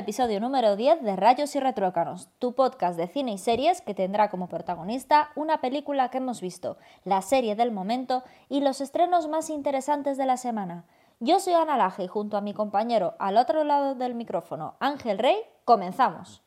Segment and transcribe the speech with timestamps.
[0.00, 4.28] Episodio número 10 de Rayos y Retrócanos, tu podcast de cine y series que tendrá
[4.28, 9.48] como protagonista una película que hemos visto, la serie del momento y los estrenos más
[9.48, 10.84] interesantes de la semana.
[11.18, 15.18] Yo soy Ana Laje y junto a mi compañero al otro lado del micrófono, Ángel
[15.18, 16.42] Rey, comenzamos.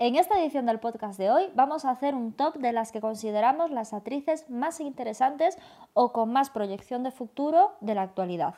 [0.00, 3.00] En esta edición del podcast de hoy vamos a hacer un top de las que
[3.00, 5.58] consideramos las actrices más interesantes
[5.92, 8.54] o con más proyección de futuro de la actualidad.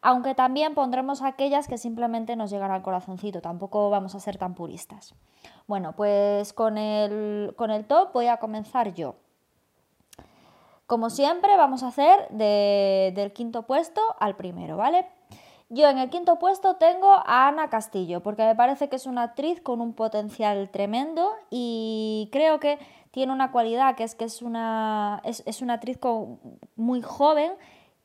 [0.00, 4.54] Aunque también pondremos aquellas que simplemente nos llegan al corazoncito, tampoco vamos a ser tan
[4.54, 5.14] puristas.
[5.66, 9.16] Bueno, pues con el, con el top voy a comenzar yo.
[10.86, 15.06] Como siempre vamos a hacer del quinto puesto al primero, ¿vale?
[15.70, 19.22] Yo en el quinto puesto tengo a Ana Castillo, porque me parece que es una
[19.22, 22.78] actriz con un potencial tremendo y creo que
[23.10, 25.98] tiene una cualidad que es que es una, es, una actriz
[26.76, 27.52] muy joven,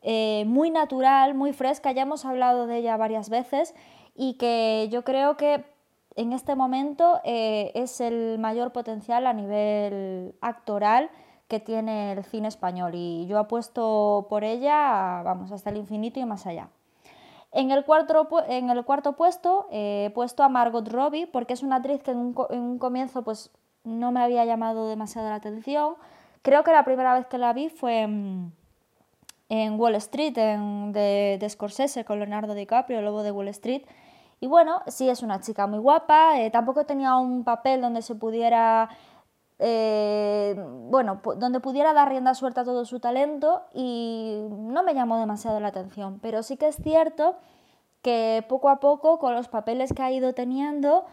[0.02, 3.74] eh, muy natural, muy fresca, ya hemos hablado de ella varias veces
[4.14, 5.64] y que yo creo que
[6.18, 11.10] en este momento eh, es el mayor potencial a nivel actoral
[11.48, 16.26] que tiene el cine español y yo apuesto por ella, vamos, hasta el infinito y
[16.26, 16.70] más allá.
[17.54, 21.78] En el cuarto, en el cuarto puesto he puesto a Margot Robbie porque es una
[21.78, 23.52] actriz que en un, comienzo pues,
[23.84, 25.94] no me había llamado demasiado la atención.
[26.42, 31.50] Creo que la primera vez que la vi fue en, Wall Street, en, de, de,
[31.50, 33.84] Scorsese con Leonardo DiCaprio, el lobo de Wall Street.
[34.40, 38.16] Y bueno, sí es una chica muy guapa, eh, tampoco tenía un papel donde se
[38.16, 38.90] pudiera
[39.60, 40.56] eh,
[40.90, 45.60] bueno, donde pudiera dar rienda suelta a todo su talento y no me llamó demasiado
[45.60, 47.36] la atención, pero sí que es cierto
[48.02, 51.06] que poco a poco con los papeles que ha ido teniendo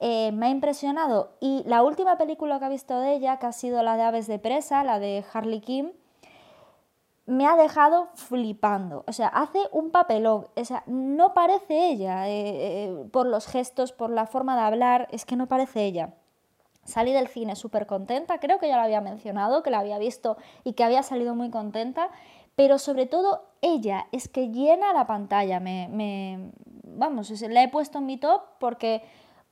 [0.00, 3.52] eh, me ha impresionado y la última película que he visto de ella, que ha
[3.52, 5.92] sido la de Aves de Presa, la de Harley Kim,
[7.28, 9.04] me ha dejado flipando.
[9.06, 10.46] O sea, hace un papelón.
[10.56, 12.26] O sea, no parece ella.
[12.26, 16.14] Eh, por los gestos, por la forma de hablar, es que no parece ella.
[16.88, 20.38] Salí del cine súper contenta, creo que ya lo había mencionado, que la había visto
[20.64, 22.08] y que había salido muy contenta,
[22.56, 26.50] pero sobre todo ella es que llena la pantalla, me,
[26.84, 29.02] vamos, la he puesto en mi top porque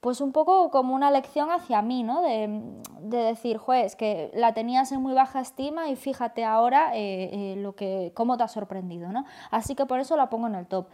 [0.01, 2.23] pues un poco como una lección hacia mí, ¿no?
[2.23, 7.57] De, decir, juez, que la tenías en muy baja estima y fíjate ahora eh, eh,
[7.59, 9.27] lo que, cómo te ha sorprendido, ¿no?
[9.51, 10.89] Así que por eso la pongo en el top.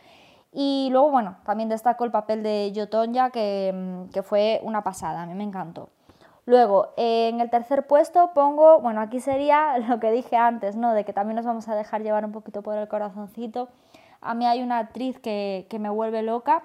[0.52, 5.26] Y luego, bueno, también destaco el papel de Yotonya, que, que fue una pasada, a
[5.26, 5.90] mí me encantó.
[6.44, 10.92] Luego, en el tercer puesto pongo, bueno, aquí sería lo que dije antes, ¿no?
[10.92, 13.68] De que también nos vamos a dejar llevar un poquito por el corazoncito.
[14.20, 16.62] A mí hay una actriz que, me vuelve loca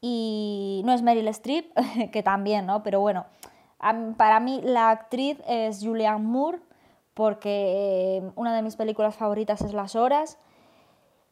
[0.00, 1.72] y no es Meryl Streep,
[2.12, 2.82] que también, ¿no?
[2.82, 3.26] Pero bueno,
[4.16, 6.60] para mí la actriz es Julianne Moore
[7.14, 10.38] porque eh, una de mis películas favoritas es Las Horas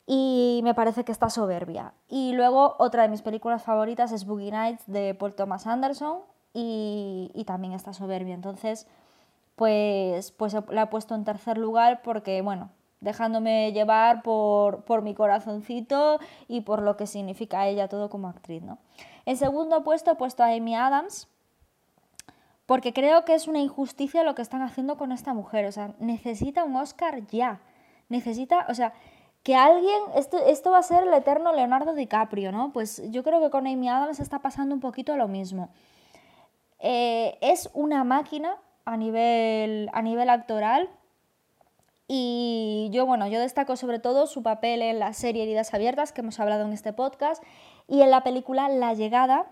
[0.06, 1.94] y me parece que está soberbia.
[2.08, 6.20] Y luego otra de mis películas favoritas es Boogie Nights de Paul Thomas Anderson
[6.54, 8.34] y, también está soberbia.
[8.34, 8.86] Entonces,
[9.56, 12.70] pues, pues la he puesto en tercer lugar porque, bueno,
[13.00, 18.62] dejándome llevar por, por, mi corazoncito y por lo que significa ella todo como actriz.
[18.62, 18.78] ¿no?
[19.26, 21.28] En segundo puesto he puesto a Amy Adams,
[22.66, 25.66] porque creo que es una injusticia lo que están haciendo con esta mujer.
[25.66, 27.60] O sea, necesita un Oscar ya.
[28.08, 28.92] Necesita, o sea,
[29.42, 32.72] que alguien, esto, esto va a ser el eterno Leonardo DiCaprio, ¿no?
[32.72, 35.70] Pues yo creo que con Amy Adams está pasando un poquito lo mismo.
[36.82, 40.90] Eh, es una máquina a nivel, a nivel actoral
[42.14, 46.20] y yo, bueno, yo destaco sobre todo su papel en la serie Heridas Abiertas, que
[46.20, 47.42] hemos hablado en este podcast,
[47.88, 49.46] y en la película La Llegada,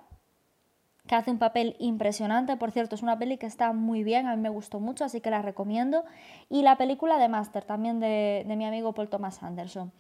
[1.06, 2.59] que hace un papel impresionante.
[2.59, 5.23] Por cierto, es una peli que está muy bien, a mí me gustó mucho, así
[5.23, 6.05] que la recomiendo.
[6.50, 9.91] Y la película de Master, también de, mi amigo Paul Thomas Anderson.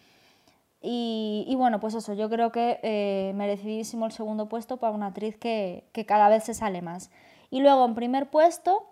[0.82, 5.36] Y, bueno, pues eso, yo creo que eh, merecidísimo el segundo puesto para una actriz
[5.36, 7.10] que, cada vez se sale más.
[7.50, 8.86] Y luego en primer puesto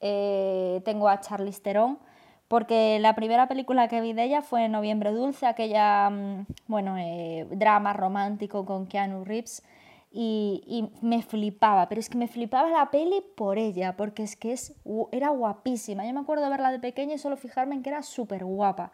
[0.00, 1.98] eh, tengo a Charlize Theron,
[2.48, 7.46] porque la primera película que vi de ella fue Noviembre Dulce, aquella, mm, bueno, eh,
[7.50, 9.62] drama romántico con Keanu Reeves,
[10.10, 14.36] y, y, me flipaba, pero es que me flipaba la peli por ella, porque es
[14.36, 14.74] que es,
[15.10, 16.06] era guapísima.
[16.06, 18.92] Yo me acuerdo de verla de pequeña y solo fijarme en que era súper guapa.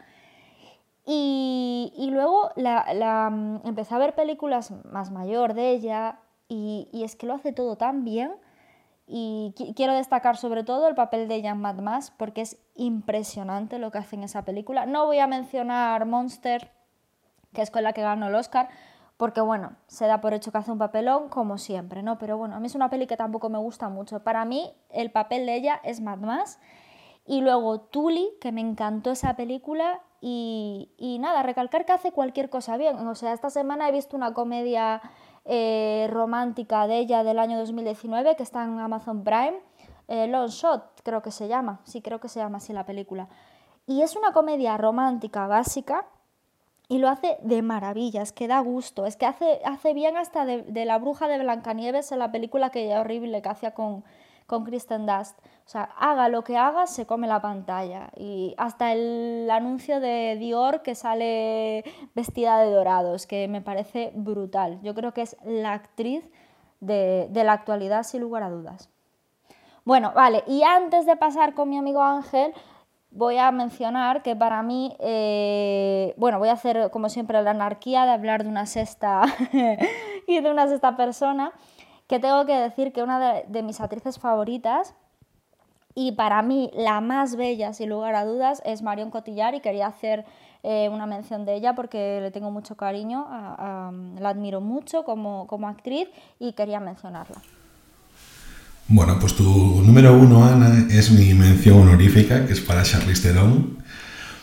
[1.11, 6.19] Y, luego la, mm, empecé a ver películas más mayor de ella
[6.49, 8.37] y, es que lo hace todo tan bien.
[9.07, 13.91] Y quiero destacar sobre todo el papel de Jan Mad Max porque es impresionante lo
[13.91, 14.85] que hace en esa película.
[14.85, 16.71] No voy a mencionar Monster,
[17.55, 18.69] que es con la que ganó el Oscar,
[19.17, 22.19] porque bueno, se da por hecho que hace un papelón como siempre, ¿no?
[22.19, 24.23] Pero bueno, a mí es una peli que tampoco me gusta mucho.
[24.23, 26.59] Para mí el papel de ella es Mad Max
[27.25, 30.03] Y luego Tully, que me encantó esa película.
[30.21, 32.97] Y, nada, recalcar que hace cualquier cosa bien.
[33.07, 35.01] O sea, esta semana he visto una comedia
[35.45, 39.61] eh, romántica de ella del año 2019 que está en Amazon Prime.
[40.09, 41.81] Eh, Long Shot, creo que se llama.
[41.85, 43.29] Sí, creo que se llama así la película.
[43.87, 46.07] Y es una comedia romántica básica
[46.89, 49.07] y lo hace de maravillas, que da gusto.
[49.07, 52.97] Es que hace, hace bien hasta de, la bruja de Blancanieves en la película que
[52.97, 54.05] horrible que hacía con,
[54.49, 55.39] con Kristen Dust.
[55.39, 58.11] O sea, haga lo que haga, se come la pantalla.
[58.17, 61.85] Y hasta el anuncio de Dior que sale
[62.15, 64.81] vestida de dorados, que me parece brutal.
[64.83, 66.29] Yo creo que es la actriz
[66.81, 68.91] de, de la actualidad, sin lugar a dudas.
[69.85, 72.55] Bueno, vale, y antes de pasar con mi amigo Ángel,
[73.11, 78.05] voy a mencionar que para mí, eh, bueno, voy a hacer como siempre la anarquía
[78.05, 79.23] de hablar de una sexta
[80.27, 81.53] y de una sexta persona,
[82.09, 84.95] que tengo que decir que una de, mis actrices favoritas
[85.95, 89.89] y para mí la más bella, sin lugar a dudas, es Marion Cotillard y quería
[89.89, 90.25] hacer
[90.63, 95.69] eh, una mención de ella porque le tengo mucho cariño, la admiro mucho como, como
[95.69, 96.09] actriz
[96.39, 97.37] y quería mencionarla.
[98.91, 99.45] Bueno, pues tu
[99.85, 103.77] número uno, Ana, es mi mención honorífica, que es para Charlize Theron,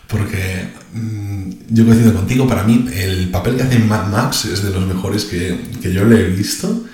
[0.07, 4.69] porque mm, yo coincido contigo, para mí el papel que hace Mad Max es de
[4.69, 6.85] los mejores que, que, yo le he visto,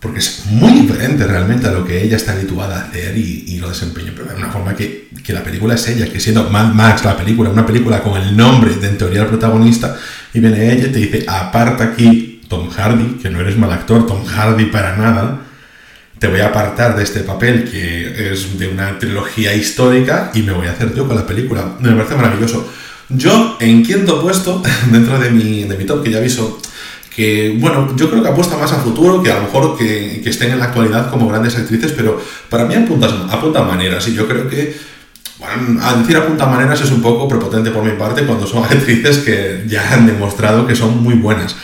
[0.00, 3.58] porque es muy diferente realmente a lo que ella está habituada a hacer y, y
[3.58, 6.74] lo desempeña, pero de una forma que, que, la película es ella, que siendo Mad
[6.74, 9.96] Max la película, una película con el nombre de en teoría el protagonista,
[10.32, 14.06] y viene ella y te dice, aparta aquí Tom Hardy, que no eres mal actor,
[14.06, 15.40] Tom Hardy para nada,
[16.18, 20.52] te voy a apartar de este papel que es de una trilogía histórica y me
[20.52, 21.76] voy a hacer yo con la película.
[21.78, 22.72] Me parece maravilloso.
[23.08, 26.60] Yo, en quinto puesto, dentro de mi, de mi top, que ya aviso,
[27.16, 30.28] que, bueno, yo creo que apuesta más a futuro, que a lo mejor que, que
[30.28, 32.20] estén en la actualidad como grandes actrices, pero
[32.50, 34.76] para mí apunta, apunta maneras y yo creo que,
[35.38, 39.18] bueno, a decir apunta maneras es un poco prepotente por mi parte cuando son actrices
[39.18, 41.56] que ya han demostrado que son muy buenas.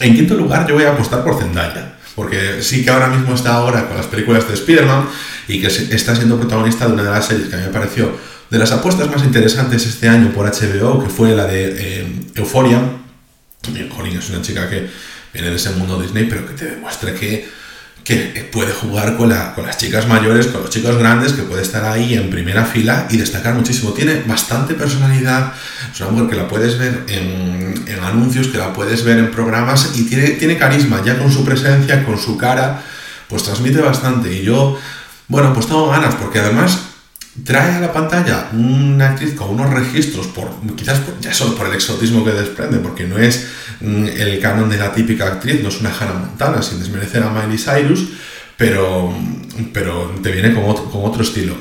[0.00, 1.94] En quinto lugar, yo voy a apostar por Zendaya.
[2.14, 5.06] Porque sí que ahora mismo está ahora con las películas de Spider-Man
[5.48, 8.12] y que está siendo protagonista de una de las series que a mí me pareció
[8.48, 12.80] de las apuestas más interesantes este año por HBO, que fue la de eh, Euphoria.
[13.90, 14.88] Jolín es una chica que
[15.32, 17.48] viene de ese mundo Disney, pero que te demuestra que
[18.04, 22.14] que puede jugar con, las chicas mayores, con los chicos grandes, que puede estar ahí
[22.14, 23.92] en primera fila y destacar muchísimo.
[23.92, 25.54] Tiene bastante personalidad,
[25.90, 29.30] es una mujer que la puedes ver en, en, anuncios, que la puedes ver en
[29.30, 32.82] programas y tiene, tiene carisma, ya con su presencia, con su cara,
[33.26, 34.30] pues transmite bastante.
[34.30, 34.78] Y yo,
[35.28, 36.78] bueno, pues tengo ganas, porque además
[37.42, 41.74] trae a la pantalla una actriz con unos registros, por, quizás ya solo por el
[41.74, 43.48] exotismo que desprende, porque no es
[43.80, 47.30] mm, el canon de la típica actriz, no es una Hannah Montana, sin desmerecer a
[47.30, 48.10] Miley Cyrus,
[48.56, 49.12] pero,
[49.72, 51.56] pero te viene con otro, con otro estilo.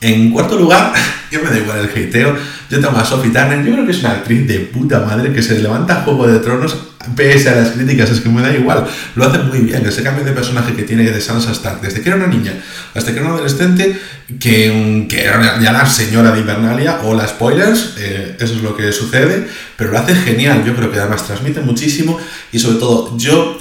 [0.00, 0.92] En cuarto lugar,
[1.30, 2.36] yo me da igual el hateo,
[2.68, 5.42] yo tengo a Sophie Turner, yo creo que es una actriz de puta madre que
[5.42, 6.76] se levanta a Juego de Tronos
[7.16, 10.24] pese a las críticas, es que me da igual, lo hace muy bien, ese cambio
[10.24, 12.54] de personaje que tiene de Sansa Stark, desde que era una niña
[12.94, 13.98] hasta que era una adolescente,
[14.40, 18.92] que, era ya la señora de Invernalia, o las spoilers, eh, eso es lo que
[18.92, 19.46] sucede,
[19.76, 22.18] pero lo hace genial, yo creo que además transmite muchísimo
[22.52, 23.58] y sobre todo yo...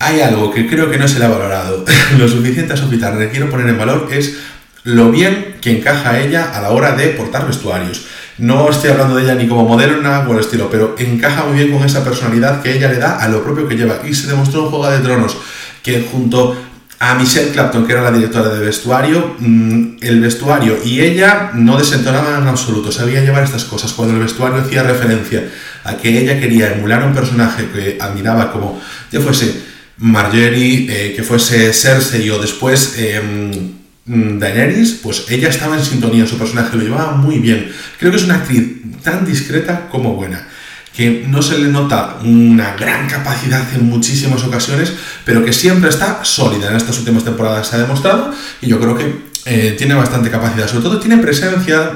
[0.00, 1.84] Hay algo que creo que no se le ha valorado
[2.18, 4.36] lo suficiente a Sophie Turner, quiero poner en valor, es
[4.84, 8.06] lo bien que encaja ella a la hora de portar vestuarios.
[8.38, 11.58] No estoy hablando de ella ni como modelo nada por el estilo, pero encaja muy
[11.58, 13.96] bien con esa personalidad que ella le da a lo propio que lleva.
[14.08, 15.36] Y se demostró en Juego de Tronos
[15.82, 16.56] que junto
[17.00, 21.78] a Michelle Clapton, que era la directora de vestuario, mm, el vestuario y ella no
[21.78, 23.92] desentonaban en absoluto, sabía llevar estas cosas.
[23.92, 25.48] Cuando el vestuario hacía referencia
[25.84, 28.80] a que ella quería emular a un personaje que admiraba como
[29.10, 29.62] ya fuese
[29.98, 32.94] Marjorie, eh, que fuese Cersei o después...
[32.98, 33.77] Em,
[34.08, 37.70] Daenerys, pues ella estaba en sintonía, su personaje lo llevaba muy bien.
[37.98, 40.48] Creo que es una actriz tan discreta como buena,
[40.96, 46.24] que no se le nota una gran capacidad en muchísimas ocasiones, pero que siempre está
[46.24, 46.70] sólida.
[46.70, 50.66] En estas últimas temporadas se ha demostrado y yo creo que eh, tiene bastante capacidad.
[50.66, 51.92] Sobre todo tiene presencia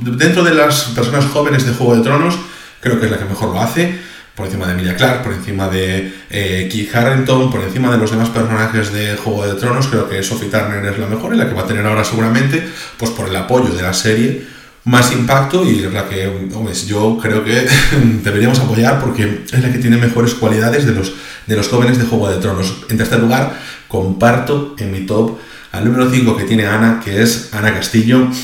[0.00, 2.34] dentro de las personas jóvenes de Juego de Tronos,
[2.80, 5.68] creo que es la que mejor lo hace por encima de Emilia Clarke, por encima
[5.68, 10.08] de eh, Keith Harrington, por encima de los demás personajes de Juego de Tronos, creo
[10.08, 12.66] que Sophie Turner es la mejor y la que va a tener ahora seguramente,
[12.98, 14.44] pues por el apoyo de la serie,
[14.84, 17.66] más impacto y es la que hombre, yo creo que
[18.22, 21.12] deberíamos apoyar porque es la que tiene mejores cualidades de los,
[21.46, 22.84] de los jóvenes de Juego de Tronos.
[22.90, 25.38] En tercer lugar, comparto en mi top
[25.70, 28.28] al número 5 que tiene Ana, que es Ana Castillo.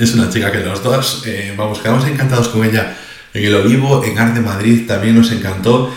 [0.00, 2.96] Es una chica que los dos, eh, vamos, quedamos encantados con ella
[3.34, 5.94] en el Olivo, en Arte Madrid también nos encantó.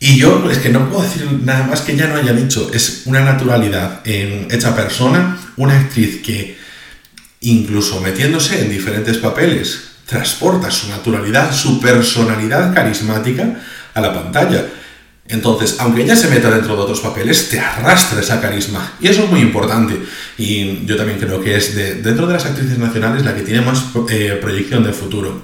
[0.00, 3.02] Y yo es que no puedo decir nada más que ya no haya dicho, es
[3.06, 6.56] una naturalidad en hecha persona, una actriz que
[7.40, 13.60] incluso metiéndose en diferentes papeles, transporta su naturalidad, su personalidad carismática
[13.94, 14.66] a la pantalla.
[15.26, 18.94] Entonces, aunque ella se meta dentro de otros papeles, te arrastra esa carisma.
[18.98, 20.00] Y eso es muy importante.
[20.38, 23.60] Y yo también creo que es de, dentro de las actrices nacionales la que tiene
[23.60, 25.42] más eh, proyección de futuro.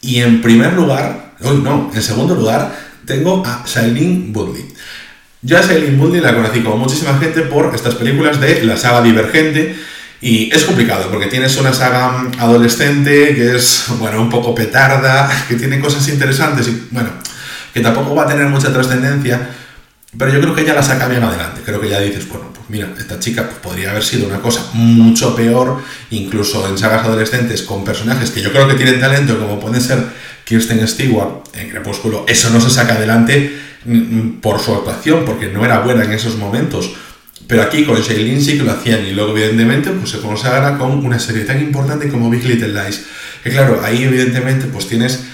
[0.00, 4.66] Y en primer lugar, hoy no, en segundo lugar, tengo a Shailene Woodley.
[5.42, 9.02] Yo a Shailene Woodley la conocí como muchísima gente por estas películas de la saga
[9.02, 9.76] Divergente.
[10.20, 15.56] Y es complicado porque tienes una saga adolescente que es, bueno, un poco petarda, que
[15.56, 17.10] tiene cosas interesantes y, bueno,
[17.74, 19.50] que tampoco va a tener mucha trascendencia,
[20.16, 21.60] pero yo creo que ella la saca bien adelante.
[21.64, 25.34] Creo que ya dices, bueno, mira, esta chica pues, podría haber sido una cosa mucho
[25.34, 29.80] peor, incluso en sagas adolescentes con personajes que yo creo que tienen talento, como pueden
[29.80, 29.98] ser
[30.44, 32.24] Kirsten Stewart en Crepúsculo.
[32.28, 36.36] Eso no se saca adelante mm, por su actuación, porque no era buena en esos
[36.36, 36.94] momentos.
[37.46, 41.04] Pero aquí con Shailene sí que lo hacían y luego evidentemente pues se consagra con
[41.04, 43.04] una serie tan importante como Big Little Lies.
[43.44, 45.24] Que claro, ahí evidentemente pues tienes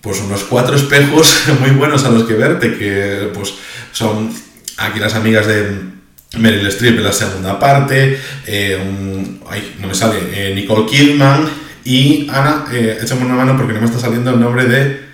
[0.00, 3.54] pues unos cuatro espejos muy buenos a los que verte, que pues
[3.92, 4.32] son
[4.78, 5.99] aquí las amigas de
[6.38, 8.78] Meryl Streep en la segunda parte, eh,
[9.48, 11.48] ay, no me sale, eh, Nicole Kidman
[11.84, 15.10] y Ana, eh, échame una mano porque no me está saliendo el nombre de...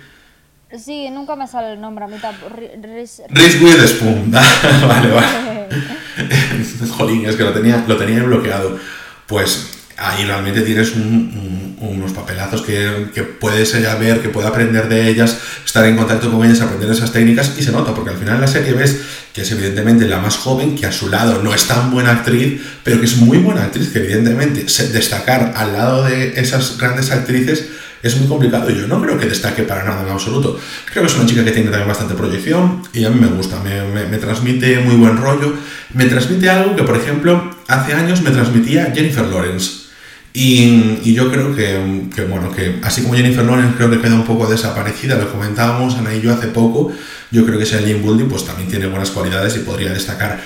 [0.77, 2.53] Sí, nunca me sale el nombre, a mí tampoco.
[2.55, 3.23] Reese
[3.61, 5.67] Witherspoon, vale, vale.
[6.97, 8.77] Jolín, es que lo tenía, lo tenía bloqueado.
[9.25, 15.09] Pues ahí realmente tienes unos papelazos que, que, puedes ella ver, que puede aprender de
[15.09, 18.35] ellas, estar en contacto con ellas, aprender esas técnicas y se nota, porque al final
[18.35, 18.97] en la serie ves
[19.37, 22.59] que es evidentemente la más joven, que a su lado no es tan buena actriz,
[22.83, 27.67] pero que es muy buena actriz, que evidentemente destacar al lado de esas grandes actrices
[28.01, 28.69] es muy complicado.
[28.71, 30.59] Yo no creo que destaque para nada en absoluto.
[30.91, 33.59] Creo que es una chica que tiene también bastante proyección y a mí me gusta,
[33.59, 35.53] me, me, transmite muy buen rollo.
[35.93, 39.86] Me transmite algo que, por ejemplo, hace años me transmitía Jennifer Lawrence.
[40.33, 44.47] Y, yo creo que, bueno, que así como Jennifer Lawrence creo que queda un poco
[44.47, 46.91] desaparecida, lo comentábamos Ana y yo hace poco,
[47.31, 50.39] yo creo que Shailene Woodley pues también tiene buenas cualidades y podría destacar.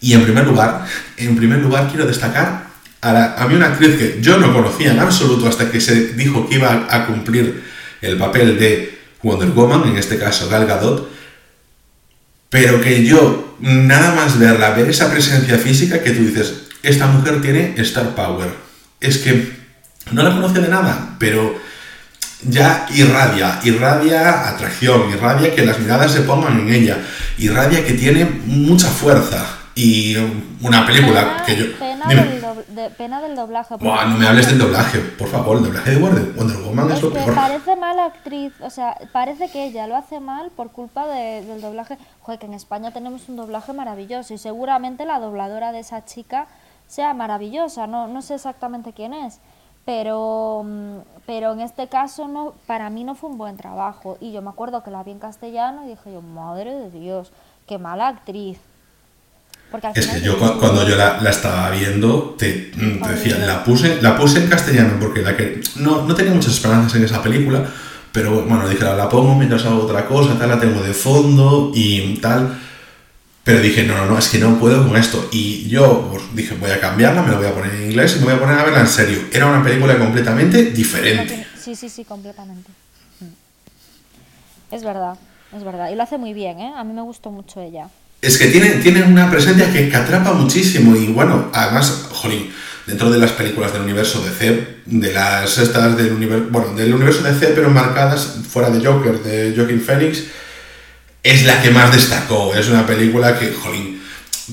[0.00, 0.84] Y en primer lugar,
[1.16, 2.68] en primer lugar quiero destacar
[3.00, 6.48] a, a mí una actriz que yo no conocía en absoluto hasta que se dijo
[6.48, 7.62] que iba a cumplir
[8.02, 11.10] el papel de Wonder Woman, en este caso Gal Gadot,
[12.50, 17.40] pero que yo, nada más verla, ver esa presencia física que tú dices, esta mujer
[17.40, 18.67] tiene star power
[19.00, 19.52] es que
[20.12, 21.54] no la conoce de nada, pero
[22.42, 26.98] ya irradia, irradia atracción, irradia que las miradas se pongan en ella,
[27.38, 29.54] irradia que tiene mucha fuerza.
[29.74, 30.16] Y
[30.60, 31.78] una película que yo...
[31.78, 32.42] Pena, del,
[32.74, 33.76] de, pena del doblaje.
[33.80, 37.20] no me hables del doblaje, por favor, el doblaje de Wonder Woman es, lo que
[37.20, 41.96] Parece mala actriz, o sea, parece que ella lo hace mal por culpa del doblaje.
[42.22, 46.48] Joder, que en España tenemos un doblaje maravilloso y seguramente la dobladora de esa chica
[46.88, 49.40] sea maravillosa, no, no sé exactamente quién es,
[49.84, 54.18] pero, mm, pero en este caso no, para mí no fue un buen trabajo.
[54.20, 57.30] Y yo me acuerdo que la vi en castellano y dije yo, madre de Dios,
[57.66, 58.58] qué mala actriz.
[59.70, 64.16] Porque es que yo cuando yo la, estaba viendo, te, mm, decía, la puse, la
[64.16, 67.64] puse en castellano porque la que, no, no tenía muchas esperanzas en esa película,
[68.12, 72.16] pero bueno, dije, la pongo mientras hago otra cosa, tal, la tengo de fondo y
[72.16, 72.58] tal.
[73.48, 75.26] Pero dije, no, no, no, es que no puedo con esto.
[75.32, 78.18] Y yo pues, dije, voy a cambiarla, me la voy a poner en inglés y
[78.18, 79.20] me voy a poner a verla en serio.
[79.32, 81.46] Era una película completamente diferente.
[81.58, 82.70] Sí, sí, sí, completamente.
[83.20, 84.74] Mm.
[84.74, 85.14] Es verdad,
[85.56, 85.90] es verdad.
[85.90, 86.74] Y lo hace muy bien, ¿eh?
[86.76, 87.88] A mí me gustó mucho ella.
[88.20, 92.52] Es que tiene, tiene una presencia que, atrapa muchísimo y bueno, además, jolín,
[92.86, 97.22] dentro de las películas del universo DC, de las estas del universo, bueno, del universo
[97.22, 100.24] DC, pero marcadas fuera de Joker, de Joaquin Phoenix,
[101.28, 102.54] es la que más destacó.
[102.54, 104.00] Es una película que, jolín,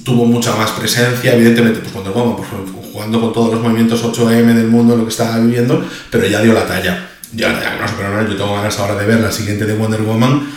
[0.04, 2.50] tuvo mucha más presencia, evidentemente, pues cuando Woman, pues,
[2.92, 6.54] jugando con todos los movimientos 8M del mundo, lo que estaba viviendo, pero ya dio
[6.54, 7.10] la talla.
[7.32, 10.02] Ya, no sé, pero no, yo tengo ganas ahora de ver la siguiente de Wonder
[10.02, 10.48] Woman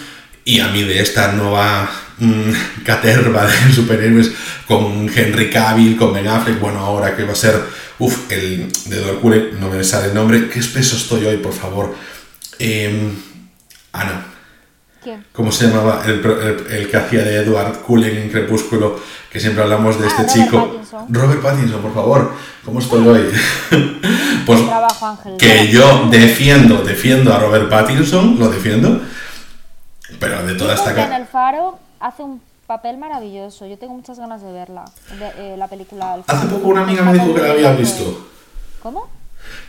[0.45, 2.53] y a mí de esta nueva mmm,
[2.85, 4.33] caterva de superhéroes
[4.67, 7.61] con Henry Cavill, con Ben Affleck, bueno, ahora que va a ser,
[8.01, 11.95] uff, el de Edward no me sale el nombre, qué espeso estoy hoy, por favor.
[12.59, 13.13] Eh,
[13.93, 14.25] Ana,
[15.33, 16.25] ¿Cómo se llamaba el,
[16.71, 18.99] el, que hacía de Edward Cullen en Crepúsculo?
[19.31, 20.81] Que siempre hablamos de ah, este chico.
[21.09, 22.33] Robert Pattinson, por favor.
[22.65, 23.31] ¿Cómo estoy hoy?
[24.47, 24.61] pues
[25.39, 29.01] que yo defiendo, defiendo a Robert Pattinson, lo defiendo.
[30.19, 33.67] Pero de toda esta En el Faro hace un papel maravilloso.
[33.67, 34.85] Yo tengo muchas ganas de verla,
[35.19, 36.23] de, eh, la película.
[36.27, 38.29] Hace poco una amiga me dijo que la había visto.
[38.83, 39.09] ¿Cómo?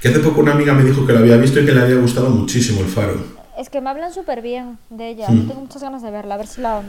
[0.01, 1.95] Que hace poco una amiga me dijo que la había visto y que le había
[1.95, 3.38] gustado muchísimo el Faro.
[3.59, 5.27] Es que me hablan súper bien de ella.
[5.27, 5.49] Hmm.
[5.49, 6.81] Tengo muchas ganas de verla, a ver si la,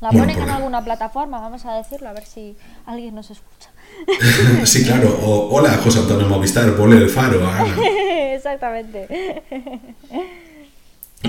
[0.00, 3.70] la ponen en alguna plataforma, vamos a decirlo, a ver si alguien nos escucha.
[4.64, 5.16] sí, claro.
[5.22, 7.76] O, hola, José Antonio Movistar, ponle el faro a Ana.
[8.34, 9.06] Exactamente.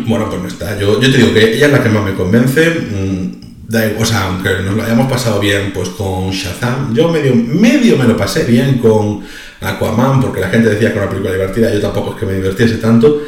[0.08, 0.76] Bueno, pues no está.
[0.80, 2.72] Yo, yo te digo que ella es la que más me convence.
[2.72, 7.98] Mm, o sea, aunque nos lo hayamos pasado bien pues con Shazam, yo medio, medio
[7.98, 9.22] me lo pasé bien con
[9.62, 12.34] Aquaman, porque la gente decía que era una película divertida, yo tampoco es que me
[12.34, 13.22] divirtiese tanto.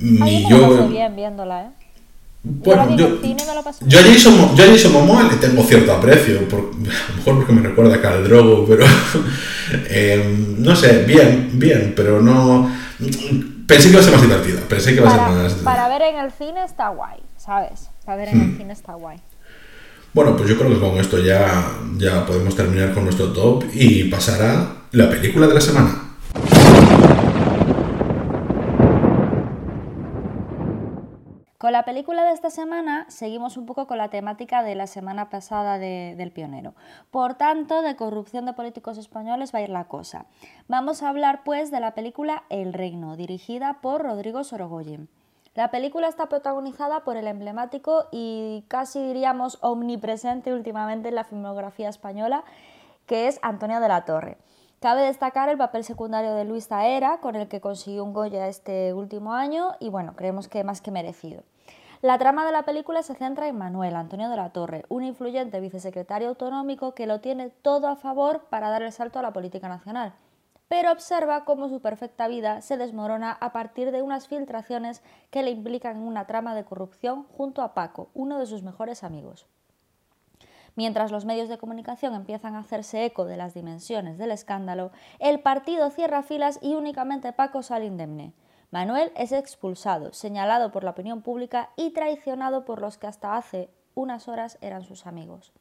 [0.00, 0.88] Y yo...
[0.88, 1.70] Bien viéndola, ¿eh?
[2.48, 6.62] Bueno, yo, yo, a Jason, yo a Jason Momoa le tengo cierto aprecio, por, a
[6.62, 8.84] lo mejor porque me recuerda a al Drogo, pero
[9.90, 12.70] eh, no sé, bien, bien, pero no...
[13.66, 15.52] Pensé que iba a ser más divertida, pensé que iba a ser más...
[15.54, 17.90] Para ver en el cine está guay, ¿sabes?
[18.04, 18.58] Para ver en el hmm.
[18.58, 19.18] cine está guay.
[20.14, 24.04] Bueno, pues yo creo que con esto ya, ya podemos terminar con nuestro top y
[24.04, 26.16] pasar a la película de la semana.
[31.58, 35.30] Con la película de esta semana seguimos un poco con la temática de la semana
[35.30, 36.74] pasada del pionero.
[37.10, 40.26] Por tanto, de corrupción de políticos españoles va a ir la cosa.
[40.68, 45.08] Vamos a hablar pues de la película El Reino, dirigida por Rodrigo Sorogoyen.
[45.54, 51.88] La película está protagonizada por el emblemático y casi diríamos omnipresente últimamente en la filmografía
[51.88, 52.44] española,
[53.06, 54.36] que es Antonio de la Torre.
[54.80, 58.92] Cabe destacar el papel secundario de Luis Taera, con el que consiguió un Goya este
[58.92, 61.44] último año y bueno, creemos que más que merecido.
[62.02, 65.60] La trama de la película se centra en Manuel Antonio de la Torre, un influyente
[65.60, 69.66] vicesecretario autonómico que lo tiene todo a favor para dar el salto a la política
[69.66, 70.12] nacional,
[70.68, 75.52] pero observa cómo su perfecta vida se desmorona a partir de unas filtraciones que le
[75.52, 79.46] implican en una trama de corrupción junto a Paco, uno de sus mejores amigos.
[80.76, 85.40] Mientras los medios de comunicación empiezan a hacerse eco de las dimensiones del escándalo, el
[85.40, 88.34] partido cierra filas y únicamente Paco sale indemne.
[88.70, 93.70] Manuel es expulsado, señalado por la opinión pública y traicionado por los que hasta hace
[93.94, 95.52] unas horas eran sus amigos.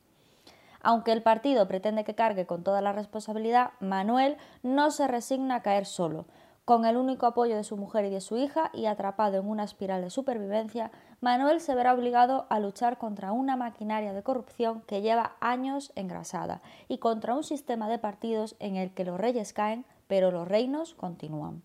[0.81, 5.61] Aunque el partido pretende que cargue con toda la responsabilidad, Manuel no se resigna a
[5.61, 6.25] caer solo.
[6.65, 9.63] Con el único apoyo de su mujer y de su hija y atrapado en una
[9.63, 15.01] espiral de supervivencia, Manuel se verá obligado a luchar contra una maquinaria de corrupción que
[15.01, 19.85] lleva años engrasada y contra un sistema de partidos en el que los reyes caen,
[20.07, 21.63] pero los reinos continúan.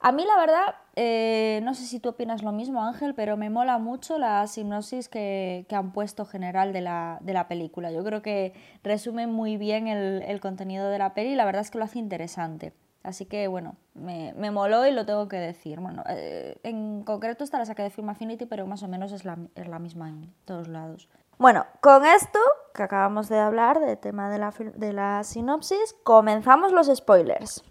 [0.00, 3.50] A mí la verdad, eh, no sé si tú opinas lo mismo Ángel, pero me
[3.50, 7.90] mola mucho la sinopsis que, han puesto general de la, película.
[7.90, 8.52] Yo creo que
[8.84, 11.98] resume muy bien el, contenido de la peli y la verdad es que lo hace
[11.98, 12.72] interesante.
[13.02, 15.80] Así que bueno, me, moló y lo tengo que decir.
[15.80, 19.24] Bueno, eh, en concreto esta la saqué de Film Affinity, pero más o menos es
[19.24, 21.08] la, es la misma en todos lados.
[21.38, 22.38] Bueno, con esto
[22.74, 27.62] que acabamos de hablar del tema de la, de la sinopsis, comenzamos los spoilers.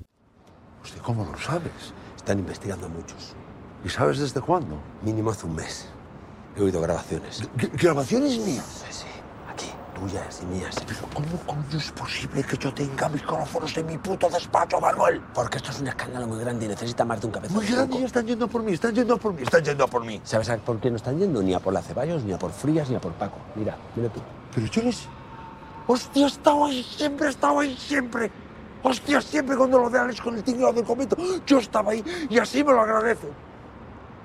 [0.81, 1.93] Hostia, ¿cómo lo sabes?
[2.15, 3.35] Están investigando muchos.
[3.83, 4.77] ¿Y sabes desde cuándo?
[5.01, 5.89] Mínimo hace un mes.
[6.55, 7.47] He oído grabaciones.
[7.73, 8.85] ¿Grabaciones mías?
[8.87, 9.06] Sí, sí.
[9.97, 10.75] Tuyas y mías.
[10.85, 15.21] Pero ¿cómo coño es posible que yo tenga micrófonos en mi puto despacho, Manuel?
[15.33, 17.57] Porque esto es un escándalo muy grande y necesita más de un cabezón.
[17.57, 20.21] Muy grande están yendo por mí, están yendo por mí, están yendo por mí.
[20.23, 21.41] ¿Sabes por qué no están yendo?
[21.41, 23.37] Ni a por la Ceballos, ni a por Frías, ni a por Paco.
[23.55, 24.21] Mira, mira tú.
[24.53, 25.07] Pero yo les...
[25.87, 28.31] Hostia, estaba ahí siempre, estaba ahí siempre.
[28.83, 32.37] Hostia, siempre cuando lo de Alex con el tinglado del comento, yo estaba ahí y
[32.37, 33.27] así me lo agradezco.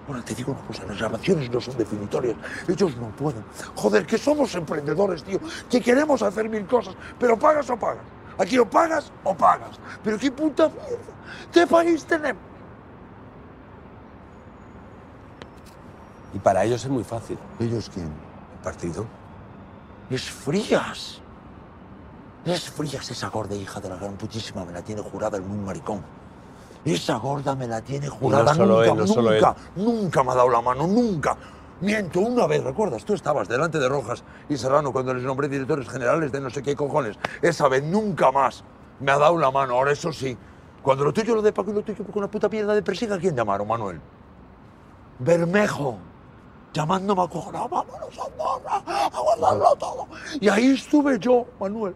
[0.07, 2.37] Bueno, te digo una cosa, las grabaciones no son definitorias.
[2.67, 3.45] Ellos no pueden.
[3.77, 5.39] Joder, que somos emprendedores, tío.
[5.71, 8.05] Que queremos hacer mil cosas, pero pagas o pagas.
[8.39, 9.79] Aquí o pagas o pagas.
[10.03, 10.97] Pero qué puta mierda.
[11.53, 12.43] ¿Qué país tenemos?
[16.35, 17.39] Y para ellos es muy fácil.
[17.61, 18.07] ¿Ellos quién?
[18.07, 19.07] El partido.
[20.11, 21.21] Es frías.
[22.45, 25.59] Es frías esa gorda hija de la gran putísima, me la tiene jurada el muy
[25.59, 26.03] maricón.
[26.85, 31.37] Esa gorda me la tiene jurada nunca, nunca, nunca me ha dado la mano, nunca.
[31.81, 33.05] Miento, una vez, ¿recuerdas?
[33.05, 36.63] Tú estabas delante de Rojas y Serrano cuando les nombré directores generales de no sé
[36.63, 37.17] qué cojones.
[37.41, 38.65] Esa vez nunca más
[39.01, 40.37] me ha dado la mano, ahora eso sí.
[40.83, 43.19] Cuando lo tuyo lo de Paco y lo tuyo con una puta mierda de persiga,
[43.19, 44.01] quién llamaron, Manuel?
[45.21, 45.99] Bermejo.
[46.73, 50.07] Llamándome a coger, vámonos a Andorra, a guardarlo todo.
[50.41, 51.95] Y ahí estuve yo, Manuel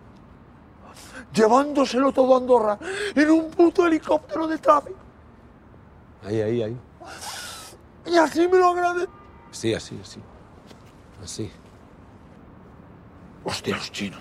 [1.32, 2.78] llevándoselo todo a Andorra
[3.14, 4.98] en un puto helicóptero de tráfico.
[6.24, 6.76] Ahí, ahí, ahí.
[8.06, 9.12] Y así me lo agradezco.
[9.50, 10.20] Sí, así, así.
[11.22, 11.50] Así.
[13.44, 14.20] Hostia, los chinos.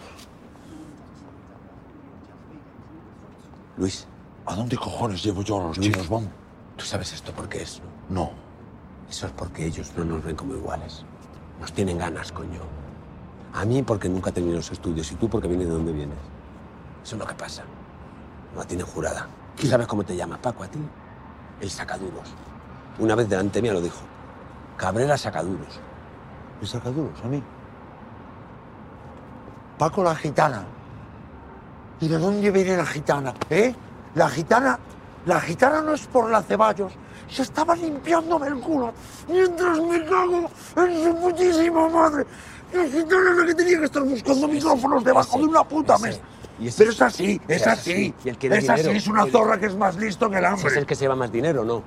[3.78, 4.08] Luis.
[4.46, 6.30] ¿A dónde cojones llevo yo a los chinos, vamos?
[6.76, 8.22] ¿Tú sabes esto por qué es, no?
[8.22, 8.32] No.
[9.10, 11.04] Eso es porque ellos no nos ven como iguales.
[11.60, 12.62] Nos tienen ganas, coño.
[13.54, 16.18] A mí porque nunca he tenido los estudios y tú porque vienes de donde vienes.
[17.06, 17.62] Eso es lo que pasa.
[18.52, 19.28] No la tienen jurada.
[19.56, 20.80] ¿Tú sabes cómo te llama Paco a ti?
[21.62, 22.34] El sacaduros.
[22.98, 24.00] Una vez delante mía lo dijo.
[24.76, 25.80] Cabrera sacaduros.
[26.60, 27.14] ¿El sacaduros?
[27.24, 27.44] ¿A mí?
[29.78, 30.66] Paco la gitana.
[32.02, 33.36] ¿Y de dónde viene la gitana?
[33.52, 33.76] ¿Eh?
[34.16, 34.80] La gitana,
[35.28, 36.94] la gitana no es por la Ceballos.
[37.30, 38.94] Se estaba limpiándome el culo
[39.30, 42.26] mientras me cago en su putísima madre.
[42.74, 46.20] La gitana es la que tenía que estar buscando micrófonos debajo de una puta mesa.
[46.78, 48.14] Pero es así, es así.
[48.24, 50.68] es así, es una zorra que es más listo que el hambre.
[50.68, 51.84] Es el que se lleva más dinero, ¿no?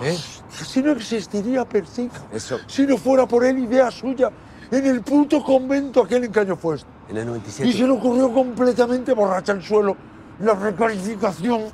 [0.00, 0.16] ¿Eh?
[0.50, 2.22] Si no existiría Persica.
[2.32, 2.58] Eso.
[2.66, 4.30] Si no fuera por él, idea suya,
[4.70, 7.68] en el puto convento aquel en que año fue En el 97.
[7.68, 9.96] Y se le ocurrió completamente borracha el suelo.
[10.38, 11.64] La recalificación.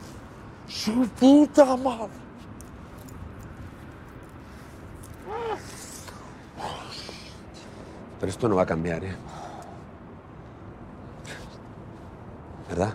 [0.66, 2.08] Su puta madre.
[8.20, 9.16] Pero esto no va a cambiar, ¿eh?
[12.68, 12.94] ¿Verdad?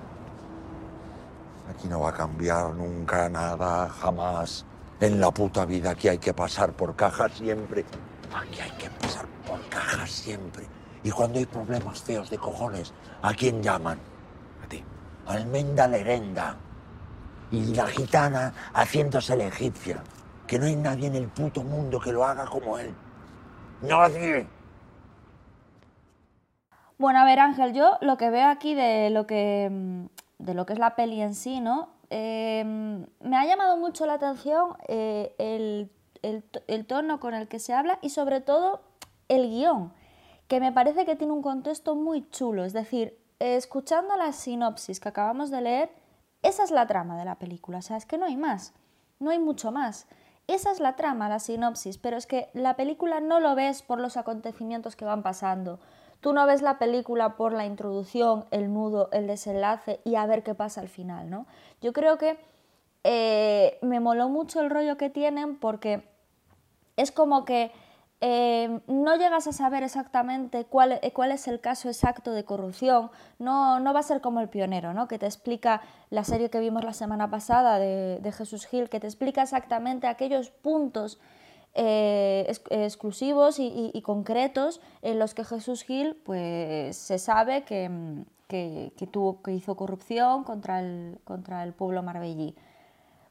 [1.69, 4.65] Aquí no va a cambiar nunca nada, jamás.
[4.99, 7.83] En la puta vida aquí hay que pasar por caja siempre.
[8.33, 10.67] Aquí hay que pasar por caja siempre.
[11.03, 13.99] Y cuando hay problemas feos de cojones, ¿a quién llaman?
[14.63, 14.83] A ti.
[15.27, 16.55] Almenda Lerenda.
[17.51, 20.03] Y la gitana haciéndose la egipcia.
[20.47, 22.93] Que no hay nadie en el puto mundo que lo haga como él.
[23.81, 24.47] Nadie.
[26.97, 30.05] Bueno, a ver, Ángel, yo lo que veo aquí de lo que, mm,
[30.39, 31.89] de lo que es la peli en sí, ¿no?
[32.09, 35.89] Em, me ha llamado mucho la atención eh, el,
[36.85, 38.81] tono con el que se habla y sobre todo
[39.29, 39.91] el guion,
[40.47, 42.65] que me parece que tiene un contexto muy chulo.
[42.65, 45.91] Es decir, escuchando la sinopsis que acabamos de leer,
[46.43, 47.79] esa es la trama de la película.
[47.79, 48.73] O sea, es que no hay más,
[49.19, 50.07] no hay mucho más.
[50.45, 53.99] Esa es la trama, la sinopsis, pero es que la película no lo ves por
[53.99, 55.79] los acontecimientos que van pasando
[56.23, 60.41] Tú no ves la película por la introducción, el nudo, el desenlace y a ver
[60.41, 61.47] qué pasa al final, ¿no?
[61.81, 62.39] Yo creo que
[63.03, 66.07] eh, me moló mucho el rollo que tienen porque
[66.95, 67.73] es como que
[68.21, 73.81] eh, no llegas a saber exactamente cuál, cuál, es el caso exacto de corrupción, no,
[73.81, 75.09] no, va a ser como el pionero, ¿no?
[75.09, 79.01] que te explica la serie que vimos la semana pasada de, de Jesús Gil, que
[79.01, 81.19] te explica exactamente aquellos puntos
[81.75, 87.89] eh, exclusivos y, concretos en los que Jesús Gil pues, se sabe que,
[88.47, 92.55] que, tuvo, que hizo corrupción contra el, contra el pueblo marbellí.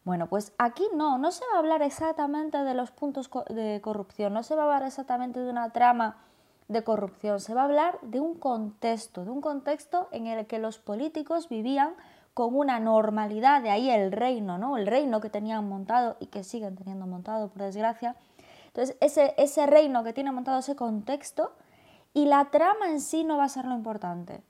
[0.04, 4.32] Bueno, pues aquí no, no se va a hablar exactamente de los puntos de corrupción,
[4.32, 6.16] no se va a hablar exactamente de una trama
[6.66, 10.58] de corrupción, se va a hablar de un contexto, de un contexto en el que
[10.58, 11.94] los políticos vivían
[12.34, 14.76] con una normalidad, de ahí el reino, ¿no?
[14.76, 18.16] El reino que tenían montado y que siguen teniendo montado, por desgracia,
[18.72, 21.52] entonces, ese, ese reino que tiene montado ese contexto
[22.14, 24.42] y la trama en sí no va a ser lo importante.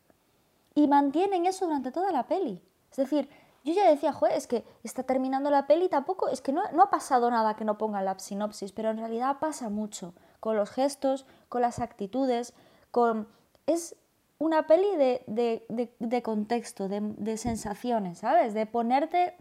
[0.74, 2.62] Y mantienen eso durante toda la peli.
[2.90, 3.28] Es decir,
[3.64, 6.84] yo ya decía, joder, es que está terminando la peli, tampoco, es que no, no
[6.84, 10.70] ha pasado nada que no ponga la sinopsis, pero en realidad pasa mucho, con los
[10.70, 12.54] gestos, con las actitudes,
[12.90, 13.28] con...
[13.66, 13.96] Es
[14.38, 18.54] una peli de, de, de, contexto, de, sensaciones, ¿sabes?
[18.54, 19.36] De ponerte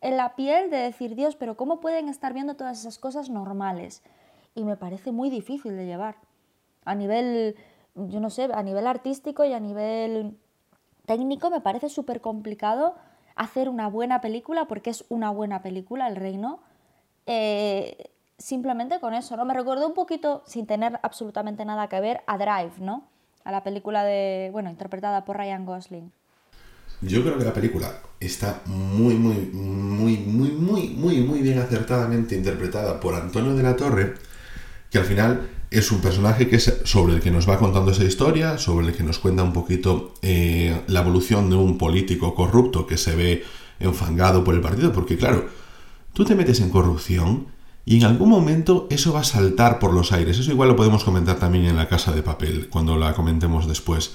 [0.00, 4.02] en la piel, de decir, Dios, pero ¿cómo pueden estar viendo todas esas cosas normales?
[4.54, 6.16] Y me parece muy difícil de llevar.
[6.84, 7.56] A nivel,
[7.94, 10.36] yo no sé, a nivel artístico y a nivel
[11.06, 12.94] técnico me parece súper complicado
[13.36, 16.60] hacer una buena película, porque es una buena película, El Reino,
[17.26, 19.44] eh, simplemente con eso, ¿no?
[19.44, 23.04] Me recuerdo un poquito, sin tener absolutamente nada que ver, a Drive, ¿no?
[23.44, 26.12] A la película de, bueno, interpretada por Ryan Gosling.
[27.02, 32.36] Yo creo que la película está muy, muy, muy, muy, muy, muy, muy bien acertadamente
[32.36, 34.14] interpretada por Antonio de la Torre
[34.90, 38.04] que al final es un personaje que es sobre el que nos va contando esa
[38.04, 42.86] historia, sobre el que nos cuenta un poquito eh, la evolución de un político corrupto
[42.86, 43.44] que se ve
[43.78, 45.48] enfangado por el partido, porque claro,
[46.12, 47.46] tú te metes en corrupción
[47.84, 50.38] y en algún momento eso va a saltar por los aires.
[50.38, 54.12] Eso igual lo podemos comentar también en la casa de papel, cuando la comentemos después.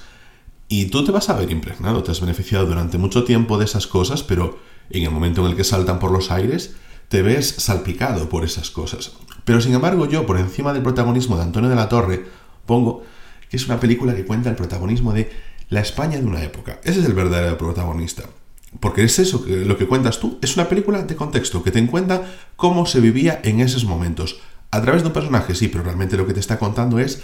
[0.68, 3.86] Y tú te vas a ver impregnado, te has beneficiado durante mucho tiempo de esas
[3.86, 4.58] cosas, pero
[4.90, 6.76] en el momento en el que saltan por los aires,
[7.08, 9.12] te ves salpicado por esas cosas.
[9.46, 12.26] Pero sin embargo yo, por encima del protagonismo de Antonio de la Torre,
[12.66, 13.04] pongo
[13.48, 15.30] que es una película que cuenta el protagonismo de
[15.68, 16.80] la España de una época.
[16.82, 18.24] Ese es el verdadero protagonista.
[18.80, 22.26] Porque es eso, lo que cuentas tú, es una película de contexto, que te cuenta
[22.56, 24.40] cómo se vivía en esos momentos.
[24.72, 27.22] A través de un personaje, sí, pero realmente lo que te está contando es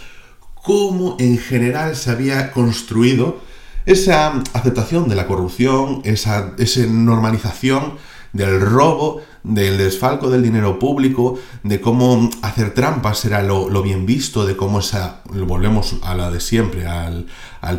[0.55, 3.41] cómo en general se había construido
[3.85, 7.95] esa aceptación de la corrupción, esa, esa normalización
[8.33, 14.47] del robo, del desfalco del dinero público, de cómo hacer trampas era lo, bien visto,
[14.47, 17.27] de cómo esa, volvemos a la de siempre, al,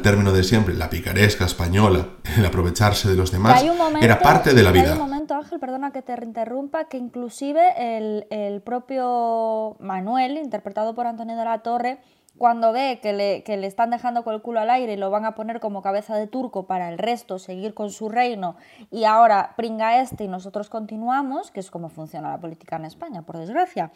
[0.01, 3.63] término de siempre, la picaresca española, el aprovecharse de los demás,
[4.01, 4.93] era parte de la vida.
[4.93, 10.93] Hay un momento, Ángel, perdona que te interrumpa, que inclusive el, el propio Manuel, interpretado
[10.93, 11.99] por Antonio de la Torre,
[12.37, 15.09] cuando ve que le, que le, están dejando con el culo al aire y lo
[15.11, 18.55] van a poner como cabeza de turco para el resto, seguir con su reino,
[18.91, 23.21] y ahora pringa este y nosotros continuamos, que es como funciona la política en España,
[23.21, 23.91] por desgracia,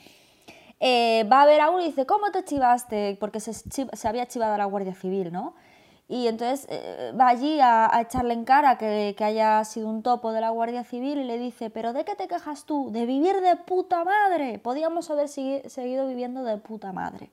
[0.79, 3.17] eh, va a ver a uno y dice, ¿cómo te chivaste?
[3.19, 5.55] Porque se, se había chivado a la Guardia Civil, ¿no?
[6.09, 10.31] Y entonces eh, va allí a, echarle en cara que, que, haya sido un topo
[10.31, 12.91] de la Guardia Civil y le dice, pero ¿de qué te quejas tú?
[12.91, 14.57] De vivir de puta madre.
[14.59, 17.29] Podíamos haber seguido viviendo de puta madre.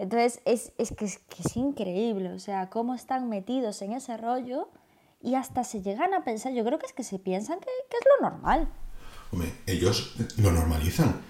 [0.00, 4.16] Entonces es, es, que, es, que, es, increíble, o sea, cómo están metidos en ese
[4.16, 4.70] rollo
[5.22, 8.06] y hasta se llegan a pensar, yo creo que es que se piensan que, es
[8.18, 8.66] lo normal.
[9.30, 11.20] Hombre, ellos lo normalizan.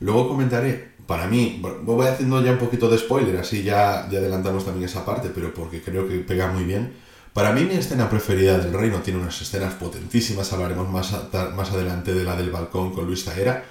[0.00, 4.66] Luego comentaré para mí, voy haciendo ya un poquito de spoiler, así ya, ya adelantamos
[4.66, 6.92] también esa parte, pero porque creo que pega muy bien.
[7.32, 11.14] Para mí mi escena preferida del reino tiene unas escenas potentísimas, hablaremos más,
[11.54, 13.64] más adelante de la del balcón con Luis Taera,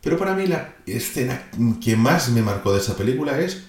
[0.00, 1.50] pero para mí la escena
[1.82, 3.64] que más me marcó de esa película es,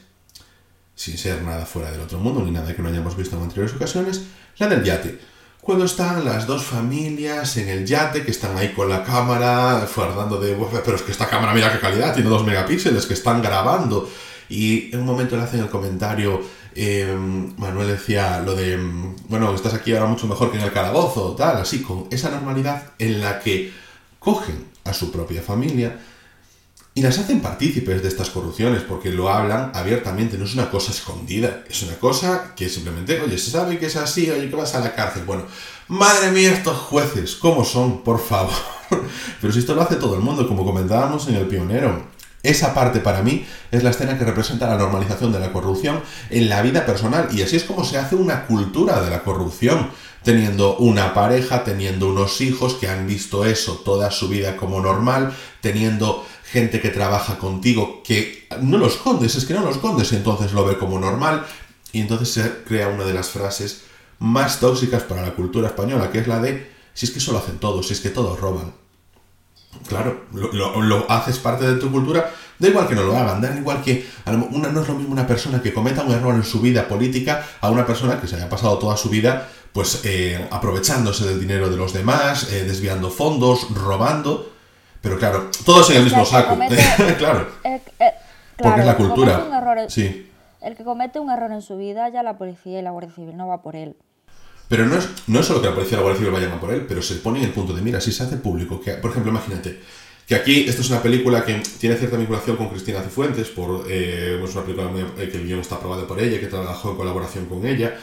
[0.95, 3.75] sin ser nada fuera del otro mundo ni nada que no hayamos visto en anteriores
[3.75, 4.23] ocasiones,
[4.57, 5.19] la del yate
[5.61, 10.39] cuando están las dos familias en el yate, que están ahí con la cámara, fardando
[10.39, 14.09] de, pero es que esta cámara mira qué calidad, tiene dos megapíxeles, que están grabando.
[14.49, 16.41] Y en un momento le hacen el comentario,
[16.73, 18.79] em, Manuel decía lo de,
[19.27, 22.93] bueno, estás aquí ahora mucho mejor que en el calabozo, tal, así, con esa normalidad
[22.97, 23.71] en la que
[24.17, 25.99] cogen a su propia familia,
[26.99, 30.91] y las hacen partícipes de estas corrupciones porque lo hablan abiertamente, no es una cosa
[30.91, 34.75] escondida, es una cosa que simplemente, oye, se sabe que es así, oye, que vas
[34.75, 35.23] a la cárcel.
[35.23, 35.45] Bueno,
[35.87, 38.03] madre mía, estos jueces, ¿cómo son?
[38.03, 38.51] Por favor.
[39.39, 42.03] Pero si esto lo hace todo el mundo, como comentábamos en El Pionero.
[42.41, 46.47] Esa parte para mí es la escena que representa la normalización de la corrupción en
[46.47, 49.89] la vida personal y así es como se hace una cultura de la corrupción
[50.23, 55.33] teniendo una pareja, teniendo unos hijos que han visto eso toda su vida como normal,
[55.61, 60.15] teniendo gente que trabaja contigo que no los escondes, es que no los escondes y
[60.15, 61.45] entonces lo ve como normal
[61.91, 63.81] y entonces se crea una de las frases
[64.19, 67.39] más tóxicas para la cultura española, que es la de si es que eso lo
[67.39, 68.73] hacen todos, si es que todos roban.
[69.87, 73.81] Claro, lo, haces parte de tu cultura, da igual que no lo hagan, da igual
[73.81, 76.87] que una, no es lo mismo una persona que cometa un error en su vida
[76.87, 81.39] política a una persona que se haya pasado toda su vida pues eh, aprovechándose del
[81.39, 84.51] dinero de los demás, eh, desviando fondos, robando.
[85.01, 86.57] Pero claro, todos en el mismo saco.
[87.17, 87.47] claro.
[88.57, 89.47] Porque es la cultura.
[89.87, 90.25] sí.
[90.61, 93.37] El que comete un error en su vida, ya la policía y la Guardia Civil
[93.37, 93.95] no va por él.
[94.69, 96.61] Pero no es, no es solo que la policía y la Guardia Civil vayan a
[96.61, 98.91] por él, pero se pone en el punto de mira, si se hace público, que,
[98.93, 99.79] por ejemplo, imagínate,
[100.27, 104.39] que aquí, esto es una película que tiene cierta vinculación con Cristina Cifuentes, por, eh,
[104.43, 107.47] es una película eh, que el guion está aprobado por ella, que trabajó en colaboración
[107.47, 107.97] con ella,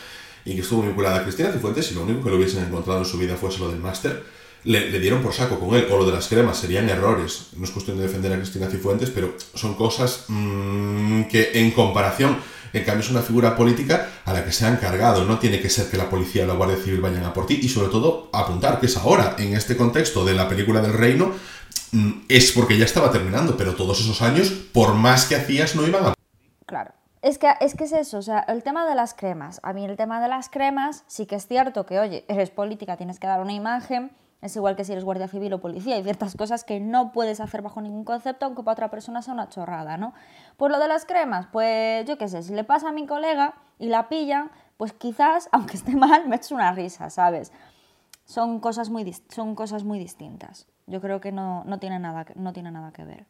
[0.45, 3.05] y que estuvo vinculada a Cristina Cifuentes, y lo único que lo hubiesen encontrado en
[3.05, 4.25] su vida fuese lo del máster,
[4.65, 7.51] le, dieron por saco con él, o lo de las cremas, serían errores.
[7.57, 12.39] No es cuestión de defender a Cristina Cifuentes, pero son cosas mm, que en comparación,
[12.73, 15.25] en cambio es una figura política a la que se han cargado.
[15.25, 17.59] No tiene que ser que la policía o la Guardia Civil vayan a por ti,
[17.63, 21.33] y sobre todo apuntar que es ahora, en este contexto de la película del reino,
[21.93, 25.87] mm, es porque ya estaba terminando, pero todos esos años, por más que hacías, no
[25.87, 26.15] iban a...
[26.67, 26.93] Claro.
[27.23, 29.59] Es que, es que es eso, o sea, el tema de las cremas.
[29.65, 32.97] A mí el tema de las cremas sí que es cierto que, oye, eres política,
[32.97, 35.97] tienes que dar una imagen, es igual que si eres guardia civil o policía.
[35.97, 39.35] Hay ciertas cosas que no puedes hacer bajo ningún concepto, aunque para otra persona sea
[39.35, 40.13] una chorrada, ¿no?
[40.57, 43.55] Pues lo de las cremas, pues yo qué sé, si le pasa a mi colega
[43.79, 47.53] y la pillan, pues quizás, aunque esté mal, me eches una risa, ¿sabes?
[48.25, 50.67] Son cosas muy, son cosas muy distintas.
[50.87, 53.27] Yo creo que no, no, tiene nada, no tiene nada que ver.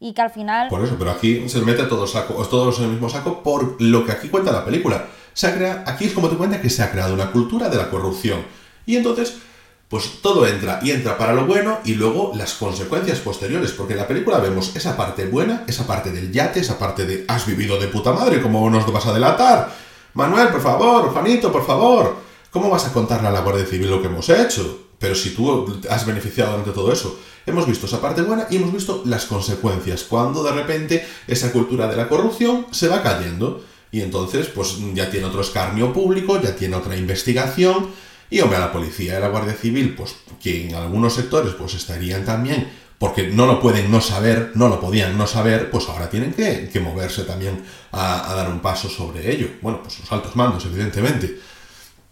[0.00, 0.68] Y que al final...
[0.68, 4.04] Por eso, pero aquí se mete todo saco, todos en el mismo saco por lo
[4.04, 5.06] que aquí cuenta la película.
[5.32, 7.90] Se crea, aquí es como te cuenta que se ha creado una cultura de la
[7.90, 8.42] corrupción.
[8.86, 9.40] Y entonces
[9.88, 14.00] pues todo entra y entra para lo bueno y luego las consecuencias posteriores, porque en
[14.00, 17.78] la película vemos esa parte buena, esa parte del yate, esa parte de has vivido
[17.78, 19.74] de puta madre, ¿cómo nos vas a delatar?
[20.14, 22.16] Manuel, por favor, Juanito, por favor,
[22.50, 24.84] ¿cómo vas a contarle a la Guardia Civil lo que hemos hecho?
[24.98, 27.18] Pero si tú has beneficiado de todo eso.
[27.46, 31.86] Hemos visto esa parte buena y hemos visto las consecuencias, cuando de repente esa cultura
[31.88, 33.62] de la corrupción se va cayendo.
[33.90, 37.90] Y entonces, pues ya tiene otro escarnio público, ya tiene otra investigación,
[38.30, 41.54] y hombre, a la policía y a la Guardia Civil, pues que en algunos sectores
[41.54, 45.88] pues estarían también, porque no lo pueden no saber, no lo podían no saber, pues
[45.88, 49.48] ahora tienen que, moverse también a, dar un paso sobre ello.
[49.60, 51.38] Bueno, pues los altos mandos, evidentemente.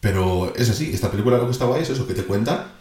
[0.00, 2.72] Pero es así, esta película lo que está guay es eso, que te cuenta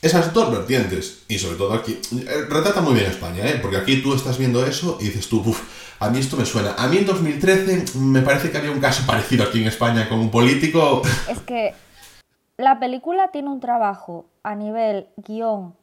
[0.00, 1.24] esas dos vertientes.
[1.28, 3.58] Y sobre todo aquí, eh, retrata muy bien España, ¿eh?
[3.60, 5.60] porque aquí tú estás viendo eso y dices tú, uff,
[5.98, 6.74] a mí esto me suena.
[6.74, 10.20] A mí en 2013 me parece que había un caso parecido aquí en España con
[10.20, 11.02] un político.
[11.28, 11.74] Es que
[12.58, 15.76] la película tiene un trabajo a nivel guion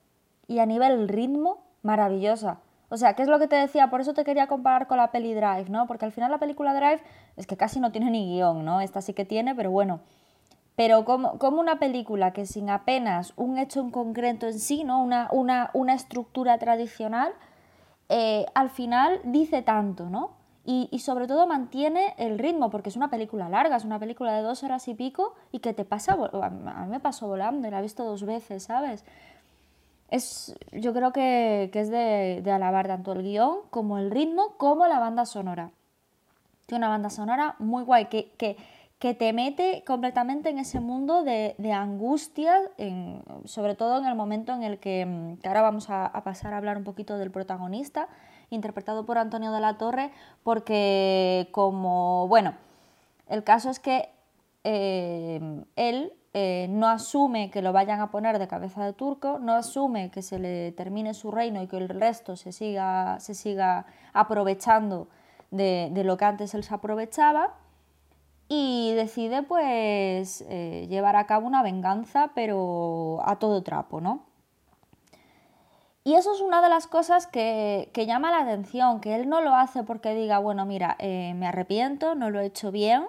[0.45, 2.59] y a nivel ritmo maravillosa.
[2.89, 3.89] O sea, ¿qué es lo que te decía?
[3.89, 5.87] Por eso te quería comparar con la peli Drive, ¿no?
[5.87, 7.01] Porque al final la película Drive
[7.37, 8.81] es que casi no tiene ni guion, ¿no?
[8.81, 10.01] Esta sí que tiene, pero bueno.
[10.75, 15.01] Pero como, como una película que sin apenas un hecho en concreto en sí, ¿no?
[15.01, 17.31] Una, una, una estructura tradicional,
[18.09, 20.31] eh, al final dice tanto, ¿no?
[20.67, 24.33] Y, y, sobre todo mantiene el ritmo, porque es una película larga, es una película
[24.33, 27.79] de dos horas y pico y que te pasa, a mí me pasó volando, la
[27.79, 29.05] he visto dos veces, ¿sabes?
[30.09, 34.55] Es, yo creo que, que es de, de, alabar tanto el guion como el ritmo,
[34.57, 35.69] como la banda sonora.
[36.65, 38.57] Tiene una banda sonora muy guay, que, que,
[38.97, 44.15] que te mete completamente en ese mundo de, de angustia, en, sobre todo en el
[44.15, 47.29] momento en el que, que ahora vamos a, a pasar a hablar un poquito del
[47.29, 48.07] protagonista,
[48.49, 50.11] interpretado por Antonio de la Torre,
[50.43, 52.53] porque como, bueno,
[53.27, 54.09] el caso es que
[54.63, 59.53] eh, él eh, no asume que lo vayan a poner de cabeza de turco, no
[59.53, 63.85] asume que se le termine su reino y que el resto se siga, se siga
[64.11, 65.07] aprovechando
[65.51, 67.53] de, lo que antes él se aprovechaba,
[68.47, 74.25] y decide pues eh, llevar a cabo una venganza, pero a todo trapo, ¿no?
[76.07, 79.55] Y eso es una de las cosas que, llama la atención, que él no lo
[79.55, 83.07] hace porque diga, bueno, mira, eh, me arrepiento, no lo he hecho bien,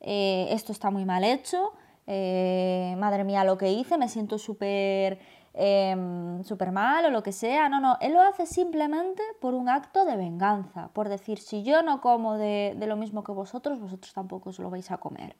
[0.00, 1.72] eh, esto está muy mal hecho,
[2.06, 5.18] eh, madre mía lo que hice, me siento súper
[5.54, 5.96] eh,
[6.44, 7.70] super mal o lo que sea.
[7.70, 11.82] No, no, él lo hace simplemente por un acto de venganza, por decir, si yo
[11.82, 15.34] no como de lo mismo que vosotros, vosotros tampoco os lo vais a comer.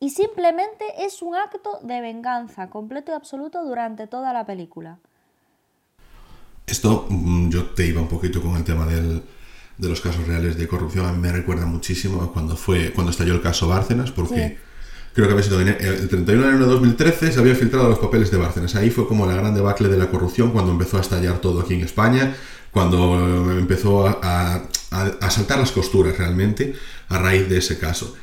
[0.00, 4.98] Y simplemente es un acto de venganza completo y absoluto durante toda la película.
[6.66, 9.22] Esto mm, yo te iba un poquito con el tema del,
[9.78, 11.06] de los casos reales de corrupción.
[11.06, 14.56] A mí me recuerda muchísimo a cuando, fue, cuando estalló el caso Bárcenas, porque sí.
[15.14, 18.30] creo que había sido el 31 de enero de 2013 se había filtrado los papeles
[18.30, 18.74] de Bárcenas.
[18.76, 21.74] Ahí fue como la gran debacle de la corrupción cuando empezó a estallar todo aquí
[21.74, 22.34] en España,
[22.70, 26.74] cuando empezó a, a, a saltar las costuras realmente
[27.08, 28.14] a raíz de ese caso.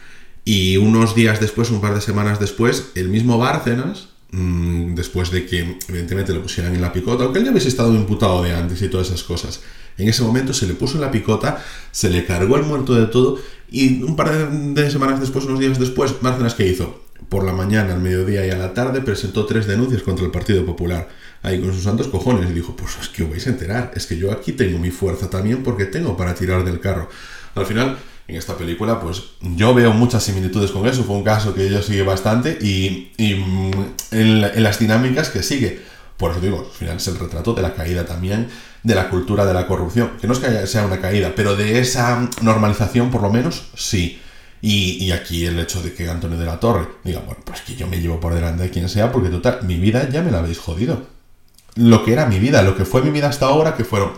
[0.46, 5.46] Y unos días después, un par de semanas después, el mismo Bárcenas, mmm, después de
[5.46, 8.82] que evidentemente lo pusieran en la picota, aunque él ya hubiese estado imputado de antes
[8.82, 9.62] y todas esas cosas,
[9.98, 13.08] en ese momento se le puso en la picota, se le cargó el muerto de
[13.08, 13.40] todo
[13.70, 17.04] y un par de semanas después, unos días después, Bárcenas, ¿qué hizo?
[17.28, 20.66] Por la mañana, al mediodía y a la tarde presentó tres denuncias contra el Partido
[20.66, 21.10] Popular.
[21.42, 24.08] Ahí con sus santos cojones y dijo, pues es que os vais a enterar, es
[24.08, 27.10] que yo aquí tengo mi fuerza también porque tengo para tirar del carro.
[27.56, 27.98] Al final,
[28.30, 31.04] en esta película, pues yo veo muchas similitudes con eso.
[31.04, 35.82] Fue un caso que yo sigue bastante y, en, en, las dinámicas que sigue.
[36.16, 38.48] Por eso digo, al final es el retrato de la caída también
[38.84, 40.12] de la cultura de la corrupción.
[40.22, 44.22] Que no es que sea una caída, pero de esa normalización, por lo menos, sí.
[44.62, 47.76] Y, y, aquí el hecho de que Antonio de la Torre diga, bueno, pues que
[47.76, 50.40] yo me llevo por delante de quien sea, porque total, mi vida ya me la
[50.40, 51.08] habéis jodido.
[51.76, 54.12] Lo que era mi vida, lo que fue mi vida hasta ahora, que fueron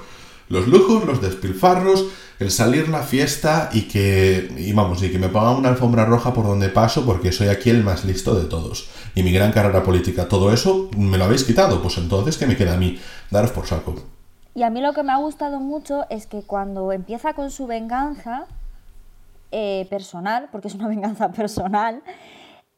[0.52, 2.06] los lujos, los despilfarros,
[2.40, 6.34] el salir la fiesta y que, y vamos, y que me pongan una alfombra roja
[6.34, 8.90] por donde paso porque soy aquí el más listo de todos.
[9.16, 12.58] Y mi gran carrera política, todo eso me lo habéis quitado, pues entonces, ¿qué me
[12.58, 13.00] queda a mí?
[13.30, 13.96] Daros por saco.
[14.54, 17.68] Y a mí lo que me ha gustado mucho es que cuando empieza con su
[17.68, 18.48] venganza
[19.52, 22.04] eh, personal, porque es una venganza personal,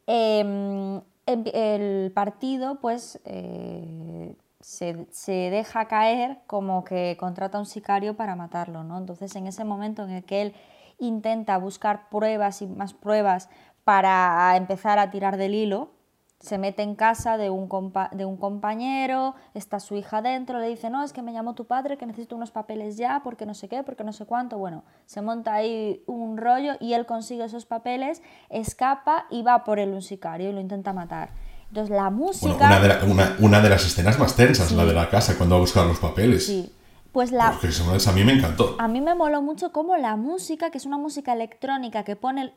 [0.05, 8.35] eh, el partido pues eh, se, deja caer como que contrata a un sicario para
[8.35, 8.97] matarlo, ¿no?
[8.97, 10.55] Entonces en ese momento en el que él
[10.99, 13.49] intenta buscar pruebas y más pruebas
[13.83, 15.91] para empezar a tirar del hilo,
[16.39, 20.67] se mete en casa de un, compa de un compañero, está su hija dentro, le
[20.67, 23.53] dice, no, es que me llamó tu padre, que necesito unos papeles ya, porque no
[23.53, 24.57] sé qué, porque no sé cuánto.
[24.57, 29.79] Bueno, se monta ahí un rollo y él consigue esos papeles, escapa y va por
[29.79, 31.31] él un sicario y lo intenta matar.
[31.73, 32.53] Entonces la música...
[32.53, 34.75] Bueno, una, de la, una, una, de las escenas más tensas, sí.
[34.75, 36.45] la de la casa, cuando va a buscar los papeles.
[36.45, 36.71] Sí.
[37.11, 37.57] Pues la...
[37.59, 37.75] Porque
[38.07, 38.75] a mí me encantó.
[38.77, 42.53] A mí me moló mucho como la música, que es una música electrónica que pone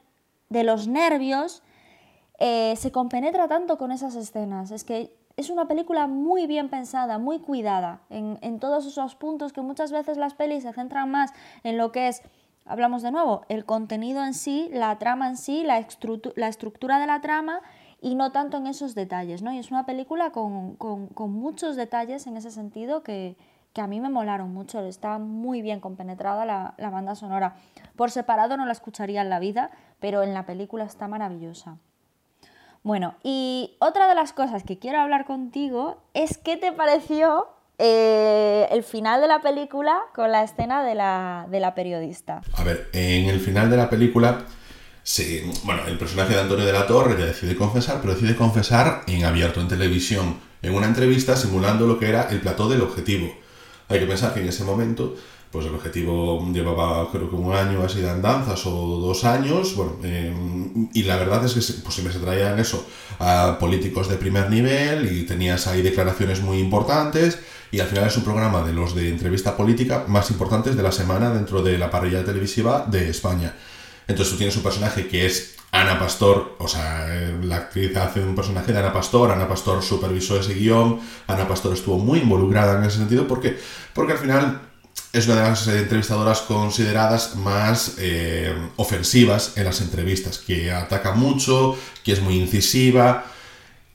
[0.50, 1.62] de los nervios,
[2.38, 4.70] eh, se compenetra tanto con esas escenas.
[4.70, 9.54] Es que es una película muy bien pensada, muy cuidada en, en todos esos puntos
[9.54, 12.20] que muchas veces las pelis se centran más en lo que es
[12.66, 15.86] hablamos de nuevo, el contenido en sí, la trama en sí, la,
[16.34, 17.62] la estructura de la trama
[18.00, 19.52] y no tanto en esos detalles, ¿no?
[19.52, 23.36] Y es una película con, con, muchos detalles en ese sentido que,
[23.72, 27.56] que, a mí me molaron mucho, está muy bien compenetrada la, la banda sonora.
[27.96, 29.70] Por separado no la escucharía en la vida,
[30.00, 31.78] pero en la película está maravillosa.
[32.82, 38.68] Bueno, y otra de las cosas que quiero hablar contigo es qué te pareció eh,
[38.70, 42.42] el final de la película con la escena de la, de la periodista.
[42.56, 44.46] A ver, en el final de la película
[45.08, 49.04] Sí, bueno, el personaje de Antonio de la Torre ya decide confesar, pero decide confesar
[49.06, 53.32] en abierto, en televisión, en una entrevista simulando lo que era el plató del objetivo.
[53.88, 55.14] Hay que pensar que en ese momento
[55.52, 59.92] pues el objetivo llevaba creo que un año así de andanzas o dos años, bueno,
[60.02, 60.34] eh,
[60.92, 62.84] y la verdad es que pues siempre se traían eso
[63.20, 67.38] a políticos de primer nivel y tenías ahí declaraciones muy importantes
[67.70, 70.90] y al final es un programa de los de entrevista política más importantes de la
[70.90, 73.54] semana dentro de la parrilla televisiva de España.
[74.08, 77.06] Entonces tú tienes un personaje que es Ana Pastor, o sea,
[77.42, 81.74] la actriz hace un personaje de Ana Pastor, Ana Pastor supervisó ese guion, Ana Pastor
[81.74, 83.58] estuvo muy involucrada en ese sentido porque,
[83.92, 84.60] porque al final
[85.12, 91.76] es una de las entrevistadoras consideradas más eh, ofensivas en las entrevistas, que ataca mucho,
[92.04, 93.24] que es muy incisiva.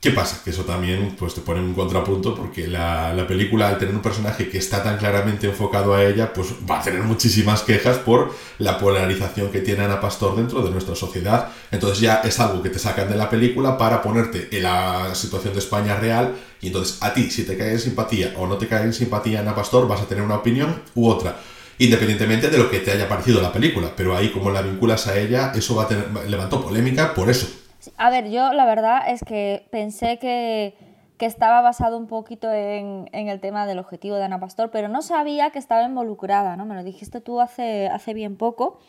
[0.02, 0.40] ¿Qué pasa?
[0.42, 4.02] Que eso también pues, te pone un contrapunto porque la, la, película, al tener un
[4.02, 8.34] personaje que está tan claramente enfocado a ella, pues va a tener muchísimas quejas por
[8.58, 11.50] la polarización que tiene Ana Pastor dentro de nuestra sociedad.
[11.70, 15.52] Entonces ya es algo que te sacan de la película para ponerte en la situación
[15.52, 18.66] de España real y entonces a ti, si te cae en simpatía o no te
[18.66, 21.38] cae en simpatía Ana Pastor, vas a tener una opinión u otra
[21.78, 23.92] independientemente de lo que te haya parecido la película.
[23.96, 27.61] Pero ahí, como la vinculas a ella, eso va a tener, levantó polémica por eso.
[27.96, 33.38] A ver, yo la verdad es que pensé que, estaba basado un poquito en, el
[33.38, 36.66] tema del objetivo de Ana Pastor, pero no sabía que estaba involucrada, ¿no?
[36.66, 38.80] Me lo dijiste tú hace, hace bien poco.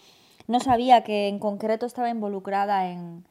[0.48, 3.24] No sabía que en concreto estaba involucrada en,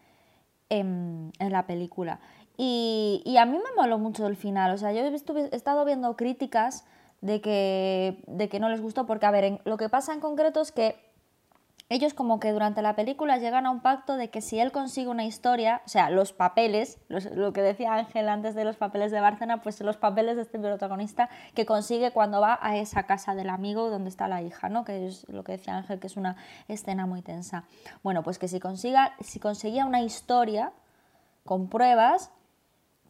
[0.69, 2.21] en, la película.
[2.57, 4.71] Y, a mí me moló mucho el final.
[4.73, 6.85] O sea, yo he, estado viendo críticas
[7.23, 10.61] de que, de que no les gustó, porque, a ver, lo que pasa en concreto
[10.61, 11.12] es que
[11.93, 15.09] ellos como que durante la película llegan a un pacto de que si él consigue
[15.09, 19.21] una historia, o sea, los papeles, lo que decía Ángel antes de los papeles de
[19.21, 23.51] Bárcena, pues los papeles de este protagonista que consigue cuando va a esa casa del
[23.51, 24.85] amigo donde está la hija, ¿no?
[24.85, 26.37] Que es lo que decía Ángel, que es una
[26.67, 27.65] escena muy tensa.
[28.03, 30.73] Bueno, pues que si, consiga, si conseguía una historia
[31.45, 32.31] con pruebas,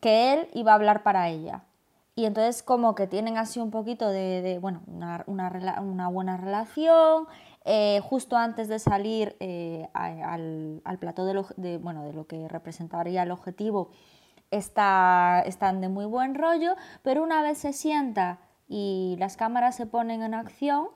[0.01, 1.63] que él iba a hablar para ella.
[2.15, 7.27] Y entonces como que tienen así un poquito de, bueno, una, una buena relación
[7.65, 11.47] eh, justo antes de salir eh, al, plató de lo,
[11.81, 13.91] bueno, de lo que representaría el objetivo,
[14.51, 19.87] está, están de muy buen rollo, pero una vez se sienta y las cámaras se
[19.87, 20.89] ponen en acción,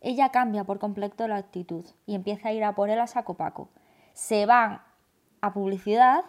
[0.00, 3.34] ella cambia por completo la actitud y empieza a ir a por él a saco
[3.34, 3.68] paco.
[4.12, 4.82] Se van
[5.40, 6.24] a publicidad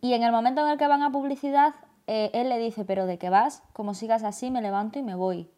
[0.00, 1.74] y en el momento en el que van a publicidad,
[2.06, 3.62] eh, él le dice, pero ¿de qué vas?
[3.74, 5.50] Como sigas así, me levanto y me voy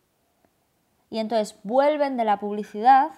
[1.12, 3.10] y entonces vuelven de la publicidad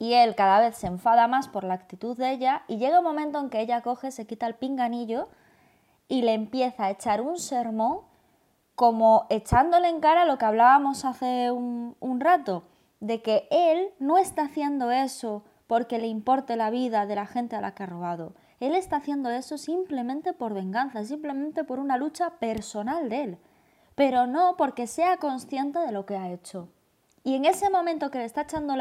[0.00, 3.04] y él cada vez se enfada más por la actitud de ella y llega un
[3.04, 5.28] momento en que ella coge, se quita el pinganillo
[6.08, 8.00] y le empieza a echar un sermón
[8.74, 12.64] como echándole en cara lo que hablábamos hace un, un rato,
[12.98, 17.54] de que él no está haciendo eso porque le importe la vida de la gente
[17.54, 18.34] a la que ha robado.
[18.58, 23.38] Él está haciendo eso simplemente por venganza, simplemente por una lucha personal de él
[23.94, 26.68] pero no porque sea consciente de lo que ha hecho.
[27.24, 28.74] Y en ese momento que le está echando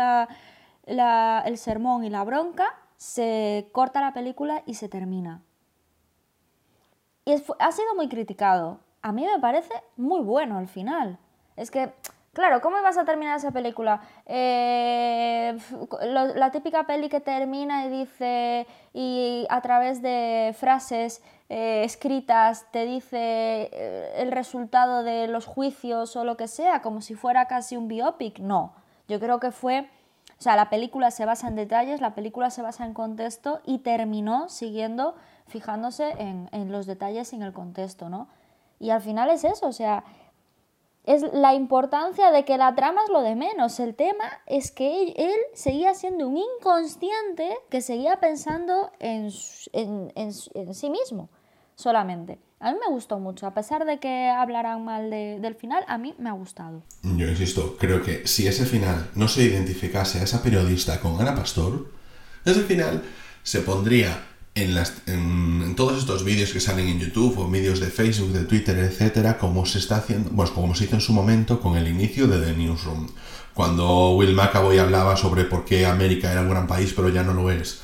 [0.86, 5.41] el sermón y la bronca, se corta la película y se termina.
[7.26, 8.80] Y ha sido muy criticado.
[9.01, 11.18] A mí me parece muy bueno al final.
[11.55, 11.93] Es que,
[12.34, 14.01] claro, ¿cómo vas a terminar esa película?
[14.26, 15.57] Eh,
[16.01, 21.24] la típica peli que termina y dice, y a través de frases
[21.54, 23.18] eh, escritas te dice
[23.74, 27.89] eh, el resultado de los juicios o lo que sea, como si fuera casi un
[27.89, 28.39] biopic.
[28.39, 28.72] No,
[29.10, 29.82] yo creo que fue,
[30.39, 33.80] o sea, la película se basa en detalles, la película se basa en contexto y
[33.80, 35.14] terminó siguiendo,
[35.45, 38.30] fijándose en, en los detalles y en el contexto, ¿no?
[38.80, 40.06] Y al final es eso, o sea,
[41.04, 43.78] es la importancia de que la trama es lo de menos.
[43.82, 49.30] El tema es que él, seguía siendo un inconsciente que seguía pensando en,
[49.74, 51.28] en, en sí mismo
[51.82, 52.39] solamente.
[52.59, 56.13] A mí me gustó mucho, a pesar de que hablaran mal del final, a mí
[56.19, 56.84] me ha gustado.
[57.01, 61.36] Yo insisto, creo que si ese final no se identificase a esa periodista con Ana
[61.36, 61.91] Pastor,
[62.45, 63.01] ese final
[63.41, 67.88] se pondría en, las, en, todos estos vídeos que salen en YouTube o vídeos de
[67.88, 71.59] Facebook, de Twitter, etcétera, como se está haciendo, pues como se hizo en su momento
[71.59, 73.07] con el inicio de The Newsroom,
[73.55, 77.34] cuando Will McAvoy hablaba sobre por qué América era un gran país pero ya no
[77.34, 77.82] lo es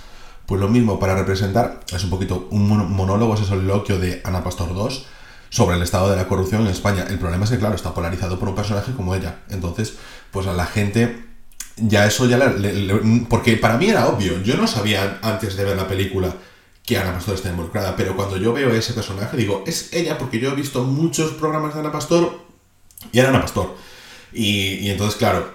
[0.47, 4.43] pues lo mismo para representar, es un poquito un monólogo, es el soliloquio de Ana
[4.43, 5.03] Pastor II
[5.49, 7.05] sobre el estado de la corrupción en España.
[7.09, 9.39] El problema es que, claro, está polarizado por un personaje como ella.
[9.49, 9.95] Entonces,
[10.31, 11.25] pues a la gente
[11.75, 12.95] ya eso ya le,
[13.29, 16.33] porque para mí era obvio, yo no sabía antes de ver la película
[16.83, 20.39] que Ana Pastor está involucrada, pero cuando yo veo ese personaje digo, es ella porque
[20.39, 22.39] yo he visto muchos programas de Ana Pastor
[23.11, 23.75] y era Ana Pastor.
[24.31, 25.51] Y entonces, claro,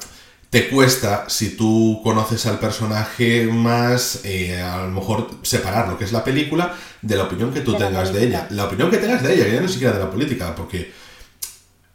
[0.53, 6.05] te cuesta, si tú conoces al personaje más, eh, a lo mejor separar lo que
[6.05, 8.49] es la película de la opinión que tú tengas de ella.
[8.51, 10.93] La opinión que tengas de ella, que ya no siquiera de la política, porque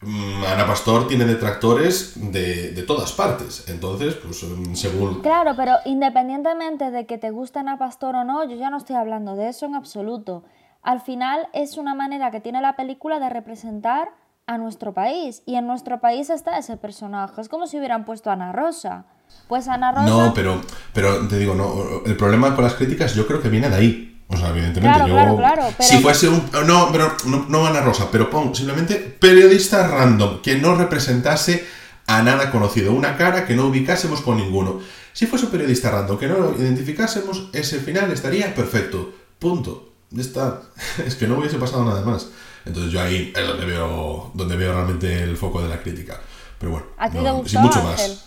[0.02, 3.66] mm, Ana Pastor tiene detractores de, de, todas partes.
[3.68, 5.22] Entonces, pues mm, según...
[5.22, 8.96] Claro, pero independientemente de que te guste Ana Pastor o no, yo ya no estoy
[8.96, 10.44] hablando de eso en absoluto.
[10.82, 14.10] Al final es una manera que tiene la película de representar
[14.48, 15.44] a nuestro país.
[15.46, 17.40] Y en nuestro país está ese personaje.
[17.40, 19.06] Es como si hubieran puesto a Ana Rosa.
[19.48, 20.08] Pues Ana Rosa...
[20.08, 20.62] No, pero,
[20.94, 24.24] pero te digo, no, el problema con las críticas yo creo que viene de ahí.
[24.30, 25.14] O sea, evidentemente, yo.
[25.14, 26.50] Claro, claro, Si fuese un.
[26.66, 31.66] No, pero no, no Ana Rosa, pero pon simplemente periodista random, que no representase
[32.08, 34.82] a nada conocido, una cara que no ubicásemos con ninguno.
[35.14, 39.14] Si fuese un periodista random, que no lo identificásemos, ese final estaría perfecto.
[39.40, 39.94] Punto.
[40.10, 40.62] Ya está.
[41.06, 42.28] Es que no hubiese pasado nada más.
[42.68, 46.20] Entonces yo ahí es donde veo, donde veo realmente el foco de la crítica.
[46.60, 48.26] Pero bueno, ¿A ti te gustó, mucho más.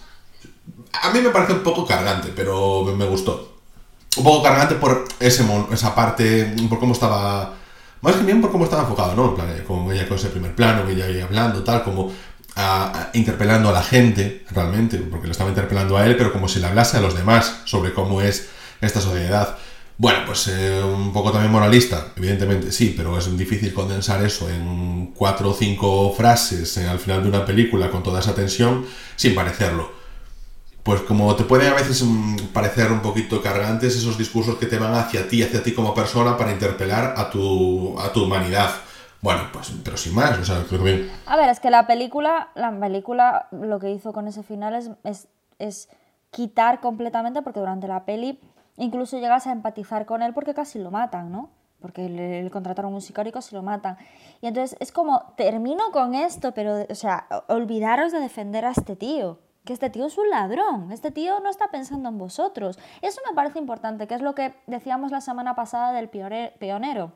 [1.02, 3.50] A mí me parece un poco cargante, pero me gustó
[4.16, 7.54] un poco cargante por ese esa parte, por cómo estaba.
[8.02, 9.28] Más que bien por cómo estaba enfocado, ¿no?
[9.28, 12.10] En plan, eh, con ella con ese primer plano, ella ahí hablando, tal, como
[13.14, 16.66] interpelando a la gente, realmente, porque lo estaba interpelando a él, pero como si le
[16.66, 18.48] hablase a los demás sobre cómo es
[18.80, 19.56] esta sociedad.
[20.00, 25.12] Bueno, pues eh, un poco también moralista, evidentemente sí, pero es difícil condensar eso en
[25.14, 28.86] cuatro o cinco frases eh, al final de una película con toda esa tensión
[29.16, 30.00] sin parecerlo
[30.82, 34.78] pues como te pueden a veces mm, parecer un poquito cargantes esos discursos que te
[34.78, 38.70] van hacia ti, hacia ti como persona para interpelar a tu, a tu humanidad.
[39.20, 41.10] Bueno, pues, pero sin más, o sea, creo que bien.
[41.26, 44.74] A ver, es que la película, la película lo que hizo con ese final
[45.04, 45.28] es,
[45.58, 45.88] es,
[46.30, 48.38] quitar completamente, porque durante la peli
[48.80, 51.50] incluso llegas a empatizar con él porque casi lo matan, ¿no?
[51.80, 53.96] Porque le, contrataron un sicario y casi lo matan.
[54.40, 58.96] Y entonces es como, termino con esto, pero, o sea, olvidaros de defender a este
[58.96, 62.78] tío que este tío es un ladrón, este tío no está pensando en vosotros.
[63.02, 67.12] Eso me parece importante, que es lo que decíamos la semana pasada del pionero,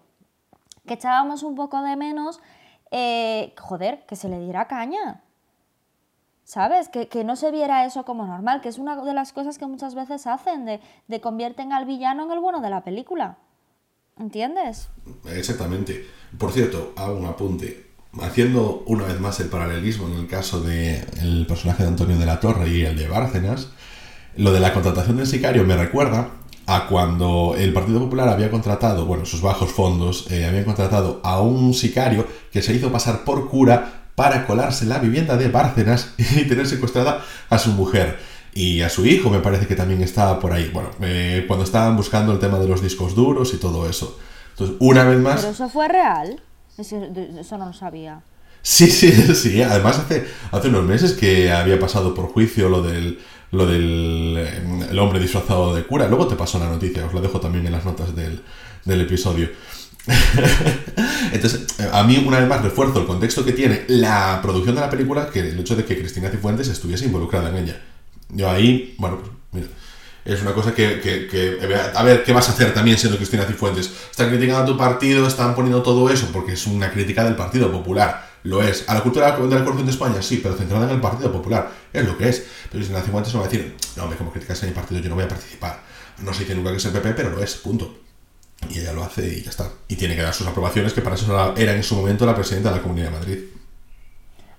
[0.86, 2.40] que echábamos un poco de menos,
[2.90, 5.23] eh, joder, que se le diera caña.
[6.54, 6.88] ¿Sabes?
[6.88, 9.96] Que, no se viera eso como normal, que es una de las cosas que muchas
[9.96, 10.78] veces hacen, de,
[11.08, 13.38] de convierten al villano en el bueno de la película.
[14.20, 14.88] ¿Entiendes?
[15.34, 16.06] Exactamente.
[16.38, 17.90] Por cierto, hago un apunte
[18.22, 22.38] haciendo una vez más el paralelismo en el caso del personaje de Antonio de la
[22.38, 23.70] Torre y el de Bárcenas,
[24.36, 26.30] lo de la contratación del sicario me recuerda
[26.66, 31.40] a cuando el Partido Popular había contratado, bueno, sus bajos fondos, eh, habían contratado a
[31.40, 36.10] un sicario que se hizo pasar por cura para colarse en la vivienda de Bárcenas
[36.18, 38.18] y tener secuestrada a su mujer.
[38.54, 40.70] Y a su hijo me parece que también estaba por ahí.
[40.72, 44.16] Bueno, eh, cuando estaban buscando el tema de los discos duros y todo eso.
[44.50, 45.40] Entonces, una vez más...
[45.40, 46.40] ¿Pero eso fue real?
[46.78, 48.22] Eso, no lo sabía.
[48.62, 49.60] Sí, sí, sí.
[49.60, 53.18] Además, hace, hace unos meses que había pasado por juicio lo del,
[53.50, 56.06] lo del el hombre disfrazado de cura.
[56.06, 58.40] Luego te paso la noticia, os la dejo también en las notas del,
[58.84, 59.48] del episodio.
[61.32, 64.90] Entonces, a mí una vez más refuerzo el contexto que tiene la producción de la
[64.90, 67.80] película que el hecho de que Cristina Cifuentes estuviese involucrada en ella.
[68.28, 69.68] Yo ahí, bueno, pues mira,
[70.24, 71.58] es una cosa que, que,
[71.94, 73.90] A ver, ¿qué vas a hacer también siendo Cristina Cifuentes?
[74.10, 77.70] Están criticando a tu partido, están poniendo todo eso, porque es una crítica del Partido
[77.70, 78.32] Popular.
[78.42, 78.84] Lo es.
[78.88, 80.22] ¿A la cultura de la corrupción de España?
[80.22, 81.70] Sí, pero centrada en el Partido Popular.
[81.92, 82.44] Es lo que es.
[82.70, 85.08] Pero Cristina Cifuentes no va a decir, no, hombre, como criticas en mi partido, yo
[85.08, 85.80] no voy a participar.
[86.22, 88.03] No se dice nunca que es el PP, pero lo es, punto.
[88.70, 89.68] Y ella lo hace y ya está.
[89.88, 92.70] Y tiene que dar sus aprobaciones, que para eso era en su momento la presidenta
[92.70, 93.38] de la Comunidad de Madrid.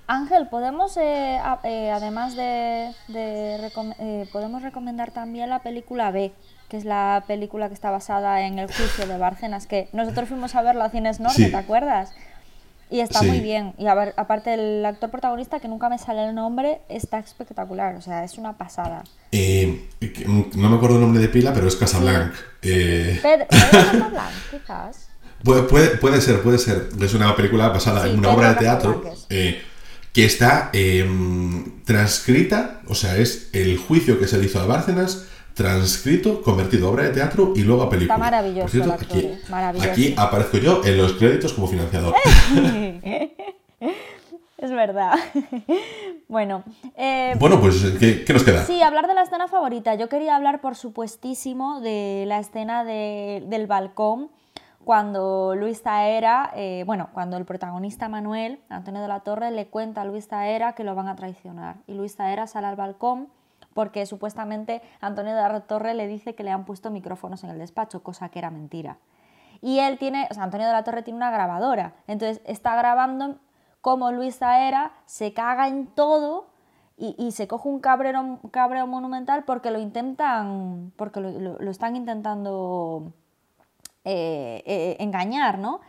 [0.07, 6.31] Ángel, podemos, eh, eh, además de, eh, podemos recomendar también la película B,
[6.69, 10.53] que es la película que está basada en el juicio de Bárcenas, que nosotros fuimos
[10.55, 12.13] a verla a Cines Norte, ¿te acuerdas?
[12.89, 13.73] Y está muy bien.
[13.77, 17.95] Y a ver, aparte el actor protagonista, que nunca me sale el nombre, está espectacular.
[17.95, 19.03] O sea, es una pasada.
[19.31, 22.33] no me acuerdo el nombre de pila, pero es Casablanca.
[22.61, 25.09] Pedro, Casablanca, quizás.
[25.43, 25.63] Puede,
[25.97, 26.89] puede, ser, puede ser.
[27.01, 29.03] Es una película basada en una obra de teatro
[30.15, 35.25] que está em, transcrita, o sea, es el juicio que se le hizo a Bárcenas
[35.55, 38.15] transcrito, convertido a obra de teatro y luego a película.
[38.15, 38.93] Está maravilloso.
[38.93, 39.31] aquí,
[39.81, 42.13] aquí aparezco yo en los créditos como financiador.
[43.79, 45.13] es verdad.
[46.27, 46.63] bueno.
[46.97, 48.65] Eh, bueno, pues, ¿qué, nos queda?
[48.65, 49.95] Sí, hablar de la escena favorita.
[49.95, 54.29] Yo quería hablar, por supuestísimo, de la escena del balcón
[54.83, 60.01] cuando Luis Taera, eh, bueno, cuando el protagonista Manuel, Antonio de la Torre, le cuenta
[60.01, 61.77] a Luis Taera que lo van a traicionar.
[61.87, 63.29] Y Luis Taera sale al balcón
[63.75, 67.59] porque supuestamente Antonio de la Torre le dice que le han puesto micrófonos en el
[67.59, 68.99] despacho, cosa que era mentira.
[69.61, 73.35] Y él tiene, o sea, Antonio de la Torre tiene una grabadora, entonces está grabando
[73.81, 76.47] cómo Luis Taera se caga en todo
[76.97, 83.11] y, se coge un cabrero, cabreo monumental porque lo intentan, porque lo están intentando
[84.05, 85.81] eh, eh, engañar, ¿no?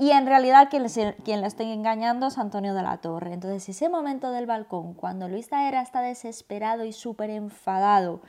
[0.00, 3.34] Y en realidad quien le, quien le estoy engañando es Antonio de la Torre.
[3.34, 8.22] Entonces ese momento del balcón, cuando Luis Taera está desesperado y súper enfadado,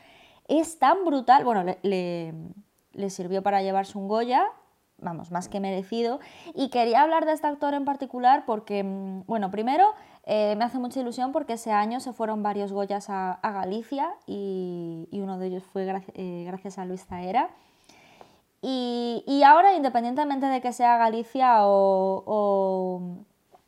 [0.49, 2.33] es tan brutal, bueno, le,
[2.91, 4.47] le sirvió para llevarse un Goya,
[4.97, 6.19] vamos, más que merecido.
[6.53, 9.93] Y quería hablar de este actor en particular porque, mm, bueno, primero
[10.25, 15.07] eh, me hace mucha ilusión porque ese año se fueron varios Goyas a, Galicia y,
[15.13, 17.49] uno de ellos fue eh, gracias a Luis Zaera.
[18.63, 23.25] Y, ahora, independientemente de que sea Galicia o,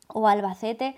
[0.08, 0.96] o, Albacete,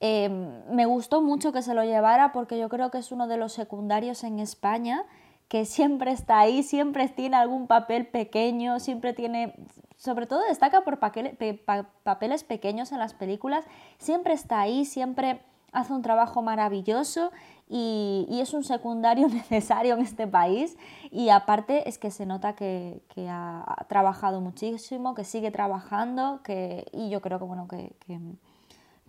[0.00, 0.28] eh,
[0.70, 3.52] me gustó mucho que se lo llevara porque yo creo que es uno de los
[3.52, 5.04] secundarios en España
[5.48, 9.54] que siempre está ahí, siempre tiene algún papel pequeño, siempre tiene,
[9.96, 13.64] sobre todo destaca por papeles pequeños en las películas,
[13.98, 15.42] siempre está ahí, siempre
[15.74, 17.30] hace un trabajo maravilloso
[17.68, 20.76] y, es un secundario necesario en este país
[21.10, 27.10] y aparte es que se nota que, ha, trabajado muchísimo, que sigue trabajando que, y
[27.10, 27.94] yo creo que, bueno, que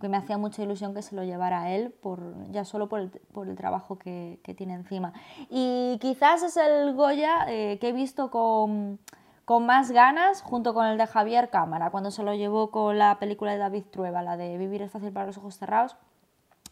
[0.00, 3.00] que me hacía mucha ilusión que se lo llevara a él, por, ya solo por
[3.00, 5.12] el, trabajo que, que, tiene encima.
[5.48, 8.98] Y quizás es el Goya eh, que he visto con,
[9.46, 13.18] con, más ganas, junto con el de Javier Cámara, cuando se lo llevó con la
[13.18, 15.96] película de David Trueba, la de Vivir es fácil para los ojos cerrados,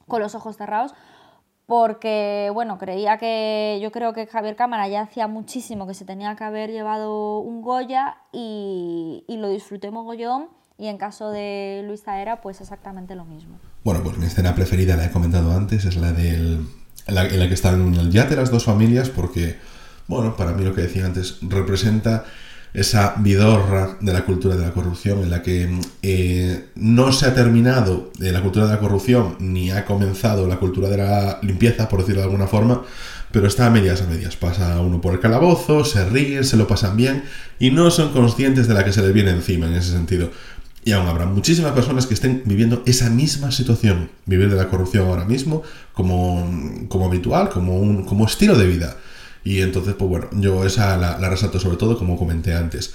[0.06, 0.94] con los ojos cerrados,
[1.66, 6.36] porque, bueno, creía que, yo creo que Javier Cámara ya hacía muchísimo que se tenía
[6.36, 12.02] que haber llevado un Goya y, y lo disfruté mogollón y en caso de Luis
[12.02, 13.58] Zaera, pues exactamente lo mismo.
[13.84, 16.66] Bueno, pues mi escena preferida, la he comentado antes, es la del,
[17.06, 19.58] en, la, que están en el yate las dos familias, porque,
[20.08, 22.24] bueno, para mí lo que decía antes, representa
[22.74, 25.70] esa vidorra de la cultura de la corrupción en la que
[26.02, 30.58] eh, no se ha terminado de la cultura de la corrupción ni ha comenzado la
[30.58, 32.82] cultura de la limpieza, por decirlo de alguna forma,
[33.30, 34.34] pero está a medias a medias.
[34.34, 37.22] Pasa uno por el calabozo, se ríen, se lo pasan bien
[37.60, 40.30] y no son conscientes de la que se les viene encima en ese sentido.
[40.84, 45.06] Y aún habrá muchísimas personas que estén viviendo esa misma situación, vivir de la corrupción
[45.06, 45.62] ahora mismo
[45.94, 48.96] como, como habitual, como un como estilo de vida.
[49.44, 52.94] Y entonces, pues bueno, yo esa la, resalto sobre todo como comenté antes.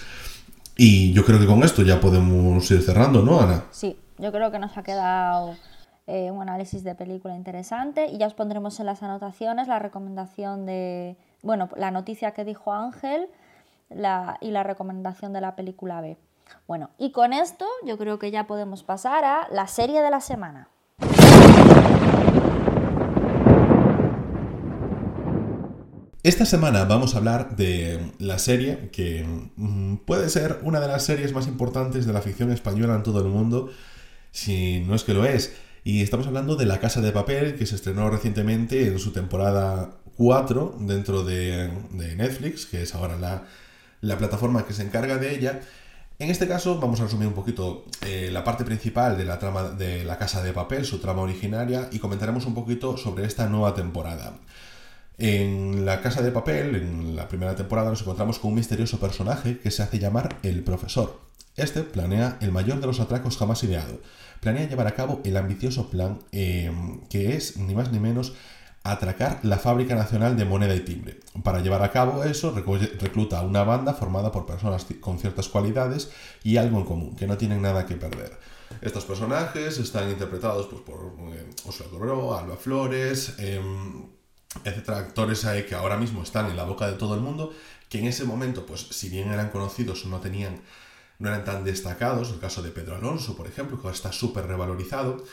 [0.76, 3.66] Y yo creo que con esto ya podemos ir cerrando, ¿no, Ana?
[3.72, 5.56] Sí, yo creo que nos ha quedado
[6.08, 10.66] eh, un análisis de película interesante y ya os pondremos en las anotaciones la recomendación
[10.66, 13.28] de, bueno, la noticia que dijo Ángel
[13.89, 16.18] la, y la recomendación de la película B.
[16.68, 20.22] Bueno, y con esto yo creo que ya podemos pasar a la serie de la
[20.22, 20.70] semana.
[26.30, 29.25] Esta semana vamos a hablar de la serie que
[29.55, 33.17] mm, puede ser una de las series más importantes de la ficción española en todo
[33.21, 33.71] el mundo,
[34.32, 35.55] si no es que lo es.
[35.84, 39.89] Y estamos hablando de La Casa de Papel, que se estrenó recientemente en su temporada
[40.17, 43.45] 4 dentro de, Netflix, que es ahora la,
[44.01, 45.61] la plataforma que se encarga de ella.
[46.19, 49.63] En este caso vamos a resumir un poquito eh, la parte principal de la trama
[49.71, 53.73] de La Casa de Papel, su trama originaria, y comentaremos un poquito sobre esta nueva
[53.73, 54.36] temporada.
[55.22, 59.59] En La Casa de Papel, en la primera temporada, nos encontramos con un misterioso personaje
[59.59, 61.20] que se hace llamar el Profesor.
[61.57, 63.99] Este planea el mayor de los atracos jamás ideado.
[64.39, 66.72] Planea llevar a cabo el ambicioso plan eh,
[67.09, 68.32] que es, ni más ni menos,
[68.84, 71.20] atracar la Fábrica Nacional de Moneda y Timbre.
[71.43, 76.11] Para llevar a cabo eso, recluta a una banda formada por personas con ciertas cualidades
[76.45, 78.39] y algo en común, que no tienen nada que perder.
[78.80, 83.59] Estos personajes están interpretados pues, por eh, Osvaldo Alba Flores, eh,
[84.64, 87.54] etcétera, actores que ahora mismo están en la boca de todo el mundo,
[87.89, 90.62] que en ese momento, pues si bien eran conocidos, no tenían
[91.20, 94.47] no eran tan destacados, el caso de Pedro Alonso, por ejemplo, que ahora está súper
[94.47, 95.24] revalorizado,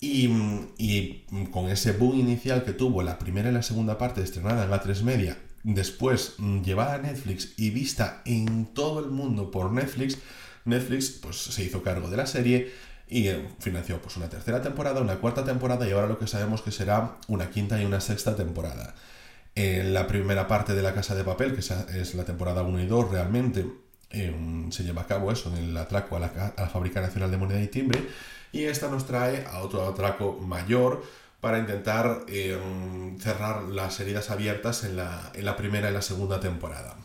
[0.00, 4.70] y, con ese boom inicial que tuvo la primera y la segunda parte estrenada en
[4.70, 9.70] la 3 Media, después mm, llevada a Netflix y vista en todo el mundo por
[9.70, 10.18] Netflix,
[10.64, 12.72] Netflix pues, se hizo cargo de la serie
[13.12, 16.62] y eh, financió pues, una tercera temporada, una cuarta temporada y ahora lo que sabemos
[16.62, 18.94] que será una quinta y una sexta temporada.
[19.54, 22.86] En la primera parte de La Casa de Papel, que es la temporada 1 y
[22.86, 23.66] 2 realmente,
[24.08, 27.30] em, se lleva a cabo eso, en el atraco a la, a la Fábrica Nacional
[27.30, 28.00] de Moneda y Timbre,
[28.50, 31.02] y esta nos trae a otro atraco mayor
[31.40, 32.24] para intentar
[33.18, 36.96] cerrar las heridas abiertas en la, en la primera y la segunda temporada.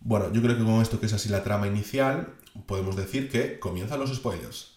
[0.00, 2.34] Bueno, yo creo que con esto que es así la trama inicial,
[2.66, 4.71] podemos decir que comienzan los spoilers.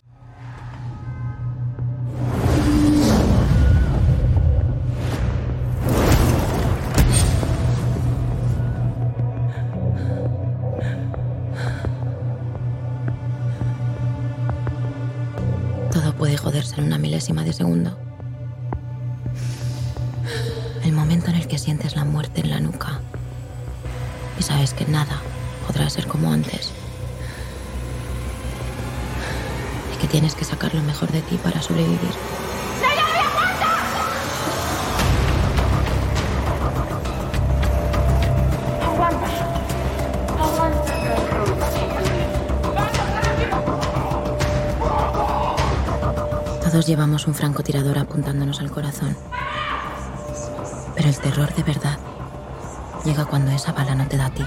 [17.16, 17.98] De segundo.
[20.84, 23.00] El momento en el que sientes la muerte en la nuca
[24.38, 25.22] y sabes que nada
[25.66, 26.74] podrá ser como antes.
[30.02, 32.45] que tienes que sacar lo mejor de ti para sobrevivir.
[46.76, 49.16] Todos llevamos un francotirador apuntándonos al corazón.
[50.94, 51.98] Pero el terror de verdad
[53.06, 54.44] llega cuando esa bala no te da a ti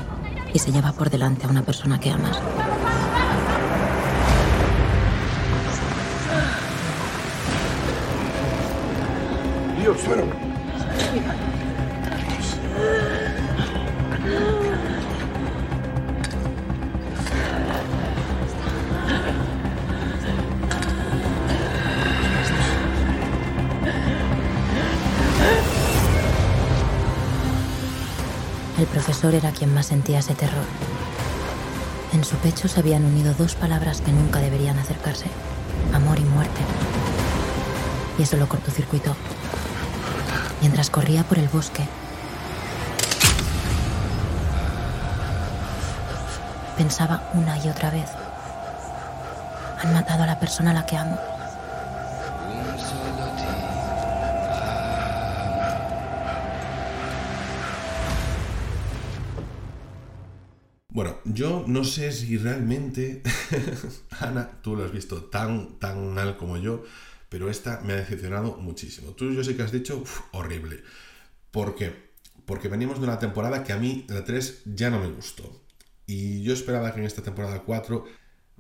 [0.53, 2.39] y se lleva por delante a una persona que amas.
[9.81, 10.58] Dios, El
[29.19, 30.65] profesor era quien más sentía ese terror.
[32.13, 35.27] En su pecho se habían unido dos palabras que nunca deberían acercarse,
[35.93, 36.61] amor y muerte.
[38.17, 39.17] Y eso lo cortocircuitó.
[40.61, 41.83] Mientras corría por el bosque,
[46.77, 48.11] pensaba una y otra vez,
[49.83, 51.19] han matado a la persona a la que amo.
[61.69, 63.23] No sé si realmente,
[64.21, 66.83] Ana, tú lo has visto tan, tan mal como yo,
[67.29, 69.13] pero esta me ha decepcionado muchísimo.
[69.13, 70.03] Tú yo sé que has dicho
[70.33, 70.83] horrible.
[71.51, 71.93] ¿Por qué?
[72.47, 75.63] Porque venimos de una temporada que a mí, la 3, ya no me gustó.
[76.07, 78.07] Y yo esperaba que en esta temporada 4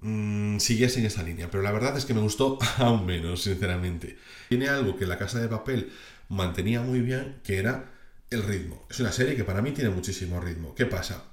[0.02, 4.18] mmm, siguiese en esa línea, pero la verdad es que me gustó aún menos, sinceramente.
[4.50, 5.90] Tiene algo que La Casa de Papel
[6.28, 7.90] mantenía muy bien, que era
[8.28, 8.86] el ritmo.
[8.90, 10.74] Es una serie que para mí tiene muchísimo ritmo.
[10.74, 11.24] ¿Qué pasa?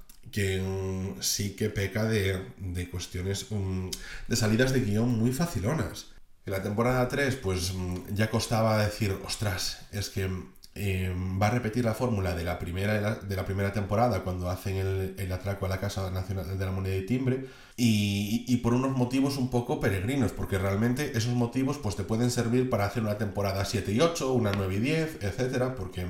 [0.42, 3.88] Mm, sí que peca de, de cuestiones, mm,
[4.28, 6.06] de salidas de guion muy facilonas.
[6.44, 10.30] En la temporada 3, pues mm, ya costaba decir, ostras, es que
[10.74, 14.76] em, va a repetir la fórmula de la primera, de la primera temporada cuando hacen
[14.76, 18.74] el, el, atraco a la Casa Nacional de la Moneda y Timbre y, y, por
[18.74, 23.02] unos motivos un poco peregrinos, porque realmente esos motivos pues te pueden servir para hacer
[23.02, 26.06] una temporada 7 y 8, una 9 y 10, etcétera, porque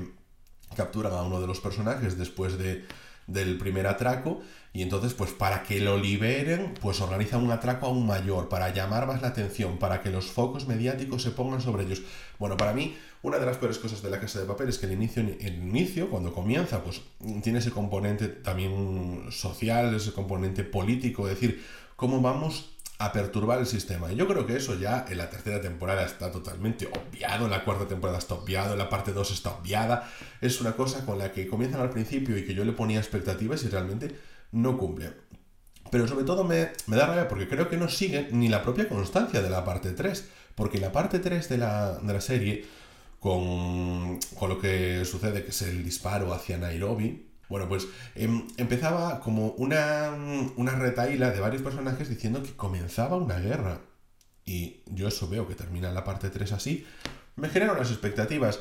[0.75, 2.85] capturan a uno de los personajes después de
[3.27, 4.41] del primer atraco
[4.73, 9.05] y entonces pues para que lo liberen pues organizan un atraco aún mayor para llamar
[9.05, 12.01] más la atención para que los focos mediáticos se pongan sobre ellos.
[12.39, 14.85] Bueno para mí una de las peores cosas de la casa de papel es que
[14.85, 17.01] el inicio el inicio cuando comienza pues
[17.43, 21.63] tiene ese componente también social ese componente político es decir
[21.95, 24.11] cómo vamos a perturbar el sistema.
[24.11, 27.63] Y yo creo que eso ya en la tercera temporada está totalmente obviado, en la
[27.63, 30.09] cuarta temporada está obviado, en la parte 2 está obviada.
[30.41, 33.63] Es una cosa con la que comienzan al principio y que yo le ponía expectativas
[33.63, 34.15] y realmente
[34.51, 35.13] no cumple.
[35.91, 38.89] Pero sobre todo me, me da rabia porque creo que no sigue ni la propia
[38.89, 40.29] constancia de la parte 3.
[40.55, 42.65] Porque la parte 3 de la, de la serie,
[43.19, 49.19] con, con lo que sucede, que es el disparo hacia Nairobi, bueno, pues em, empezaba
[49.19, 50.11] como una,
[50.55, 53.81] una de varios personajes diciendo que comenzaba una guerra.
[54.45, 56.85] Y yo eso veo que termina la parte 3 así.
[57.35, 58.59] Me genera unas expectativas,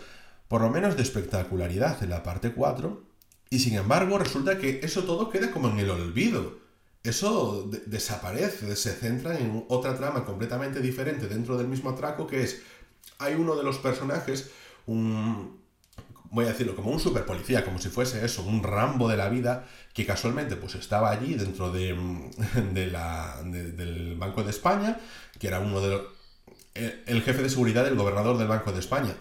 [0.48, 3.04] por lo menos de espectacularidad en la parte 4.
[3.50, 6.58] Y sin embargo, resulta que eso todo queda como en el olvido.
[7.02, 12.42] Eso de desaparece, se centra en otra trama completamente diferente dentro del mismo atraco, que
[12.42, 12.62] es,
[13.18, 14.50] hay uno de los personajes,
[14.86, 15.60] un,
[16.30, 19.28] voy a decirlo, como un super policía, como si fuese eso, un Rambo de la
[19.28, 21.96] vida, que casualmente pues estaba allí dentro de,
[22.72, 24.98] de la, de, del Banco de España,
[25.38, 26.02] que era uno de los,
[26.74, 29.14] el jefe de seguridad del gobernador del Banco de España,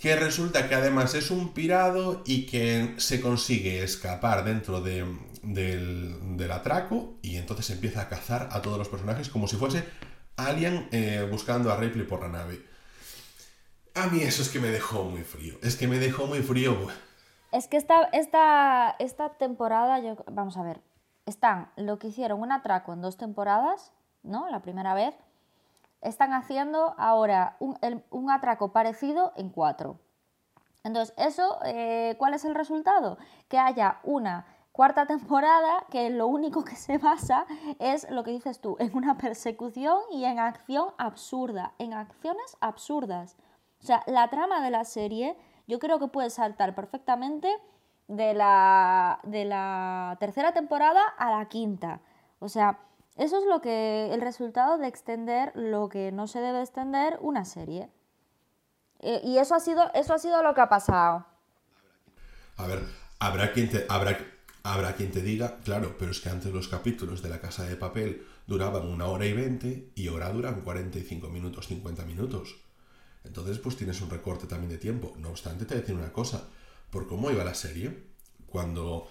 [0.00, 5.06] que resulta que además es un pirado y que se consigue escapar dentro de,
[5.42, 9.84] del, del, atraco y entonces empieza a cazar a todos los personajes como si fuese
[10.36, 12.71] Alien eh, buscando a Ripley por la nave.
[13.94, 15.56] A mí eso es que me dejó muy frío.
[15.62, 16.74] Es que me dejó muy frío.
[17.50, 20.80] Es que esta, esta, esta temporada, vamos a ver,
[21.26, 24.48] están lo que hicieron un atraco en dos temporadas, ¿no?
[24.48, 25.14] La primera vez.
[26.00, 27.76] Están haciendo ahora un,
[28.10, 30.00] un atraco parecido en cuatro.
[30.84, 33.18] Entonces, eso, eh, ¿cuál es el resultado?
[33.48, 37.46] Que haya una cuarta temporada que lo único que se basa
[37.78, 43.36] es lo que dices tú, en una persecución y en acción absurda, en acciones absurdas.
[43.82, 47.48] O sea, la trama de la serie yo creo que puede saltar perfectamente
[48.08, 52.00] de la, de la tercera temporada a la quinta.
[52.38, 52.78] O sea,
[53.16, 57.44] eso es lo que el resultado de extender lo que no se debe extender una
[57.44, 57.88] serie.
[59.00, 61.26] Eh, y eso ha sido eso ha sido lo que ha pasado.
[62.56, 62.80] A ver,
[63.18, 64.16] habrá quien te, habrá
[64.64, 67.74] Habrá quien te diga, claro, pero es que antes los capítulos de la casa de
[67.74, 72.61] papel duraban una hora y veinte y ahora duran 45 minutos, 50 minutos.
[73.24, 75.14] Entonces, pues tienes un recorte también de tiempo.
[75.18, 76.48] No obstante, te voy a decir una cosa.
[76.90, 78.02] Por cómo iba la serie,
[78.46, 79.08] cuando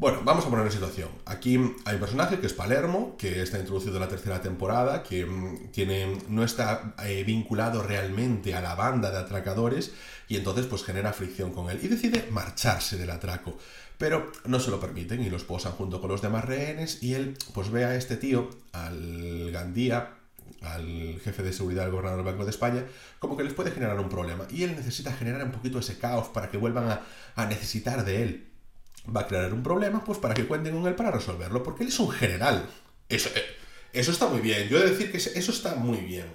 [0.00, 1.10] bueno, vamos a poner en situación.
[1.26, 5.26] Aquí hay un personaje que es Palermo, que está introducido en la tercera temporada, que
[5.26, 9.92] mm, tiene, no está eh, vinculado realmente a la banda de atracadores
[10.26, 13.58] y entonces pues genera fricción con él y decide marcharse del atraco.
[13.98, 17.36] Pero no se lo permiten y los posan junto con los demás rehenes y él
[17.52, 20.14] pues ve a este tío, al Gandía,
[20.62, 22.84] al jefe de seguridad del gobernador del Banco de España,
[23.18, 24.46] como que les puede generar un problema.
[24.50, 27.00] Y él necesita generar un poquito ese caos para que vuelvan
[27.34, 28.50] a necesitar de él
[29.14, 31.88] va a crear un problema, pues para que cuenten con él para resolverlo, porque él
[31.88, 32.68] es un general.
[33.08, 33.42] Eso, eh,
[33.92, 34.68] eso está muy bien.
[34.68, 36.26] Yo he de decir que eso está muy bien.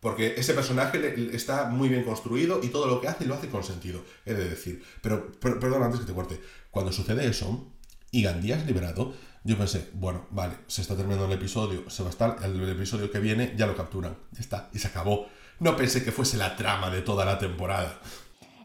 [0.00, 3.64] Porque ese personaje está muy bien construido y todo lo que hace lo hace con
[3.64, 4.84] sentido, he de decir.
[5.02, 6.40] Pero, perdón, antes que te corte.
[6.70, 7.72] Cuando sucede eso
[8.10, 9.14] y Gandía es liberado,
[9.46, 13.10] yo pensé, bueno, vale, se está terminando el episodio, se va a estar, el episodio
[13.10, 15.26] que viene ya lo capturan, ya está, y se acabó.
[15.60, 17.98] No pensé que fuese la trama de toda la temporada.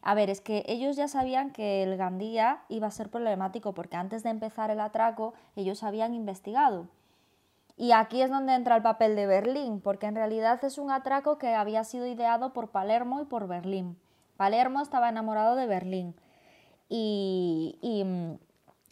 [0.02, 3.96] A ver, es que ellos ya sabían que el Gandía iba a ser problemático porque
[3.96, 6.88] antes de empezar el atraco ellos habían investigado.
[7.78, 11.38] Y aquí es donde entra el papel de Berlín, porque en realidad es un atraco
[11.38, 13.98] que había sido ideado por Palermo y por Berlín.
[14.38, 16.16] Palermo estaba enamorado de Berlín.
[16.90, 18.34] Y, mm,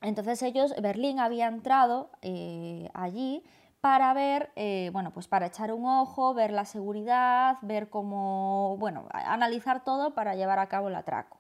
[0.02, 3.43] entonces ellos, Berlín había entrado eh, allí
[3.82, 9.08] para ver, eh, bueno, pues para echar un ojo, ver la seguridad, ver cómo, bueno,
[9.12, 11.38] analizar todo para llevar a cabo el atraco.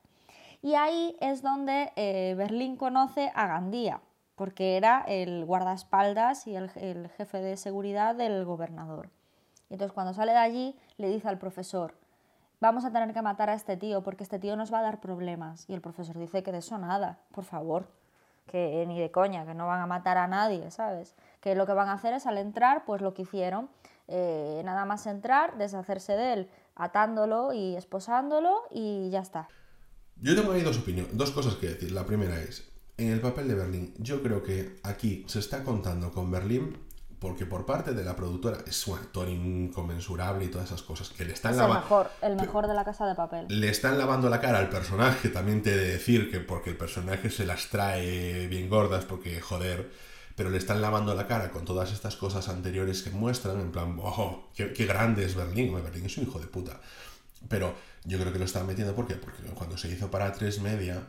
[0.61, 4.01] Y ahí es donde eh, Berlín conoce a Gandía,
[4.35, 9.09] porque era el guardaespaldas y el, el jefe de seguridad del gobernador.
[9.69, 11.95] Y entonces cuando sale de allí le dice al profesor,
[12.59, 14.99] vamos a tener que matar a este tío porque este tío nos va a dar
[14.99, 15.69] problemas.
[15.69, 17.98] Y el profesor dice que de eso nada, por favor
[18.49, 21.15] que ni de coña, que no van a matar a nadie, ¿sabes?
[21.39, 23.69] Que lo que van a hacer es al entrar, pues lo que hicieron,
[24.07, 29.47] eh, nada más entrar, deshacerse de él, atándolo y esposándolo y ya está.
[30.17, 31.91] Yo tengo ahí dos opiniones, dos cosas que decir.
[31.91, 36.11] La primera es, en el papel de Berlín, yo creo que aquí se está contando
[36.11, 36.77] con Berlín
[37.19, 41.25] porque por parte de la productora es un actor inconmensurable y todas esas cosas que
[41.25, 41.75] le están lavando.
[41.75, 43.45] El mejor, el mejor de la casa de papel.
[43.49, 46.77] Le están lavando la cara al personaje, también te he de decir que porque el
[46.77, 49.91] personaje se las trae bien gordas, porque joder,
[50.35, 53.97] pero le están lavando la cara con todas estas cosas anteriores que muestran, en plan,
[54.01, 56.79] oh, qué, qué grande es Berlín, Berlín es un hijo de puta.
[57.49, 59.15] Pero yo creo que lo están metiendo, ¿por qué?
[59.15, 61.03] Porque cuando se hizo para 3 Media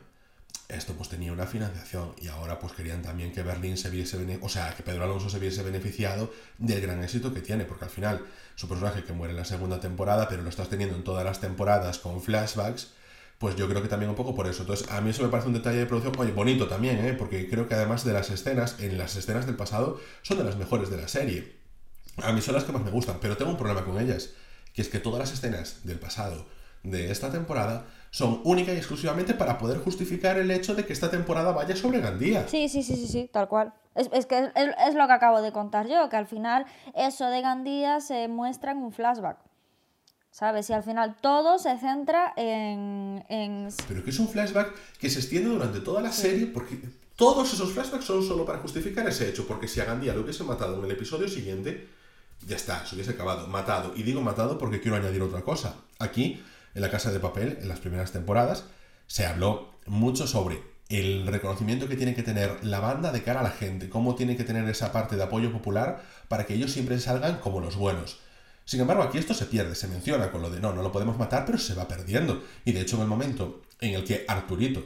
[0.71, 4.49] esto pues tenía una financiación y ahora pues querían también que Berlín se viese, o
[4.49, 8.25] sea, que Pedro Alonso se viese beneficiado del gran éxito que tiene, porque al final
[8.55, 11.39] su personaje que muere en la segunda temporada, pero lo estás teniendo en todas las
[11.39, 12.93] temporadas con flashbacks,
[13.37, 14.61] pues yo creo que también un poco por eso.
[14.61, 17.13] Entonces, a mí eso me parece un detalle de producción, oye, bonito también, ¿eh?
[17.13, 20.57] porque creo que además de las escenas, en las escenas del pasado, son de las
[20.57, 21.55] mejores de la serie.
[22.17, 24.29] A mí son las que más me gustan, pero tengo un problema con ellas,
[24.73, 26.45] que es que todas las escenas del pasado
[26.83, 31.09] de esta temporada son única y exclusivamente para poder justificar el hecho de que esta
[31.09, 32.47] temporada vaya sobre Gandía.
[32.47, 33.73] Sí, sí, sí, sí, sí, tal cual.
[33.95, 37.99] Es, que es, lo que acabo de contar yo, que al final eso de Gandía
[38.01, 39.37] se muestra en un flashback.
[40.29, 40.69] ¿Sabes?
[40.69, 43.21] Y al final todo se centra en,
[43.87, 46.79] Pero que es un flashback que se extiende durante toda la serie porque
[47.17, 50.45] todos esos flashbacks son solo para justificar ese hecho, porque si a Gandía lo hubiese
[50.45, 51.89] matado en el episodio siguiente,
[52.47, 53.93] ya está, se hubiese acabado, matado.
[53.95, 55.75] Y digo matado porque quiero añadir otra cosa.
[55.99, 56.41] Aquí
[56.73, 58.65] en la Casa de Papel, en las primeras temporadas,
[59.07, 63.43] se habló mucho sobre el reconocimiento que tiene que tener la banda de cara a
[63.43, 66.99] la gente, cómo tiene que tener esa parte de apoyo popular para que ellos siempre
[66.99, 68.19] salgan como los buenos.
[68.65, 71.17] Sin embargo, aquí esto se pierde, se menciona con lo de no, no lo podemos
[71.17, 72.43] matar, pero se va perdiendo.
[72.65, 74.85] Y de hecho, en el momento en el que Arturito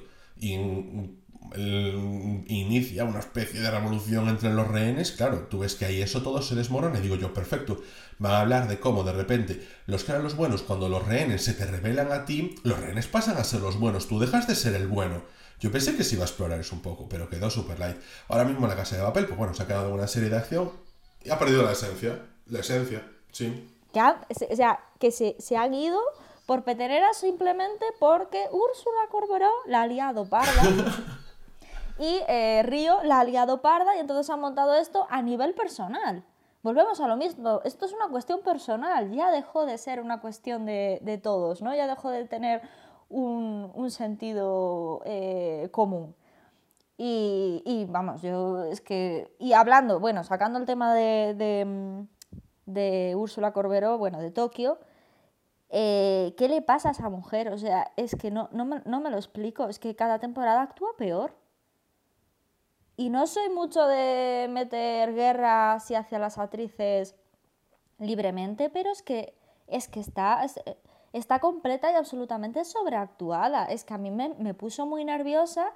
[1.55, 6.41] inicia una especie de revolución entre los rehenes, claro, tú ves que ahí eso todo
[6.41, 7.81] se desmorona y digo yo, perfecto,
[8.17, 11.43] van a hablar de cómo de repente los que eran los buenos, cuando los rehenes
[11.43, 14.55] se te revelan a ti, los rehenes pasan a ser los buenos, tú dejas de
[14.55, 15.21] ser el bueno.
[15.59, 17.97] Yo pensé que se iba a explorar eso un poco, pero quedó super light.
[18.27, 20.71] Ahora mismo la casa de papel, pues bueno, se ha quedado una serie de acción
[21.23, 23.69] y ha perdido la esencia, la esencia, sí.
[23.93, 25.99] Ya, o sea, que se, se han ido
[26.45, 30.61] por petenera simplemente porque Úrsula Corberó la ha liado parda.
[31.97, 36.23] y eh, Río la ha liado parda y entonces han montado esto a nivel personal.
[36.63, 40.65] Volvemos a lo mismo, esto es una cuestión personal, ya dejó de ser una cuestión
[40.65, 41.75] de, todos, ¿no?
[41.75, 42.63] ya dejó de tener
[43.07, 46.15] un, sentido eh, común.
[46.97, 49.35] Y, vamos, yo es que.
[49.37, 52.05] Y hablando, bueno, sacando el tema de, de,
[52.65, 54.79] de Úrsula Corberó, bueno, de Tokio,
[55.69, 57.49] eh, ¿qué le pasa a esa mujer?
[57.49, 60.61] O sea, es que no, no, me, no me lo explico, es que cada temporada
[60.61, 61.33] actúa peor.
[62.97, 67.15] Y no soy mucho de meter guerra así hacia las actrices
[67.99, 69.37] libremente, pero es que,
[69.67, 70.45] es que está,
[71.11, 73.65] está completa y absolutamente sobreactuada.
[73.65, 75.71] Es que a mí me, puso muy nerviosa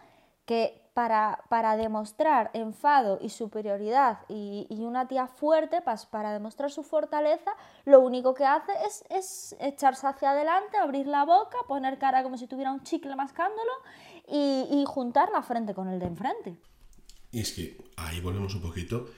[0.46, 6.84] que para, para, demostrar enfado y superioridad y, una tía fuerte, para, para, demostrar su
[6.84, 7.52] fortaleza,
[7.86, 12.38] lo único que hace es, es, echarse hacia adelante, abrir la boca, poner cara como
[12.38, 13.72] si tuviera un chicle mascándolo
[14.26, 16.58] y juntar la frente con el de enfrente.
[17.32, 19.10] Y es que ahí volvemos un poquito.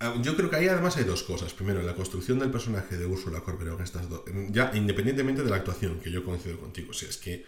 [0.00, 1.52] Ah, yo creo que ahí además hay dos cosas.
[1.52, 6.00] Primero, la construcción del personaje de Úrsula Corberó, estas dos, ya independientemente de la actuación,
[6.00, 7.46] que yo coincido contigo, si es que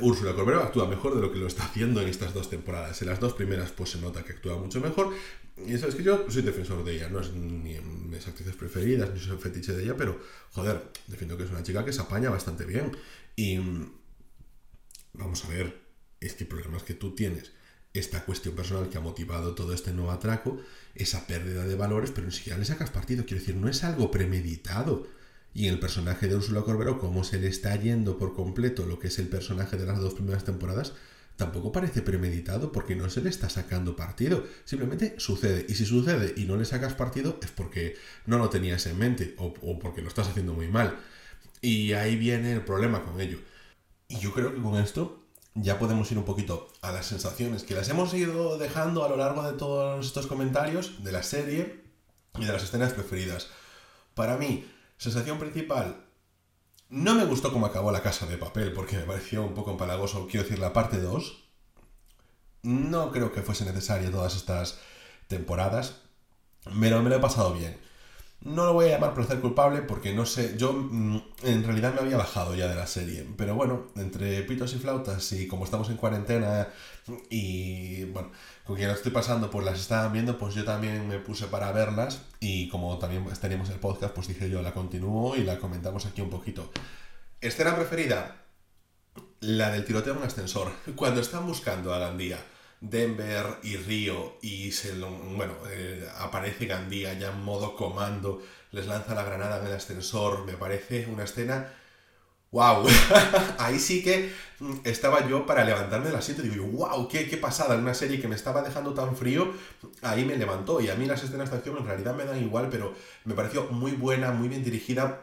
[0.00, 3.00] Úrsula Corberó actúa mejor de lo que lo está haciendo en estas dos temporadas.
[3.02, 5.14] En las dos primeras pues se nota que actúa mucho mejor.
[5.66, 9.20] Y sabes que yo soy defensor de ella, no es ni mis actrices preferidas, ni
[9.20, 10.18] soy fetiche de ella, pero
[10.52, 12.96] joder, defiendo que es una chica que se apaña bastante bien.
[13.36, 13.58] Y
[15.12, 15.78] vamos a ver,
[16.20, 17.52] es que el problema es que tú tienes
[17.94, 20.58] esta cuestión personal que ha motivado todo este nuevo atraco,
[20.94, 23.24] esa pérdida de valores, pero ni siquiera le sacas partido.
[23.24, 25.06] Quiero decir, no es algo premeditado.
[25.54, 28.98] Y en el personaje de Úrsula Corberó, como se le está yendo por completo lo
[28.98, 30.94] que es el personaje de las dos primeras temporadas,
[31.36, 34.46] tampoco parece premeditado porque no se le está sacando partido.
[34.64, 35.66] Simplemente sucede.
[35.68, 39.34] Y si sucede y no le sacas partido es porque no lo tenías en mente
[39.36, 40.96] o, o porque lo estás haciendo muy mal.
[41.60, 43.38] Y ahí viene el problema con ello.
[44.08, 45.21] Y yo creo que con esto
[45.54, 49.16] ya podemos ir un poquito a las sensaciones que las hemos ido dejando a lo
[49.16, 51.82] largo de todos estos comentarios de la serie
[52.38, 53.48] y de las escenas preferidas.
[54.14, 56.04] Para mí, sensación principal,
[56.88, 60.26] no me gustó cómo acabó la casa de papel porque me pareció un poco empalagoso,
[60.26, 61.44] quiero decir, la parte 2.
[62.62, 64.78] No creo que fuese necesaria todas estas
[65.26, 66.00] temporadas,
[66.64, 67.78] pero me lo he pasado bien.
[68.44, 72.00] No lo voy a llamar placer culpable porque no sé, yo mm, en realidad me
[72.00, 75.88] había bajado ya de la serie, pero bueno, entre pitos y flautas y como estamos
[75.90, 76.68] en cuarentena
[77.30, 78.32] y bueno,
[78.64, 82.22] con quien estoy pasando pues las estaban viendo, pues yo también me puse para verlas
[82.40, 86.20] y como también teníamos el podcast, pues dije yo la continúo y la comentamos aquí
[86.20, 86.72] un poquito.
[87.40, 88.42] Escena preferida,
[89.38, 92.38] la del tiroteo en un ascensor, cuando están buscando a Gandía
[92.82, 98.86] Denver y Río y se lo, bueno, eh, aparece Gandía ya en modo comando, les
[98.86, 101.72] lanza la granada en el ascensor, me parece una escena...
[102.50, 102.86] ¡Wow!
[103.58, 104.30] Ahí sí que
[104.60, 107.08] mm, estaba yo para levantarme del asiento y digo, ¡wow!
[107.08, 107.76] Qué, ¡Qué pasada!
[107.76, 109.54] Una serie que me estaba dejando tan frío,
[110.02, 110.78] ahí me levantó.
[110.82, 113.68] Y a mí las escenas de acción en realidad me dan igual, pero me pareció
[113.70, 115.22] muy buena, muy bien dirigida.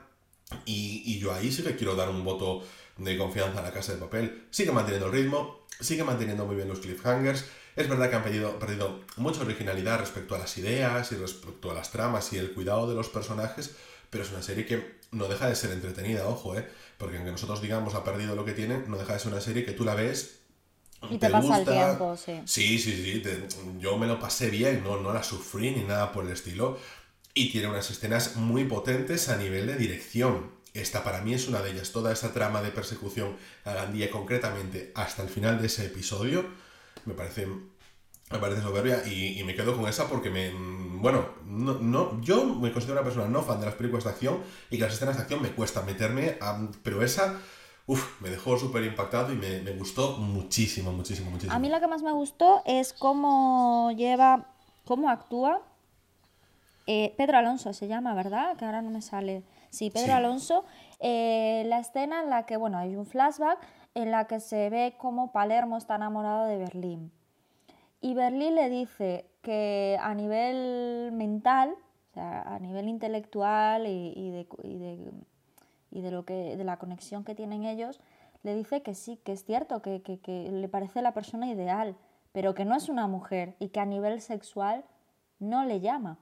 [0.66, 2.64] Y, y yo ahí sí que quiero dar un voto
[2.97, 4.47] de confianza a la casa de papel.
[4.49, 7.45] Sigue manteniendo el ritmo, sigue manteniendo muy bien los cliffhangers.
[7.75, 11.73] Es verdad que han perdido, perdido mucha originalidad respecto a las ideas y respecto a
[11.73, 13.75] las tramas y el cuidado de los personajes,
[14.09, 16.67] pero es una serie que no deja de ser entretenida, ojo, ¿eh?
[16.97, 19.63] Porque aunque nosotros digamos ha perdido lo que tiene, no deja de ser una serie
[19.63, 20.39] que tú la ves.
[21.09, 22.41] Y te, pasa el tiempo, sí.
[22.45, 23.23] Sí, sí, sí.
[23.80, 26.77] yo me lo pasé bien, no, no la sufrí ni nada por el estilo.
[27.34, 30.51] Y tiene unas escenas muy potentes a nivel de dirección.
[30.80, 31.91] Esta para mí es una de ellas.
[31.91, 36.45] Toda esa trama de persecución a Gandía concretamente hasta el final de ese episodio
[37.05, 37.47] me parece
[38.32, 40.51] me parece soberbia y, me quedo con esa porque me
[41.01, 44.77] bueno no, yo me considero una persona no fan de las películas de acción y
[44.77, 46.38] que las escenas de acción me cuesta meterme
[46.84, 47.39] pero esa
[47.88, 51.55] uf, me dejó súper impactado y me, gustó muchísimo muchísimo muchísimo.
[51.55, 54.45] A mí lo que más me gustó es cómo lleva
[54.86, 55.61] cómo actúa
[56.86, 60.65] eh, Pedro Alonso se llama verdad que ahora no me sale Sí, Pedro Alonso,
[60.99, 63.59] eh, la escena en la que, bueno, hay un flashback
[63.93, 67.11] en la que se ve como Palermo está enamorado de Berlín.
[68.01, 71.76] Y Berlín le dice que a nivel mental,
[72.11, 74.47] o sea, a nivel intelectual y, de,
[75.91, 77.99] y, de, lo que, de la conexión que tienen ellos,
[78.43, 81.95] le dice que sí, que es cierto, que, que le parece la persona ideal,
[82.32, 84.86] pero que no es una mujer y que a nivel sexual
[85.39, 86.17] no le llama.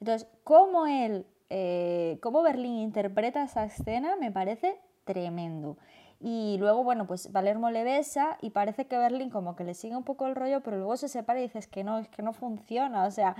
[0.00, 5.76] Entonces, ¿cómo él eh, cómo Berlín interpreta esa escena me parece tremendo.
[6.18, 9.94] Y luego, bueno, pues Palermo le besa y parece que Berlín como que le sigue
[9.94, 12.32] un poco el rollo, pero luego se separa y dices que no, es que no
[12.32, 13.04] funciona.
[13.04, 13.36] O sea,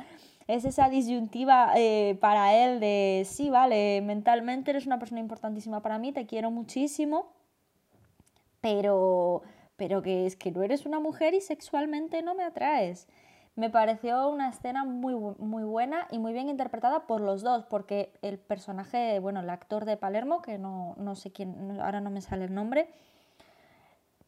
[0.47, 5.99] es esa disyuntiva eh, para él de, sí, vale, mentalmente eres una persona importantísima para
[5.99, 7.33] mí, te quiero muchísimo,
[8.61, 9.43] pero,
[9.77, 13.09] pero que es que no eres una mujer y sexualmente no me atraes.
[13.55, 18.13] Me pareció una escena muy, muy buena y muy bien interpretada por los dos, porque
[18.23, 22.23] el personaje, bueno, el actor de Palermo, que no, no sé quién, ahora no me
[22.23, 22.89] sale el nombre,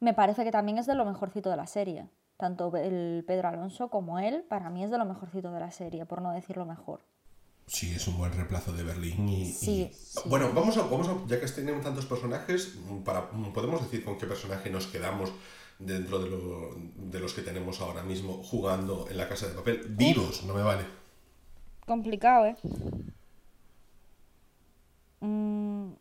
[0.00, 2.06] me parece que también es de lo mejorcito de la serie.
[2.36, 6.04] Tanto el Pedro Alonso como él, para mí es de lo mejorcito de la serie,
[6.04, 7.00] por no decir lo mejor.
[7.66, 9.46] Sí, es un buen reemplazo de Berlín y...
[9.46, 10.20] Sí, y- sí.
[10.26, 14.26] Bueno, vamos a, vamos a, ya que tenemos tantos personajes, para, podemos decir con qué
[14.26, 15.32] personaje nos quedamos
[15.78, 19.86] dentro de, lo- de los que tenemos ahora mismo jugando en la casa de papel.
[19.88, 20.84] Vivos, no me vale.
[21.86, 22.56] Complicado, ¿eh?
[25.20, 25.92] Mm,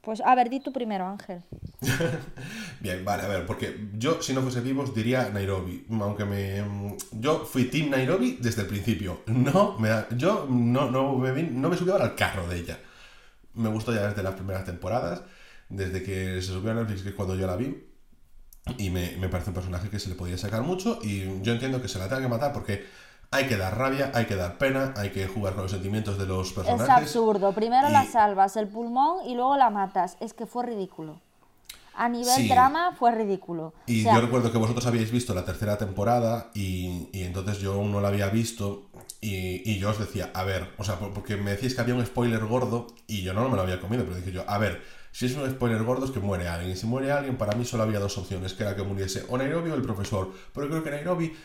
[0.00, 1.42] pues, a ver, di tú primero, Ángel.
[2.80, 6.96] Bien, vale, a ver, porque yo si no fuese vivos diría Nairobi, aunque me...
[7.12, 9.22] Yo fui Team Nairobi desde el principio.
[9.26, 12.78] No, me yo no, no, me, vi- no me subí al carro de ella.
[13.54, 15.22] Me gustó ya desde las primeras temporadas,
[15.68, 17.84] desde que se subió a Netflix, que es cuando yo la vi.
[18.78, 21.82] Y me, me parece un personaje que se le podía sacar mucho y yo entiendo
[21.82, 22.86] que se la tenga que matar porque
[23.32, 26.26] hay que dar rabia, hay que dar pena, hay que jugar con los sentimientos de
[26.26, 26.84] los personajes.
[26.86, 27.52] Es absurdo.
[27.54, 30.16] Primero la y- salvas el pulmón y luego la matas.
[30.20, 31.18] Es que fue ridículo.
[31.94, 32.48] A nivel Sí.
[32.48, 33.74] drama fue ridículo.
[33.86, 37.58] Y O sea, yo recuerdo que vosotros habíais visto la tercera temporada y, y entonces
[37.58, 38.86] yo aún no la había visto
[39.20, 41.94] y, y yo os decía, a ver, o sea, por- porque me decíais que había
[41.94, 44.82] un spoiler gordo y yo no me lo había comido, pero dije yo, a ver,
[45.12, 47.64] si es un spoiler gordo es que muere alguien y si muere alguien para mí
[47.64, 50.82] solo había dos opciones, que era que muriese o Nairobi o el profesor, pero creo
[50.82, 51.36] que Nairobi,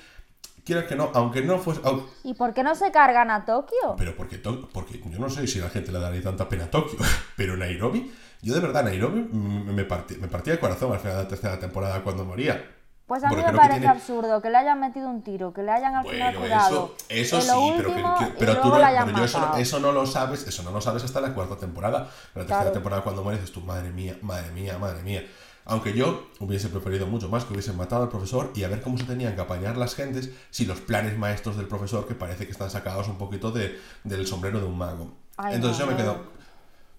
[0.65, 1.81] quieras que no, aunque no fuese...
[2.23, 3.95] ¿Y por qué no se cargan a Tokio?
[3.97, 6.65] pero porque, To- porque yo no sé si a la gente le daría tanta pena
[6.65, 6.97] a Tokio,
[7.37, 8.11] pero Nairobi,
[8.41, 11.29] yo de verdad Nairobi mm, me, partí- me partía el corazón al final de la
[11.29, 12.76] tercera temporada cuando moría.
[13.07, 15.71] Pues a mí me parece tiene- absurdo que le hayan metido un tiro, que le
[15.71, 16.95] hayan al final Bueno, curado.
[17.07, 20.61] eso, eso sí, pero, que- pero tú no, pero yo eso, no lo sabes, eso
[20.63, 21.99] no lo sabes hasta la cuarta temporada.
[22.35, 22.71] La tercera Claro.
[22.73, 25.25] temporada cuando mueres dices tú, madre mía, madre mía, madre mía.
[25.63, 28.97] Aunque yo hubiese preferido mucho más que hubiesen matado al profesor y a ver cómo
[28.97, 32.51] se tenían que apañar las gentes si los planes maestros del profesor que parece que
[32.51, 35.13] están sacados un poquito de, del sombrero de un mago.
[35.37, 36.23] Ay, Entonces no, yo me quedo,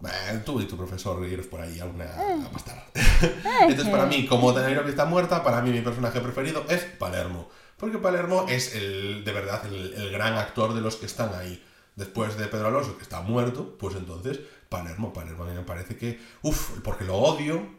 [0.00, 0.10] "Bah,
[0.44, 2.04] tú y tu profesor iros por ahí alguna
[2.46, 2.86] a pastar.
[3.62, 7.48] Entonces para mí, como Nairobi está muerta, para mí mi personaje preferido es Palermo.
[7.76, 11.62] Porque Palermo es el, de verdad el, el gran actor de los que están ahí.
[11.96, 14.38] Después de Pedro Alonso, que está muerto, pues entonces
[14.68, 17.76] Palermo, Palermo a mí me parece que, uff, porque lo odio,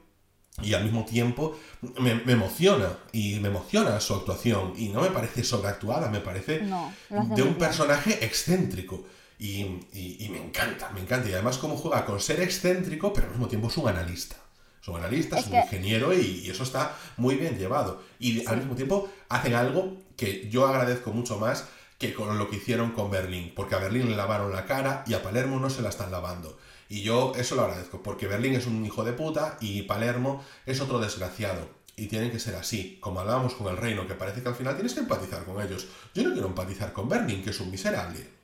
[0.61, 1.57] y al mismo tiempo
[1.99, 6.61] me, me emociona y me emociona su actuación y no me parece sobreactuada, me parece
[6.63, 7.55] No, de un bien.
[7.55, 9.05] personaje excéntrico
[9.39, 9.61] y,
[9.93, 13.31] y- y me encanta, me encanta y además cómo juega con ser excéntrico pero al
[13.31, 14.35] mismo tiempo es un analista.
[14.81, 18.01] Es un analista, Es es un ingeniero y, y eso está muy bien llevado.
[18.19, 21.65] Y al mismo tiempo hacen algo que yo agradezco mucho más
[21.97, 25.15] que con lo que hicieron con Berlín, porque a Berlín le lavaron la cara y
[25.15, 26.57] a Palermo no se la están lavando.
[26.87, 30.79] Y yo eso lo agradezco, porque Berlín es un hijo de puta y Palermo es
[30.79, 31.69] otro desgraciado.
[31.97, 34.75] Y tienen que ser así, como hablábamos con el reino, que parece que al final
[34.75, 35.87] tienes que empatizar con ellos.
[36.15, 38.38] Yo no quiero empatizar con Berlín, que es un miserable.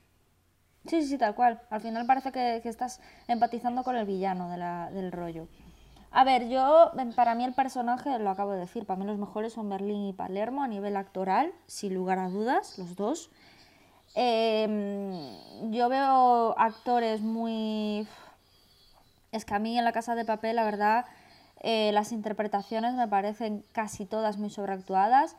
[0.87, 1.59] Sí, sí, tal cual.
[1.69, 5.47] Al final parece que, estás empatizando con el villano de la- del rollo.
[6.11, 9.17] A ver, yo, em, para mí el personaje, lo acabo de decir, para mí los
[9.17, 13.29] mejores son Berlín y Palermo a nivel actoral, sin lugar a dudas, los dos.
[14.15, 15.11] Em,
[15.71, 18.07] yo veo actores muy...
[19.31, 21.05] Es que a mí en La Casa de Papel, la verdad,
[21.61, 25.35] eh, las interpretaciones me parecen casi todas muy sobreactuadas.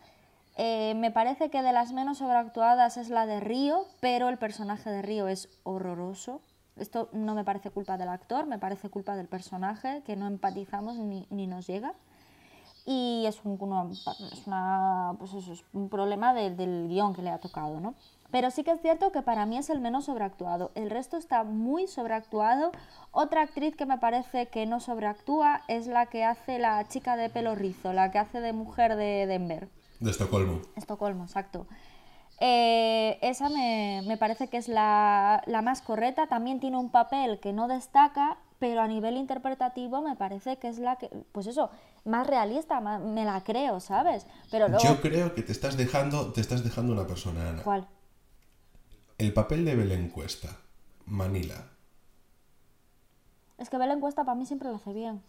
[0.57, 4.91] Eh, me parece que de las menos sobreactuadas es la de Río, pero el personaje
[4.91, 6.41] de Río es horroroso.
[6.77, 10.97] Esto no me parece culpa del actor, me parece culpa del personaje, que no empatizamos
[10.97, 11.95] ni, ni nos llega.
[12.89, 13.55] Y es un,
[14.33, 17.95] es una- pues eso, es un problema de- del guion que le ha tocado, ¿no?
[18.31, 20.71] Pero sí que es cierto que para mí es el menos sobreactuado.
[20.75, 22.71] El resto está muy sobreactuado.
[23.11, 27.29] Otra actriz que me parece que no sobreactúa es la que hace la chica de
[27.29, 29.69] pelo rizo, la que hace de mujer de Denver.
[30.01, 30.61] De Estocolmo.
[30.77, 31.67] Estocolmo, exacto.
[32.39, 36.27] Eh, esa me, me parece que es la, la más correcta.
[36.27, 40.79] También tiene un papel que no destaca, pero a nivel interpretativo me parece que es
[40.79, 41.71] la que, pues eso,
[42.05, 44.27] más realista, más- me la creo, ¿sabes?
[44.51, 47.63] Pero luego, Yo creo que te estás dejando, te estás dejando una persona, Ana.
[47.63, 47.89] ¿cuál?
[49.19, 50.59] El papel de Belén Cuesta,
[51.07, 51.65] Manila.
[53.57, 55.23] Es que Belén Cuesta para mí siempre lo hace bien.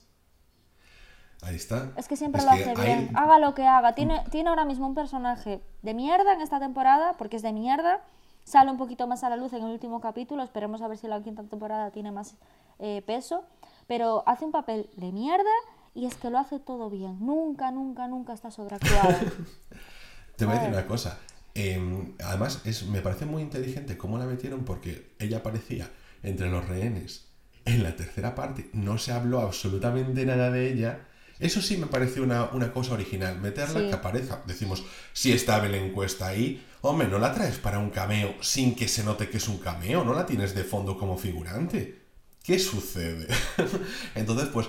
[1.41, 1.91] Ahí está.
[1.97, 3.11] Es que siempre Es lo que hace ahí- bien.
[3.15, 3.93] Haga lo que haga.
[3.93, 8.01] Tiene, tiene ahora mismo un personaje de mierda en esta temporada, porque es de mierda.
[8.43, 10.41] Sale un poquito más a la luz en el último capítulo.
[10.43, 12.35] Esperemos a ver si la quinta temporada tiene más
[12.79, 13.43] eh, peso.
[13.87, 15.49] Pero hace un papel de mierda
[15.93, 17.17] y es que lo hace todo bien.
[17.25, 19.09] Nunca, nunca, nunca está sobreactuado.
[20.35, 21.17] Te voy a decir una cosa.
[21.55, 25.89] Eh, además, es, me parece muy inteligente cómo la metieron porque ella aparecía
[26.23, 27.27] entre los rehenes
[27.65, 28.69] en la tercera parte.
[28.73, 30.99] No se habló absolutamente nada de ella.
[31.39, 33.39] Eso sí me pareció una, una cosa original.
[33.39, 33.87] Meterla Sí.
[33.89, 34.41] que aparezca.
[34.47, 34.83] Decimos,
[35.13, 39.03] si está Belén Cuesta ahí, hombre, no la traes para un cameo sin que se
[39.03, 40.03] note que es un cameo.
[40.03, 42.05] No la tienes de fondo como figurante.
[42.43, 43.27] ¿qué sucede?
[44.15, 44.67] Entonces, pues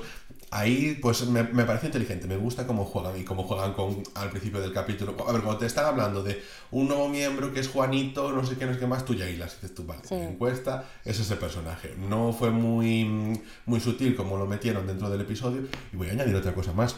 [0.51, 4.31] ahí pues me, me, parece inteligente, me gusta cómo juegan y cómo juegan con al
[4.31, 5.15] principio del capítulo.
[5.27, 8.57] A ver, cuando te están hablando de un nuevo miembro que es Juanito, no sé
[8.57, 11.95] qué, no sé qué más, tú ya hilas, dices tú, vale, encuesta es ese personaje.
[11.99, 15.63] No fue muy, muy sutil como lo metieron dentro del episodio
[15.93, 16.97] y voy a añadir otra cosa más.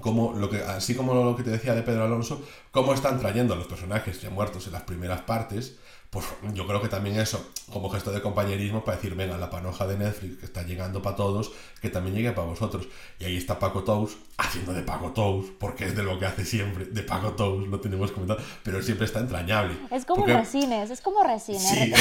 [0.00, 3.54] Como lo que, así como lo que te decía de Pedro Alonso, cómo están trayendo
[3.54, 5.78] a los personajes ya muertos en las primeras partes,
[6.16, 9.86] pues yo creo que también eso, como gesto de compañerismo, para decir, venga, la panoja
[9.86, 11.52] de Netflix que está llegando para todos,
[11.82, 12.88] que también llegue para vosotros.
[13.18, 16.46] Y ahí está Paco Tous haciendo de Paco Tous, porque es de lo que hace
[16.46, 19.76] siempre, de Paco Tous, lo tenemos comentado, pero siempre está entrañable.
[19.90, 21.92] Es como Resines, es como Resines.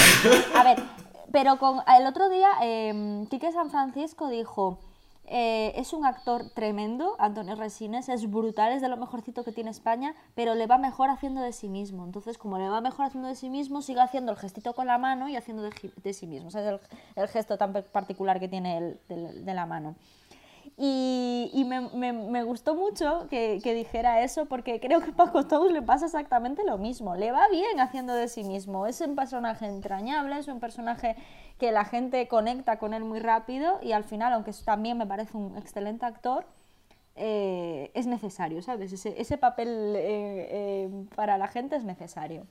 [0.56, 0.82] A ver,
[1.34, 4.80] pero con el otro día, eh, Quique San Francisco dijo
[5.28, 9.72] eh, es un actor tremendo, Antonio Resines, es brutal, es de lo mejorcito que tiene
[9.72, 12.06] España, pero le va mejor haciendo de sí mismo.
[12.06, 14.98] Entonces, como le va mejor haciendo de sí mismo, sigue haciendo el gestito con la
[14.98, 16.50] mano y haciendo de, sí mismo.
[16.50, 19.96] es el, gesto tan particular que tiene él de la mano.
[20.78, 26.64] Y, me, gustó mucho que, dijera eso porque creo que Paco Tous le pasa exactamente
[26.66, 27.16] lo mismo.
[27.16, 28.86] Le va bien haciendo de sí mismo.
[28.86, 31.16] Es un personaje entrañable, es un personaje
[31.60, 35.38] que la gente conecta con él muy rápido y al final, aunque también me parece
[35.38, 36.46] un excelente actor,
[37.16, 38.92] eh, es necesario, ¿sabes?
[39.06, 42.46] Ese, papel eh, eh, para la gente es necesario.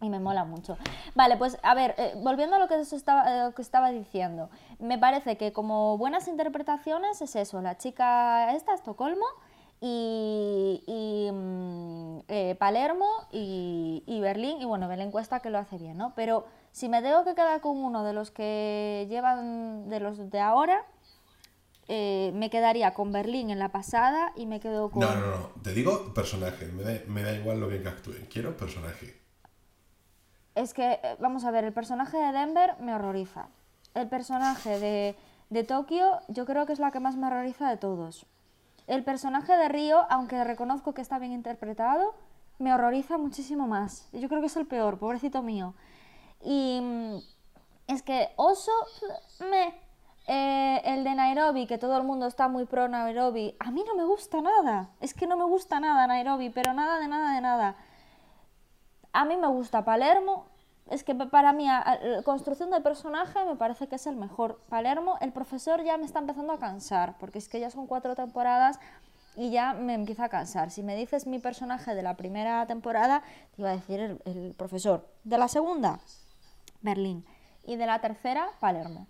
[0.00, 0.76] Y me mola mucho.
[1.14, 5.38] Vale, pues a ver, eh, volviendo a lo que, estaba, que estaba diciendo, me parece
[5.38, 9.24] que como buenas interpretaciones es eso, la chica esta, Estocolmo,
[9.80, 15.76] y, y mm, eh, Palermo y, y, Berlín, y bueno, Belén Cuesta que lo hace
[15.76, 16.14] bien, ¿no?
[16.14, 20.40] Pero si me tengo que quedar con uno de los que llevan, de los de
[20.40, 20.84] ahora,
[21.88, 25.00] eh, me quedaría con Berlín en la pasada y me quedo con...
[25.00, 28.26] No, no, no, te digo personaje, me da, me da igual lo bien que actúen,
[28.30, 29.25] quiero personaje.
[30.56, 33.48] Es que, eh, vamos a ver, el personaje de Denver me horroriza.
[33.94, 35.14] El personaje de,
[35.50, 38.26] de Tokio yo creo que es la que más me horroriza de todos.
[38.86, 42.14] El personaje de Río, aunque reconozco que está bien interpretado,
[42.58, 44.08] me horroriza muchísimo más.
[44.12, 45.74] Yo creo que es el peor, pobrecito mío.
[46.42, 47.16] Y mm,
[47.88, 48.72] es que Oso,
[49.50, 49.86] me...
[50.28, 53.94] Eh, el de Nairobi, que todo el mundo está muy pro Nairobi, a mí no
[53.94, 54.90] me gusta nada.
[55.00, 57.76] Es que no me gusta nada Nairobi, pero nada de nada de nada.
[59.16, 60.44] A mí me gusta Palermo,
[60.90, 64.60] es que para mí la construcción del personaje me parece que es el mejor.
[64.68, 68.14] Palermo, el profesor ya me está empezando a cansar, porque es que ya son cuatro
[68.14, 68.78] temporadas
[69.34, 70.70] y ya me empieza a cansar.
[70.70, 73.22] Si me dices mi personaje de la primera temporada,
[73.54, 75.08] te iba a decir el, el profesor.
[75.24, 75.98] De la segunda,
[76.82, 77.24] Berlín.
[77.64, 79.06] Y de la tercera, Palermo.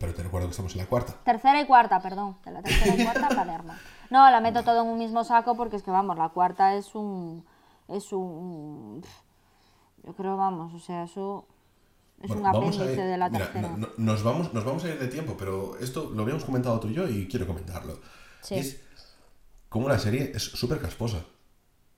[0.00, 1.12] Pero te recuerdo que estamos en la cuarta.
[1.24, 2.38] Tercera y cuarta, perdón.
[2.42, 3.74] De la tercera y cuarta, Palermo.
[4.14, 6.94] No, la meto todo en un mismo saco porque es que, vamos, la cuarta es
[6.94, 7.44] un...
[7.88, 9.04] Es un...
[10.04, 11.48] Yo creo, vamos, o sea, eso...
[12.22, 13.76] Es un apéndice de la tercera.
[13.96, 16.94] nos, vamos, nos vamos a ir de tiempo, pero esto lo habíamos comentado tú y
[16.94, 17.98] yo y quiero comentarlo.
[18.40, 18.54] Sí.
[18.54, 18.80] Es
[19.68, 21.18] como una serie es súper casposa.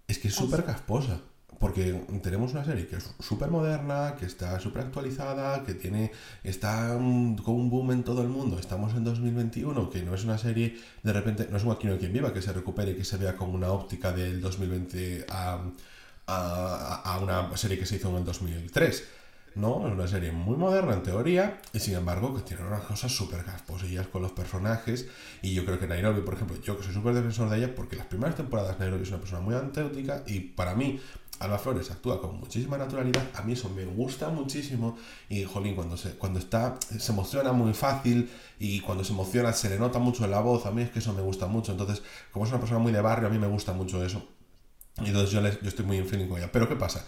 [0.09, 1.21] Es que es súper casposa.
[1.59, 6.13] Porque tenemos una serie que es súper moderna, que está súper actualizada, que tiene
[6.45, 8.59] está con un boom en todo el mundo.
[8.59, 11.99] Estamos en 2021, que no es una serie, de repente, no es un Aquí no
[11.99, 15.61] quien viva, que se recupere y que se vea como una óptica del 2020 a,
[16.27, 19.05] a, una serie que se hizo en el 2003.
[19.55, 23.11] No, es una serie muy moderna en teoría y sin embargo que tiene unas cosas
[23.11, 25.07] súper gasposillas con los personajes
[25.41, 27.97] y yo creo que Nairobi, por ejemplo, yo que soy súper defensor de ella porque
[27.97, 31.01] las primeras temporadas Nairobi es una persona muy antéutica y para mí
[31.41, 34.97] Alba Flores actúa con muchísima naturalidad, a mí eso me gusta muchísimo
[35.29, 39.69] y Jolín cuando se, cuando está, se emociona muy fácil y cuando se emociona se
[39.69, 42.03] le nota mucho en la voz, a mí es que eso me gusta mucho, entonces
[42.33, 44.23] como es una persona muy de barrio, a mí me gusta mucho eso
[45.03, 47.05] y entonces yo, yo estoy muy en feeling con ella, pero ¿qué pasa?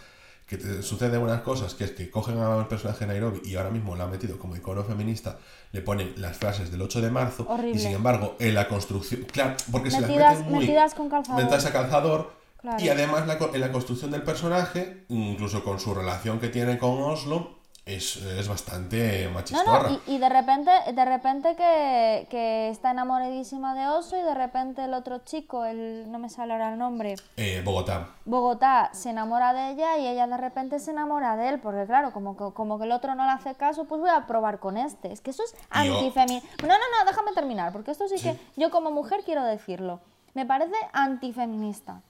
[0.47, 3.71] Que te sucede unas cosas, que es que cogen al personaje de Nairobi y ahora
[3.71, 5.39] mismo la han metido como icono feminista,
[5.73, 9.57] le ponen las frases del 8 de marzo y sin embargo en la construcción, claro,
[9.71, 10.61] porque si las meten muy...
[10.61, 11.43] Metidas con calzador.
[11.43, 12.38] Metas a calzador
[12.79, 17.59] y además en la construcción del personaje, incluso con su relación que tiene con Oslo,
[17.89, 19.91] es, es bastante machistorra.
[19.91, 24.85] No, y, de repente, de repente que, que, está enamoradísima de Oso y de repente
[24.85, 27.17] el otro chico, el no me sale ahora el nombre.
[27.37, 28.11] Eh, Bogotá.
[28.27, 32.13] Bogotá se enamora de ella y ella de repente se enamora de él, porque claro,
[32.13, 34.77] como que, como que el otro no le hace caso, pues voy a probar con
[34.77, 35.11] este.
[35.11, 36.49] Es que eso es antifeminista.
[36.67, 40.01] No, no, no, déjame terminar, porque esto sí, sí que yo como mujer quiero decirlo.
[40.35, 42.03] Me parece antifeminista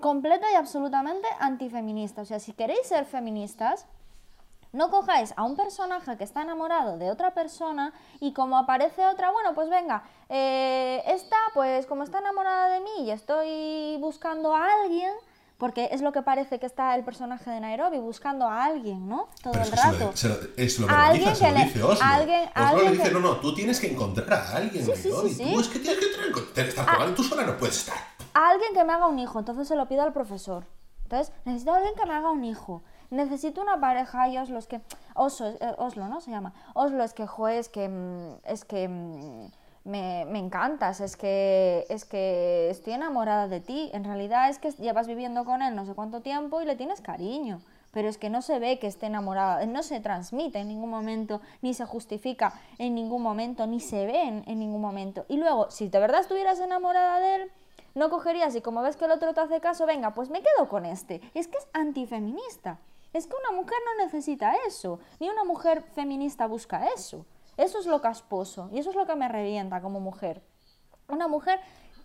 [0.00, 2.22] completa y absolutamente antifeminista.
[2.22, 3.86] O sea, si queréis ser feministas,
[4.72, 9.30] no cojáis a un personaje que está enamorado de otra persona y como aparece otra,
[9.30, 14.66] bueno, pues venga, eh, esta, pues como está enamorada de mí y estoy buscando a
[14.82, 15.12] alguien,
[15.56, 19.30] porque es lo que parece que está el personaje de Nairobi buscando a alguien, ¿no?
[19.42, 20.10] Todo el rato.
[20.14, 22.04] Se lo, es lo alguien que le, dice Oslo.
[22.04, 25.30] Alguien, Oslo le dice, no, no, tú tienes que encontrar a alguien, sí, Nairobi.
[25.30, 27.78] Sí, sí, tú es que tienes que tener, estar con alguien, tú sola no puedes
[27.78, 28.15] estar.
[28.36, 30.66] A alguien que me haga un hijo, entonces se lo pido al profesor.
[31.04, 32.82] Entonces, necesito a alguien que me haga un hijo.
[33.08, 34.82] Necesito una pareja y Oslo es que...
[35.14, 36.20] Oslo, eh, Oslo ¿no?
[36.20, 36.52] Se llama.
[36.74, 37.88] Oslo es que, joder, es que...
[37.88, 39.46] Mm, es que mm,
[39.84, 43.88] me, encantas, es que, es que estoy enamorada de ti.
[43.94, 47.00] En realidad es que llevas viviendo con él no sé cuánto tiempo y le tienes
[47.00, 47.62] cariño.
[47.90, 51.40] Pero es que no se ve que esté enamorada, no se transmite en ningún momento,
[51.62, 55.24] ni se justifica en ningún momento, ni se ve en ningún momento.
[55.26, 57.52] Y luego, si de verdad estuvieras enamorada de él,
[57.96, 60.68] no cogerías y como ves que el otro te hace caso, venga, pues me quedo
[60.68, 61.20] con este.
[61.34, 62.78] Es que es antifeminista.
[63.12, 67.24] Es que una mujer no necesita eso, ni una mujer feminista busca eso.
[67.56, 70.42] Eso es lo casposo y eso es lo que me revienta como mujer.
[71.08, 71.58] Una mujer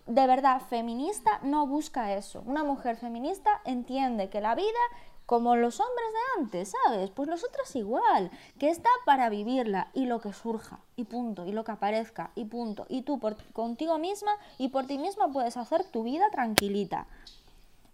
[0.06, 2.42] de verdad feminista no busca eso.
[2.46, 4.80] Una mujer feminista entiende que la vida,
[5.26, 7.10] como los hombres de antes, ¿sabes?
[7.10, 11.64] Pues nosotras igual, que está para vivirla y lo que surja, y punto, y lo
[11.64, 12.86] que aparezca, y punto.
[12.88, 17.06] Y tú por, contigo misma y por ti misma puedes hacer tu vida tranquilita.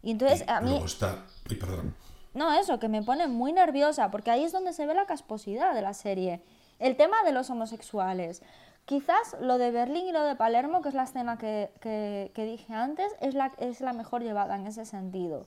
[0.02, 0.80] Y entonces a mí...
[0.84, 1.26] Está...
[1.48, 1.94] perdón.
[2.34, 5.74] No, eso, que me pone muy nerviosa, porque ahí es donde se ve la casposidad
[5.74, 6.42] de la serie.
[6.78, 8.42] El tema de los homosexuales.
[8.84, 13.12] Quizás lo de Berlín y lo de Palermo, que es la escena que, dije antes,
[13.20, 15.46] es la, es la mejor llevada en ese sentido.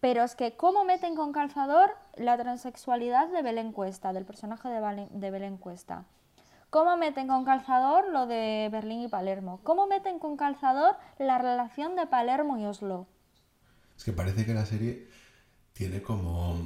[0.00, 5.08] Pero es que, ¿cómo meten con calzador la transexualidad de Belén Cuesta, del personaje de,
[5.10, 6.04] de Belén Cuesta?
[6.70, 9.60] ¿Cómo meten con calzador lo de Berlín y Palermo?
[9.62, 13.06] ¿Cómo meten con calzador la relación de Palermo y Oslo?
[13.96, 15.08] Es que parece que la serie
[15.74, 16.56] tiene como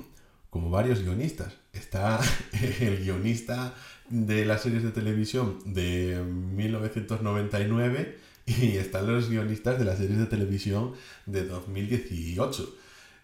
[0.55, 1.53] como varios guionistas.
[1.73, 2.21] Está
[2.81, 3.75] el guionista
[4.09, 10.27] de las series de televisión de 1999 y están los guionistas de las series de
[10.27, 10.93] televisión
[11.27, 12.73] de 2018.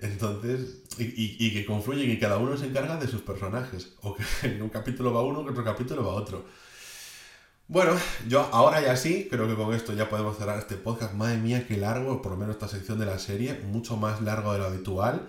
[0.01, 3.93] Entonces, y, que confluyen y cada uno se encarga de sus personajes.
[4.03, 6.45] O que en un capítulo va uno, que otro capítulo va otro.
[7.69, 7.93] Bueno,
[8.29, 11.15] yo ahora ya sí, creo que con esto ya podemos cerrar este podcast.
[11.15, 14.53] Madre mía, qué largo, por lo menos esta sección de la serie, mucho más largo
[14.53, 15.29] de lo habitual.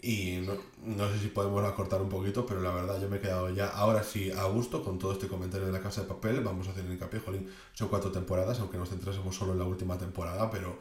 [0.00, 0.46] Y
[0.84, 3.68] no, sé si podemos acortar un poquito, pero la verdad yo me he quedado ya
[3.68, 6.40] ahora sí a gusto con todo este comentario de la casa de papel.
[6.40, 9.64] Vamos a hacer el hincapié, jolín, son cuatro temporadas, aunque nos centrásemos solo en la
[9.64, 10.78] última temporada, pero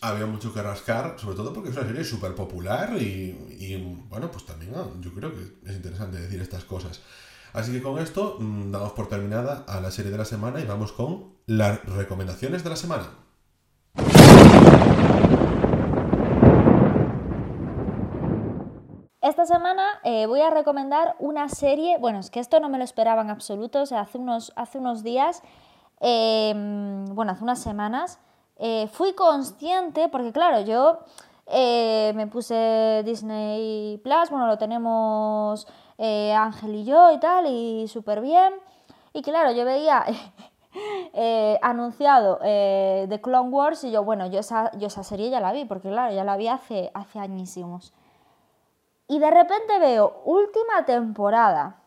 [0.00, 3.76] había mucho que rascar, sobre todo porque es una serie súper popular y,
[4.08, 7.00] bueno, pues también ah, yo creo que es interesante decir estas cosas.
[7.52, 10.66] Así que con esto mm, damos por terminada a la serie de la semana y
[10.66, 13.08] vamos con las recomendaciones de la semana.
[19.28, 22.84] Esta semana eh, voy a recomendar una serie, bueno, es que esto no me lo
[22.84, 25.42] esperaba en absoluto, o sea, hace unos, hace unos días,
[26.00, 28.20] em, bueno, hace unas semanas,
[28.58, 31.00] eh, fui consciente, porque claro, yo
[31.46, 35.66] eh, me puse Disney Plus, bueno, lo tenemos
[35.98, 38.54] Ángel y yo y tal, y súper bien,
[39.12, 40.04] y claro, yo veía...
[41.62, 45.64] anunciado The Clone Wars y yo, bueno, yo esa, yo esa serie ya la vi,
[45.64, 47.92] porque claro, ya la vi hace, hace añísimos.
[49.08, 51.80] Y de repente veo última temporada.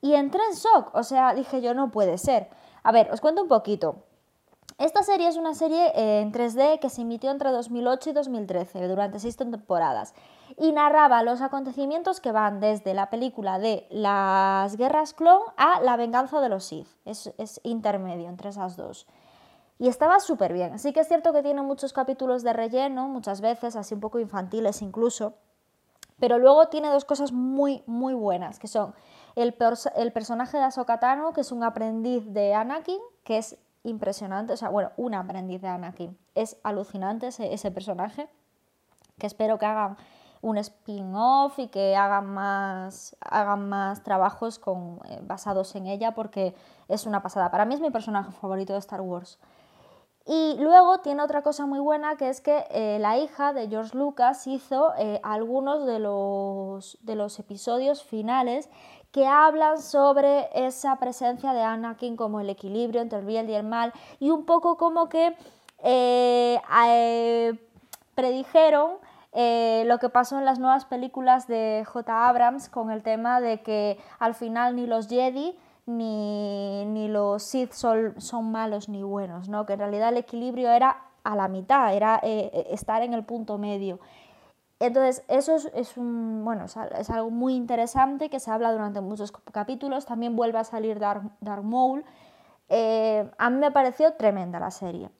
[0.00, 0.94] Y entré en shock.
[0.94, 2.48] O sea, dije yo, no puede ser.
[2.84, 3.96] A ver, os cuento un poquito.
[4.80, 8.88] Esta serie es una serie eh, en 3D que se emitió entre 2008 y 2013,
[8.88, 10.14] durante seis temporadas,
[10.56, 15.98] y narraba los acontecimientos que van desde la película de las guerras clon a la
[15.98, 16.88] venganza de los Sith.
[17.04, 19.06] Es, intermedio entre esas dos.
[19.78, 20.78] Y estaba súper bien.
[20.78, 24.18] Sí que es cierto que tiene muchos capítulos de relleno, muchas veces, así un poco
[24.18, 25.34] infantiles incluso,
[26.18, 28.94] pero luego tiene dos cosas muy, muy buenas, que son
[29.36, 29.54] el,
[29.96, 34.56] el personaje de Ahsoka Tano, que es un aprendiz de Anakin, que es impresionante, o
[34.56, 36.18] sea, bueno, un aprendiz de Anakin.
[36.34, 38.28] Es alucinante ese, personaje,
[39.18, 39.96] que espero que hagan
[40.42, 46.54] un spin-off y que hagan más, hagan más trabajos con, eh, basados en ella, porque
[46.88, 47.50] es una pasada.
[47.50, 49.38] Para mí es mi personaje favorito de Star Wars.
[50.32, 53.98] Y luego tiene otra cosa muy buena que es que eh, la hija de George
[53.98, 58.70] Lucas hizo eh, algunos de los, de los episodios finales
[59.10, 63.64] que hablan sobre esa presencia de Anakin como el equilibrio entre el bien y el
[63.64, 65.34] mal y un poco como que
[65.82, 67.58] eh,
[68.14, 68.98] predijeron
[69.32, 72.28] lo que pasó en las nuevas películas de J.
[72.28, 75.58] Abrams con el tema de que al final ni los Jedi
[75.98, 78.14] ni, los Sith son,
[78.50, 79.66] malos ni buenos, ¿no?
[79.66, 83.24] que en realidad el equilibrio era a la mitad, era eh, eh, estar en el
[83.24, 84.00] punto medio.
[84.80, 90.06] Entonces, eso es, un, bueno, es, algo muy interesante que se habla durante muchos capítulos.
[90.06, 92.02] También vuelve a salir Dark, Dark Maul.
[92.70, 95.10] Eh, a mí me pareció tremenda la serie.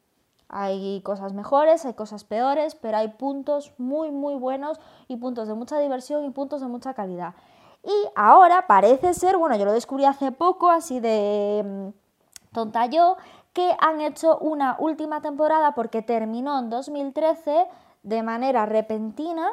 [0.48, 5.54] Hay cosas mejores, hay cosas peores, pero hay puntos muy, muy buenos y puntos de
[5.54, 7.34] mucha diversión y puntos de mucha calidad.
[7.82, 13.16] Y ahora parece ser, bueno, yo lo descubrí hace poco, así de mm, tonta yo,
[13.52, 17.66] que han hecho una última temporada porque terminó en 2013
[18.02, 19.50] de manera repentina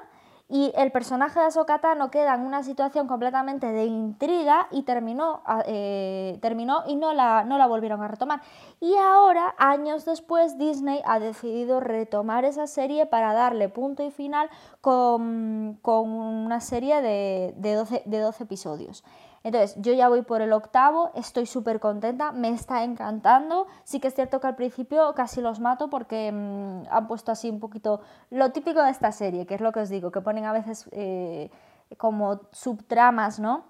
[0.50, 6.40] y el personaje de Ahsoka queda en una situación completamente de intriga y terminó, eh,
[6.42, 8.42] terminó y no la, no la volvieron a retomar.
[8.80, 14.50] Y ahora, años después, Disney ha decidido retomar esa serie para darle punto y final
[14.80, 19.04] con, una serie de, de, 12, de 12 episodios.
[19.48, 23.66] Entonces, yo ya voy por el octavo, estoy súper contenta, me está encantando.
[23.86, 27.50] Sí que es cierto que al principio casi los mato porque mm, han puesto así
[27.50, 30.44] un poquito lo típico de esta serie, que es lo que os digo, que ponen
[30.44, 31.50] a veces eh,
[31.98, 33.64] como subtramas, ¿no?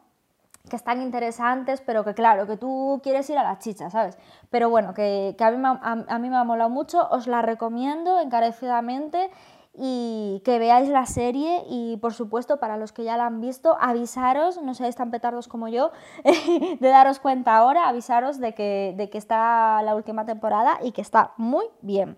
[0.67, 4.17] que están interesantes, pero que claro, que tú quieres ir a la chicha, ¿sabes?
[4.49, 9.29] Pero bueno, que, a, mí a mí me ha molado mucho, os la recomiendo encarecidamente
[9.77, 13.77] y que veáis la serie y por supuesto para los que ya la han visto
[13.79, 15.91] avisaros, no seáis tan petardos como yo,
[16.79, 21.01] de daros cuenta ahora, avisaros de que, de que está la última temporada y que
[21.01, 22.17] está muy bien.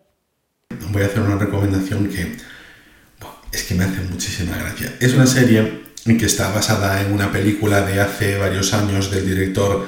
[0.91, 2.37] Voy a hacer una recomendación que
[3.51, 4.93] es que me hace muchísima gracia.
[4.99, 9.87] Es una serie que está basada en una película de hace varios años del director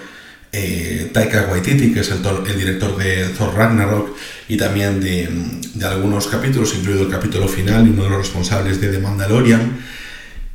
[0.52, 2.22] eh, Taika Waititi, que es el,
[2.58, 4.16] director de Thor Ragnarok
[4.50, 5.30] y también de,
[5.74, 9.80] de, algunos capítulos, incluido el capítulo final y uno de los responsables de The Mandalorian.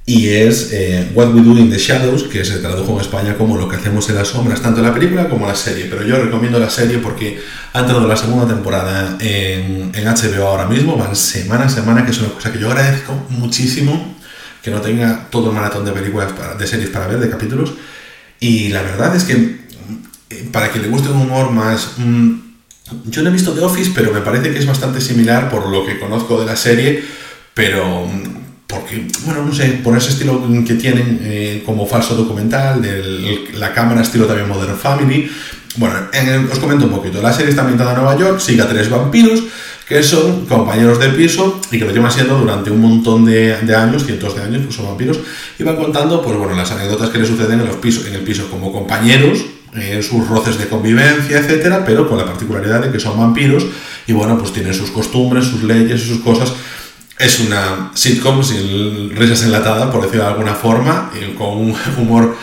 [0.09, 3.57] Y es eh, What We Do in the Shadows, que se tradujo en España como
[3.59, 5.87] Lo que hacemos en las sombras, tanto la película como la serie.
[5.91, 7.41] Pero yo recomiendo la serie porque
[7.73, 12.21] ha entrado la segunda temporada en, HBO ahora mismo, van semana a semana, que es
[12.21, 14.17] una cosa que yo agradezco muchísimo,
[14.63, 17.73] que no tenga todo el maratón de películas, de series para ver, de capítulos.
[18.39, 19.66] Y la verdad es que
[20.31, 21.93] eh, para que le guste un humor más...
[21.99, 22.33] Mm,
[23.07, 25.85] yo no he visto The Office, pero me parece que es bastante similar por lo
[25.85, 27.03] que conozco de la serie,
[27.53, 32.83] pero mm, porque, bueno, no sé, por ese estilo que tienen eh, como falso documental,
[32.83, 35.31] de la cámara estilo también Modern Family.
[35.77, 35.95] Bueno,
[36.51, 37.21] os comento un poquito.
[37.21, 39.43] La serie está ambientada en Nueva York, sigue a tres vampiros
[39.87, 44.05] que son compañeros de piso y que lo llevan siendo durante un montón de, años,
[44.05, 45.21] cientos de años, pues son vampiros,
[45.59, 48.23] y van contando, pues bueno, las anécdotas que les suceden en, los pisos, en el
[48.23, 49.45] piso como compañeros,
[49.77, 53.67] en sus roces de convivencia, etcétera, pero con la particularidad de que son vampiros
[54.07, 56.53] y bueno, pues tienen sus costumbres, sus leyes, sus cosas.
[57.19, 62.37] Es una sitcom sin risas enlatada, por decirlo de alguna forma, con un humor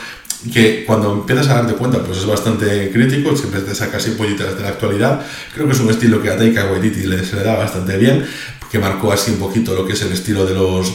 [0.52, 4.56] que cuando empiezas a darte cuenta pues es bastante crítico, siempre te saca así pollitas
[4.58, 5.26] de la actualidad.
[5.54, 8.26] Creo que es un estilo que a Taika Waititi se le da bastante bien,
[8.72, 10.92] que marcó así un poquito lo que es el estilo de los,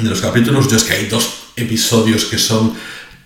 [0.00, 0.70] de los capítulos.
[0.70, 2.72] Yo es que hay dos episodios que son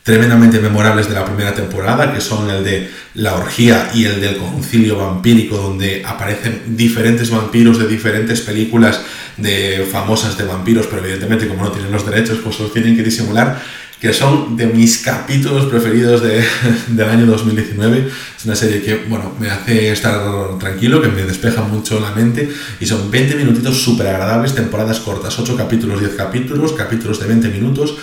[0.07, 4.37] tremendamente memorables de la primera temporada, que son el de la orgía y el del
[4.37, 9.01] concilio vampírico, donde aparecen diferentes vampiros de diferentes películas
[9.37, 13.03] de famosas de vampiros, pero evidentemente como no tienen los derechos, pues los tienen que
[13.03, 13.61] disimular,
[14.01, 16.45] que son de mis capítulos preferidos de,
[16.87, 18.07] del año 2019.
[18.39, 20.21] Es una serie que, bueno, me hace estar
[20.61, 25.37] tranquilo, que me despeja mucho la mente, y son 20 minutitos súper agradables, temporadas cortas,
[25.37, 27.97] 8 capítulos, 10 capítulos, capítulos de 20 minutos,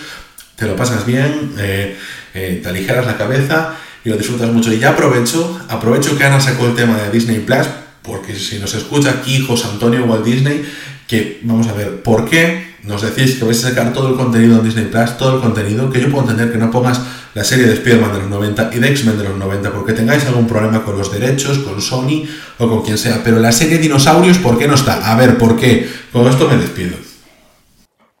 [0.56, 1.96] te lo pasas bien, eh,
[2.34, 3.74] eh, te aligeras la cabeza
[4.04, 4.72] y lo disfrutas mucho.
[4.72, 7.66] Y ya aprovecho, aprovecho que Ana sacó el tema de Disney Plus,
[8.02, 10.64] porque si nos escucha aquí José Antonio Walt Disney,
[11.06, 14.58] que vamos a ver, ¿por qué nos decís que vais a sacar todo el contenido
[14.58, 17.00] en Disney Plus, todo el contenido, que yo puedo entender que no pongas
[17.32, 20.24] la serie de Spider-Man de los 90 y de X-Men de los 90 porque tengáis
[20.26, 22.24] algún problema con los derechos, con Sony
[22.58, 25.10] o con quien sea, pero la serie Dinosaurios, ¿por qué no está?
[25.10, 25.88] A ver, ¿por qué?
[26.12, 26.96] Con esto me despido.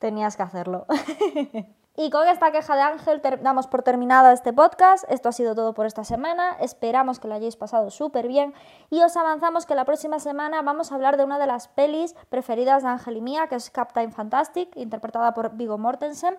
[0.00, 0.86] Tenías que hacerlo.
[1.96, 5.04] Y con esta queja de Ángel damos por terminado este podcast.
[5.08, 6.56] Esto ha sido todo por esta semana.
[6.60, 8.52] Esperamos que lo hayáis pasado súper bien.
[8.90, 12.16] Y os avanzamos que la próxima semana vamos a hablar de una de las pelis
[12.30, 16.36] preferidas de Ángel y mía, que es Captain Fantastic, interpretada por Vigo Mortensen.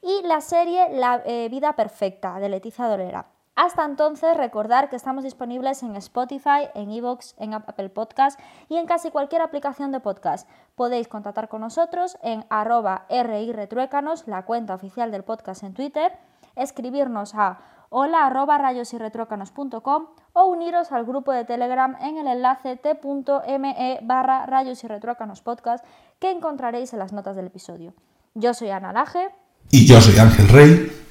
[0.00, 3.33] Y la serie La eh, Vida Perfecta, de Leticia Dolera.
[3.56, 8.86] Hasta entonces, recordar que estamos disponibles en Spotify, en Evox, en Apple Podcast y en
[8.86, 10.48] casi cualquier aplicación de podcast.
[10.74, 16.12] Podéis contactar con nosotros en arroba rirretruécanos, la cuenta oficial del podcast en Twitter,
[16.56, 17.60] escribirnos a
[17.90, 24.82] hola arroba rayosyrretruécanos.com o uniros al grupo de Telegram en el enlace t.me barra rayos
[24.82, 24.88] y
[25.44, 25.84] podcast
[26.18, 27.94] que encontraréis en las notas del episodio.
[28.34, 29.30] Yo soy Ana Laje.
[29.70, 31.04] Y yo soy Ángel Rey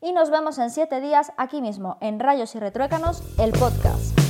[0.00, 4.27] y nos vemos en 7 días aquí mismo en Rayos y Retruécanos, el podcast.